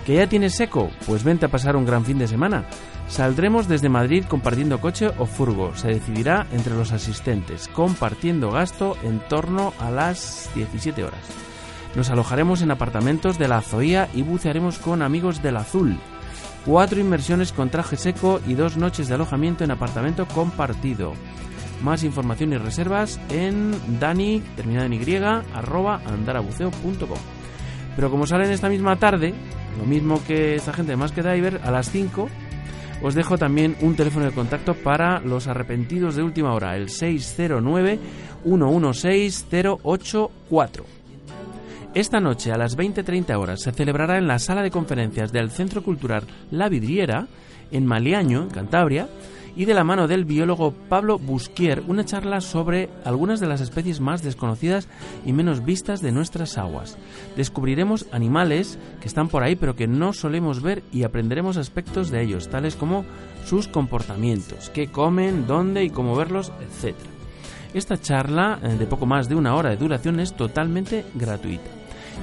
¿Que 0.05 0.17
ya 0.17 0.27
tienes 0.27 0.55
seco? 0.55 0.91
Pues 1.07 1.25
vente 1.25 1.47
a 1.47 1.49
pasar 1.49 1.77
un 1.77 1.87
gran 1.87 2.05
fin 2.05 2.19
de 2.19 2.29
semana. 2.29 2.67
Saldremos 3.09 3.69
desde 3.69 3.89
Madrid 3.89 4.25
compartiendo 4.29 4.81
coche 4.81 5.11
o 5.19 5.27
furgo. 5.27 5.75
Se 5.77 5.89
decidirá 5.89 6.47
entre 6.53 6.75
los 6.75 6.93
asistentes, 6.93 7.69
compartiendo 7.69 8.51
gasto 8.51 8.97
en 9.03 9.21
torno 9.21 9.73
a 9.79 9.91
las 9.91 10.51
17 10.55 11.05
horas. 11.05 11.21
Nos 11.95 12.11
alojaremos 12.11 12.61
en 12.61 12.71
apartamentos 12.71 13.39
de 13.39 13.49
la 13.49 13.63
Zoía 13.63 14.09
y 14.13 14.23
bucearemos 14.23 14.79
con 14.79 15.01
amigos 15.01 15.43
del 15.43 15.57
Azul. 15.57 15.99
Cuatro 16.67 16.99
inmersiones 16.99 17.53
con 17.53 17.71
traje 17.71 17.97
seco 17.97 18.41
y 18.47 18.55
dos 18.55 18.77
noches 18.77 19.07
de 19.09 19.15
alojamiento 19.15 19.65
en 19.65 19.71
apartamento 19.71 20.27
compartido. 20.27 21.13
Más 21.83 22.05
información 22.05 22.53
y 22.53 22.57
reservas 22.57 23.21
en 23.31 23.73
dani, 24.01 24.43
terminado 24.57 24.87
en 24.87 24.93
y, 24.93 25.45
arroba 25.55 26.01
andarabuceo.com. 26.07 27.19
Pero 27.97 28.11
como 28.11 28.27
salen 28.27 28.51
esta 28.51 28.69
misma 28.69 28.97
tarde, 28.97 29.35
lo 29.79 29.85
mismo 29.85 30.23
que 30.27 30.55
esta 30.55 30.73
gente 30.73 30.93
de 30.93 30.97
Más 30.97 31.13
que 31.13 31.23
Diver, 31.23 31.61
a 31.65 31.71
las 31.71 31.91
5 31.91 32.29
os 33.03 33.15
dejo 33.15 33.37
también 33.37 33.77
un 33.83 33.97
teléfono 33.97 34.25
de 34.25 34.33
contacto 34.33 34.75
para 34.75 35.21
los 35.21 35.47
arrepentidos 35.47 36.17
de 36.17 36.23
última 36.23 36.55
hora, 36.55 36.77
el 36.77 36.89
609 36.89 37.99
116 38.45 39.47
084. 39.83 40.85
Esta 41.95 42.19
noche 42.19 42.51
a 42.51 42.57
las 42.57 42.77
20.30 42.77 43.39
horas 43.39 43.61
se 43.61 43.73
celebrará 43.73 44.19
en 44.19 44.27
la 44.27 44.39
sala 44.39 44.63
de 44.63 44.71
conferencias 44.71 45.33
del 45.33 45.51
Centro 45.51 45.83
Cultural 45.83 46.25
La 46.51 46.69
Vidriera, 46.69 47.29
en 47.71 47.87
Maliaño, 47.87 48.43
en 48.43 48.51
Cantabria, 48.51 49.09
y 49.57 49.65
de 49.65 49.75
la 49.75 49.85
mano 49.85 50.09
del 50.09 50.25
biólogo 50.25 50.73
Pablo 50.89 51.19
Busquier 51.19 51.83
una 51.87 52.05
charla 52.05 52.41
sobre 52.41 52.89
algunas 53.05 53.41
de 53.41 53.47
las 53.47 53.61
especies 53.61 54.01
más 54.01 54.23
desconocidas 54.23 54.89
y 55.25 55.33
menos 55.33 55.65
vistas 55.65 56.01
de 56.01 56.13
nuestras 56.13 56.59
aguas. 56.59 56.97
Descubriremos 57.37 58.07
animales 58.13 58.79
que 59.01 59.09
están 59.09 59.29
por 59.29 59.43
ahí 59.43 59.57
pero 59.57 59.77
que 59.77 59.87
no 59.87 60.13
solemos 60.13 60.63
ver 60.63 60.83
y 60.93 61.05
aprenderemos 61.05 61.57
aspectos 61.57 62.11
de 62.11 62.23
ellos, 62.23 62.49
tales 62.49 62.77
como 62.77 63.05
sus 63.45 63.69
comportamientos, 63.69 64.71
qué 64.71 64.89
comen, 64.89 65.47
dónde 65.47 65.85
y 65.85 65.91
cómo 65.91 66.17
verlos, 66.17 66.53
etc. 66.61 66.97
Esta 67.75 68.01
charla, 68.01 68.59
eh, 68.63 68.77
de 68.79 68.87
poco 68.87 69.07
más 69.07 69.29
de 69.29 69.35
una 69.35 69.55
hora 69.55 69.71
de 69.71 69.77
duración, 69.77 70.21
es 70.21 70.35
totalmente 70.35 71.05
gratuita. 71.15 71.71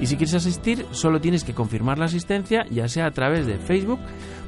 Y 0.00 0.06
si 0.06 0.16
quieres 0.16 0.34
asistir, 0.34 0.86
solo 0.92 1.20
tienes 1.20 1.44
que 1.44 1.54
confirmar 1.54 1.98
la 1.98 2.06
asistencia, 2.06 2.64
ya 2.70 2.88
sea 2.88 3.06
a 3.06 3.10
través 3.10 3.46
de 3.46 3.58
Facebook, 3.58 4.00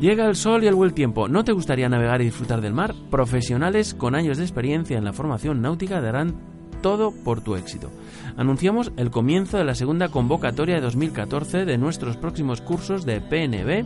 Llega 0.00 0.26
el 0.26 0.36
sol 0.36 0.62
y 0.62 0.68
el 0.68 0.76
buen 0.76 0.92
tiempo. 0.92 1.26
¿No 1.26 1.42
te 1.42 1.50
gustaría 1.50 1.88
navegar 1.88 2.22
y 2.22 2.26
disfrutar 2.26 2.60
del 2.60 2.74
mar? 2.74 2.94
Profesionales 3.10 3.92
con 3.92 4.14
años 4.14 4.38
de 4.38 4.44
experiencia 4.44 4.96
en 4.96 5.02
la 5.02 5.12
formación 5.12 5.60
náutica 5.60 6.00
darán 6.00 6.36
todo 6.80 7.10
por 7.24 7.40
tu 7.40 7.56
éxito. 7.56 7.90
Anunciamos 8.36 8.92
el 8.96 9.10
comienzo 9.10 9.58
de 9.58 9.64
la 9.64 9.74
segunda 9.74 10.10
convocatoria 10.10 10.76
de 10.76 10.82
2014 10.82 11.64
de 11.64 11.76
nuestros 11.76 12.16
próximos 12.16 12.60
cursos 12.60 13.04
de 13.04 13.20
PNB 13.20 13.84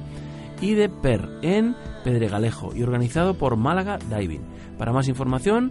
y 0.60 0.74
de 0.74 0.90
PER 0.90 1.26
en 1.40 1.74
Pedregalejo 2.04 2.76
y 2.76 2.82
organizado 2.82 3.32
por 3.32 3.56
Málaga 3.56 3.98
Diving. 4.10 4.42
Para 4.76 4.92
más 4.92 5.08
información, 5.08 5.70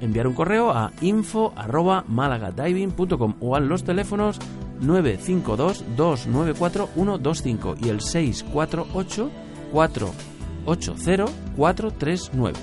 enviar 0.00 0.26
un 0.26 0.34
correo 0.34 0.70
a 0.70 0.90
info@malagadiving.com 1.00 3.34
o 3.40 3.56
a 3.56 3.60
los 3.60 3.84
teléfonos 3.84 4.38
952 4.80 5.84
294 5.96 6.88
125 6.94 7.76
y 7.80 7.88
el 7.88 8.00
648 8.00 9.30
480 9.72 11.24
439. 11.56 12.58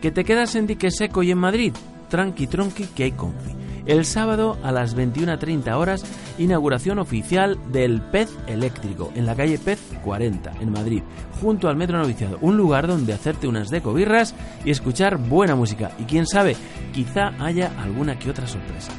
¿Que 0.00 0.12
te 0.12 0.24
quedas 0.24 0.54
en 0.54 0.66
Dique 0.66 0.90
Seco 0.90 1.22
y 1.22 1.30
en 1.30 1.38
Madrid? 1.38 1.74
Tranqui 2.08 2.46
tronqui 2.46 2.86
que 2.86 3.04
hay 3.04 3.12
confi. 3.12 3.57
El 3.88 4.04
sábado 4.04 4.58
a 4.62 4.70
las 4.70 4.94
21.30 4.94 5.72
horas, 5.74 6.04
inauguración 6.36 6.98
oficial 6.98 7.58
del 7.72 8.02
Pez 8.02 8.28
Eléctrico 8.46 9.10
en 9.14 9.24
la 9.24 9.34
calle 9.34 9.58
Pez 9.58 9.80
40 10.04 10.52
en 10.60 10.70
Madrid, 10.70 11.02
junto 11.40 11.68
al 11.68 11.76
Metro 11.76 11.96
Noviciado, 11.96 12.36
un 12.42 12.58
lugar 12.58 12.86
donde 12.86 13.14
hacerte 13.14 13.48
unas 13.48 13.70
decobirras 13.70 14.34
y 14.62 14.70
escuchar 14.72 15.16
buena 15.16 15.56
música. 15.56 15.92
Y 15.98 16.04
quién 16.04 16.26
sabe, 16.26 16.54
quizá 16.92 17.32
haya 17.42 17.72
alguna 17.82 18.18
que 18.18 18.28
otra 18.28 18.46
sorpresa. 18.46 18.92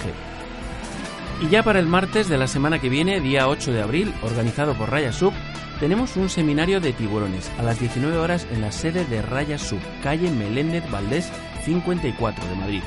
Y 1.41 1.49
ya 1.49 1.63
para 1.63 1.79
el 1.79 1.87
martes 1.87 2.29
de 2.29 2.37
la 2.37 2.47
semana 2.47 2.79
que 2.79 2.91
viene, 2.91 3.21
día 3.21 3.49
8 3.49 3.73
de 3.73 3.81
abril, 3.81 4.13
organizado 4.23 4.75
por 4.75 4.91
Raya 4.91 5.15
Sub, 5.15 5.33
tenemos 5.81 6.17
un 6.17 6.29
seminario 6.29 6.81
de 6.81 6.93
tiburones 6.93 7.51
a 7.59 7.63
las 7.63 7.79
19 7.81 8.17
horas 8.17 8.47
en 8.51 8.61
la 8.61 8.73
sede 8.73 9.05
de 9.05 9.23
Raya 9.23 9.59
Sub, 9.59 9.81
calle 10.03 10.31
Meléndez 10.31 10.91
Valdés 10.91 11.31
54 11.65 12.47
de 12.47 12.57
Madrid 12.57 12.83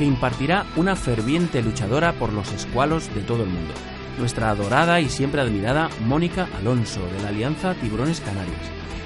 que 0.00 0.06
impartirá 0.06 0.64
una 0.76 0.96
ferviente 0.96 1.60
luchadora 1.60 2.14
por 2.14 2.32
los 2.32 2.50
escualos 2.52 3.14
de 3.14 3.20
todo 3.20 3.42
el 3.42 3.50
mundo, 3.50 3.74
nuestra 4.18 4.48
adorada 4.48 4.98
y 4.98 5.10
siempre 5.10 5.42
admirada 5.42 5.90
Mónica 6.06 6.48
Alonso, 6.56 7.06
de 7.06 7.22
la 7.22 7.28
Alianza 7.28 7.74
Tiburones 7.74 8.22
Canarios. 8.22 8.56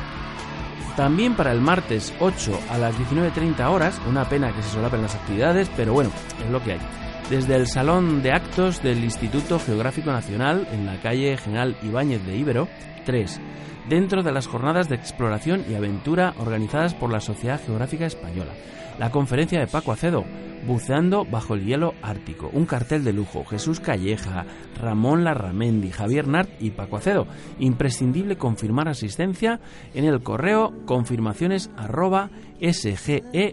También 0.97 1.35
para 1.35 1.53
el 1.53 1.61
martes 1.61 2.15
8 2.21 2.59
a 2.71 2.79
las 2.79 2.97
19.30 2.97 3.71
horas, 3.71 4.01
una 4.09 4.27
pena 4.27 4.55
que 4.55 4.63
se 4.63 4.71
solapen 4.71 5.03
las 5.03 5.15
actividades, 5.15 5.71
pero 5.77 5.93
bueno, 5.93 6.11
es 6.43 6.51
lo 6.51 6.63
que 6.63 6.73
hay. 6.73 6.81
Desde 7.29 7.55
el 7.55 7.67
Salón 7.67 8.23
de 8.23 8.33
Actos 8.33 8.83
del 8.83 9.05
Instituto 9.05 9.59
Geográfico 9.59 10.11
Nacional, 10.11 10.67
en 10.73 10.87
la 10.87 10.99
calle 11.03 11.37
General 11.37 11.77
Ibáñez 11.83 12.25
de 12.25 12.37
Ibero, 12.37 12.69
3, 13.05 13.41
dentro 13.89 14.23
de 14.23 14.33
las 14.33 14.47
jornadas 14.47 14.89
de 14.89 14.97
exploración 14.97 15.65
y 15.69 15.75
aventura 15.75 16.35
organizadas 16.39 16.95
por 16.95 17.11
la 17.11 17.21
Sociedad 17.21 17.61
Geográfica 17.65 18.07
Española. 18.07 18.53
La 18.99 19.11
conferencia 19.11 19.61
de 19.61 19.67
Paco 19.67 19.93
Acedo, 19.93 20.25
Buceando 20.67 21.25
bajo 21.25 21.55
el 21.55 21.65
hielo 21.65 21.95
ártico, 22.03 22.51
un 22.53 22.67
cartel 22.67 23.05
de 23.05 23.13
lujo, 23.13 23.45
Jesús 23.45 23.79
Calleja, 23.79 24.47
Ramón 24.81 25.23
Larramendi, 25.23 25.91
Javier 25.91 26.27
Nart 26.27 26.51
y 26.61 26.71
Paco 26.71 26.97
Acedo. 26.97 27.29
Imprescindible 27.61 28.37
confirmar 28.37 28.89
asistencia 28.89 29.61
en 29.95 30.07
el 30.07 30.23
correo 30.23 30.73
confirmaciones 30.85 31.71
arroba 31.77 32.31
sge.org. 32.61 33.47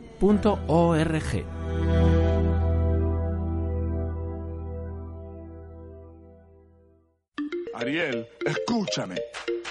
Ariel, 7.76 8.28
escúchame. 8.46 9.16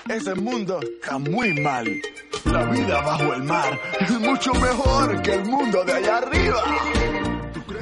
Ese 0.08 0.34
mundo 0.34 0.80
está 0.80 1.18
muy 1.18 1.60
mal. 1.60 1.86
La 2.44 2.64
vida 2.64 3.00
bajo 3.02 3.34
el 3.34 3.42
mar 3.44 3.80
es 4.00 4.10
mucho 4.18 4.52
mejor 4.54 5.22
que 5.22 5.34
el 5.34 5.44
mundo 5.44 5.84
de 5.84 5.92
allá 5.92 6.18
arriba. 6.18 6.62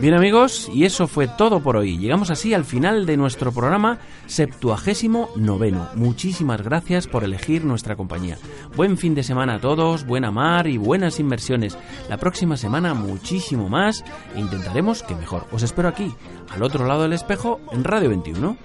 Bien 0.00 0.14
amigos, 0.14 0.70
y 0.72 0.84
eso 0.84 1.06
fue 1.06 1.28
todo 1.28 1.60
por 1.60 1.76
hoy. 1.76 1.98
Llegamos 1.98 2.30
así 2.30 2.54
al 2.54 2.64
final 2.64 3.04
de 3.04 3.16
nuestro 3.16 3.52
programa 3.52 3.98
septuagésimo 4.26 5.30
noveno. 5.36 5.88
Muchísimas 5.94 6.62
gracias 6.62 7.06
por 7.06 7.24
elegir 7.24 7.64
nuestra 7.64 7.96
compañía. 7.96 8.38
Buen 8.76 8.96
fin 8.96 9.14
de 9.14 9.22
semana 9.22 9.56
a 9.56 9.60
todos, 9.60 10.06
buena 10.06 10.30
mar 10.30 10.66
y 10.68 10.78
buenas 10.78 11.20
inversiones. 11.20 11.76
La 12.08 12.16
próxima 12.16 12.56
semana 12.56 12.94
muchísimo 12.94 13.68
más 13.68 14.04
e 14.34 14.40
intentaremos 14.40 15.02
que 15.02 15.14
mejor. 15.14 15.46
Os 15.52 15.62
espero 15.62 15.88
aquí, 15.88 16.14
al 16.50 16.62
otro 16.62 16.86
lado 16.86 17.02
del 17.02 17.12
espejo, 17.12 17.60
en 17.72 17.84
Radio 17.84 18.08
21. 18.10 18.56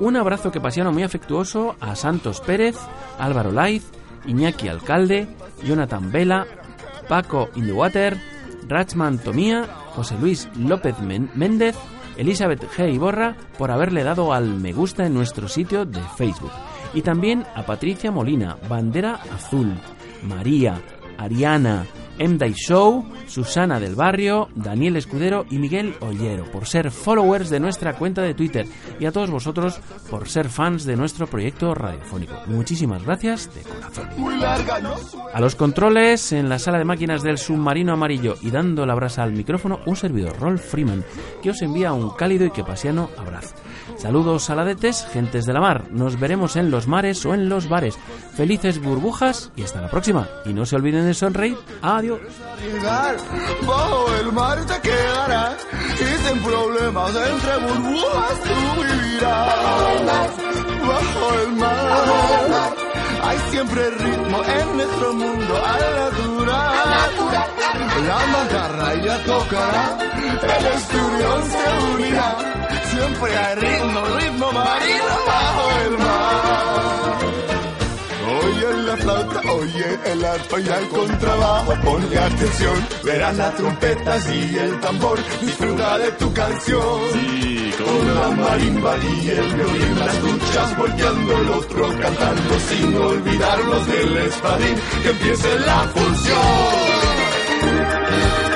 Un 0.00 0.16
abrazo 0.16 0.52
que 0.52 0.60
pasiano 0.60 0.92
muy 0.92 1.02
afectuoso 1.02 1.74
a 1.80 1.96
Santos 1.96 2.40
Pérez, 2.40 2.76
Álvaro 3.18 3.50
Laiz, 3.50 3.90
Iñaki 4.26 4.68
Alcalde, 4.68 5.26
Jonathan 5.64 6.12
Vela, 6.12 6.46
Paco 7.08 7.48
Indewater, 7.56 8.16
Rachman 8.68 9.18
Tomía, 9.18 9.64
José 9.94 10.16
Luis 10.20 10.48
López 10.56 10.94
Méndez, 11.00 11.76
Elizabeth 12.16 12.62
G. 12.76 12.92
Iborra 12.92 13.36
por 13.56 13.72
haberle 13.72 14.04
dado 14.04 14.32
al 14.32 14.54
me 14.54 14.72
gusta 14.72 15.06
en 15.06 15.14
nuestro 15.14 15.48
sitio 15.48 15.84
de 15.84 16.00
Facebook. 16.16 16.52
Y 16.94 17.02
también 17.02 17.44
a 17.56 17.64
Patricia 17.64 18.12
Molina, 18.12 18.56
Bandera 18.68 19.14
Azul, 19.34 19.74
María, 20.22 20.80
Ariana, 21.16 21.86
Emday 22.18 22.52
Show, 22.52 23.04
Susana 23.26 23.80
del 23.80 23.94
Barrio, 23.94 24.48
Daniel 24.54 24.96
Escudero 24.96 25.46
y 25.50 25.58
Miguel 25.58 25.94
Ollero 26.00 26.50
por 26.50 26.66
ser 26.66 26.90
followers 26.90 27.50
de 27.50 27.60
nuestra 27.60 27.94
cuenta 27.94 28.22
de 28.22 28.34
Twitter 28.34 28.66
y 28.98 29.06
a 29.06 29.12
todos 29.12 29.30
vosotros 29.30 29.80
por 30.10 30.28
ser 30.28 30.48
fans 30.48 30.84
de 30.84 30.96
nuestro 30.96 31.26
proyecto 31.26 31.74
radiofónico. 31.74 32.34
Muchísimas 32.46 33.04
gracias 33.04 33.54
de 33.54 33.62
corazón. 33.62 34.08
A 35.32 35.40
los 35.40 35.54
controles 35.54 36.32
en 36.32 36.48
la 36.48 36.58
sala 36.58 36.78
de 36.78 36.84
máquinas 36.84 37.22
del 37.22 37.38
submarino 37.38 37.92
amarillo 37.92 38.36
y 38.42 38.50
dando 38.50 38.86
la 38.86 38.94
brasa 38.94 39.22
al 39.22 39.32
micrófono 39.32 39.80
un 39.86 39.96
servidor 39.96 40.38
Rolf 40.38 40.62
Freeman 40.62 41.04
que 41.42 41.50
os 41.50 41.62
envía 41.62 41.92
un 41.92 42.10
cálido 42.10 42.44
y 42.44 42.50
que 42.50 42.64
pasiano 42.64 43.10
abrazo. 43.16 43.54
Saludos 43.96 44.44
saladetes, 44.44 45.06
gentes 45.12 45.46
de 45.46 45.52
la 45.52 45.60
mar. 45.60 45.84
Nos 45.90 46.18
veremos 46.18 46.56
en 46.56 46.70
los 46.70 46.86
mares 46.86 47.24
o 47.26 47.34
en 47.34 47.48
los 47.48 47.68
bares. 47.68 47.98
Felices 48.34 48.80
burbujas 48.80 49.50
y 49.56 49.62
hasta 49.62 49.80
la 49.80 49.90
próxima. 49.90 50.28
Y 50.44 50.52
no 50.52 50.66
se 50.66 50.76
olviden 50.76 51.06
de 51.06 51.14
sonreír. 51.14 51.56
Adiós. 51.82 52.20
Bajo 53.66 54.14
el 54.20 54.32
mar 54.32 54.58
te 54.66 54.80
quedarás. 54.80 55.66
Bajo 60.86 61.34
el 61.42 61.52
mar 61.56 62.74
hay 63.22 63.38
siempre 63.50 63.90
ritmo 63.90 64.42
en 64.42 64.76
nuestro 64.76 65.12
mundo. 65.12 65.54
La 68.08 68.26
macarra 68.26 68.94
ya 69.04 69.22
tocará, 69.22 69.98
el 70.56 70.66
esturión 70.78 71.40
se 71.52 71.92
unirá. 71.92 72.36
Siempre 72.90 73.36
hay 73.36 73.54
ritmo, 73.56 74.00
ritmo 74.18 74.52
marino 74.52 75.14
bajo 75.26 75.64
el 75.84 75.98
mar. 75.98 77.18
Oye 78.40 78.82
la 78.86 78.96
flauta, 78.96 79.52
oye 79.52 79.98
el 80.06 80.24
arpa 80.24 80.58
y 80.58 80.68
el 80.68 80.88
contrabajo, 80.88 81.74
ponle 81.84 82.18
atención, 82.18 82.88
verás 83.04 83.36
las 83.36 83.54
trompetas 83.56 84.30
y 84.30 84.58
el 84.58 84.80
tambor, 84.80 85.18
disfruta 85.42 85.98
de 85.98 86.12
tu 86.12 86.32
canción. 86.32 87.00
Sí, 87.12 87.74
con 87.76 88.14
la 88.14 88.28
marimba 88.30 88.96
y 88.96 89.28
el 89.28 89.54
violín, 89.54 89.98
las 89.98 90.22
duchas 90.22 90.78
volteando, 90.78 91.32
el 91.42 91.48
otro 91.50 91.88
cantando, 92.00 92.60
sin 92.70 92.96
olvidarnos 92.96 93.86
del 93.86 94.16
espadín, 94.16 94.76
que 95.02 95.10
empiece 95.10 95.58
la 95.60 95.80
función. 95.94 96.97
Thank 97.90 98.42
you. 98.42 98.47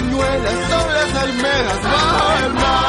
cañuelas, 0.00 0.70
sobre 0.70 0.94
las 0.94 1.14
almejas, 1.16 1.82
bajo 1.82 2.46
el 2.46 2.54
mar. 2.54 2.79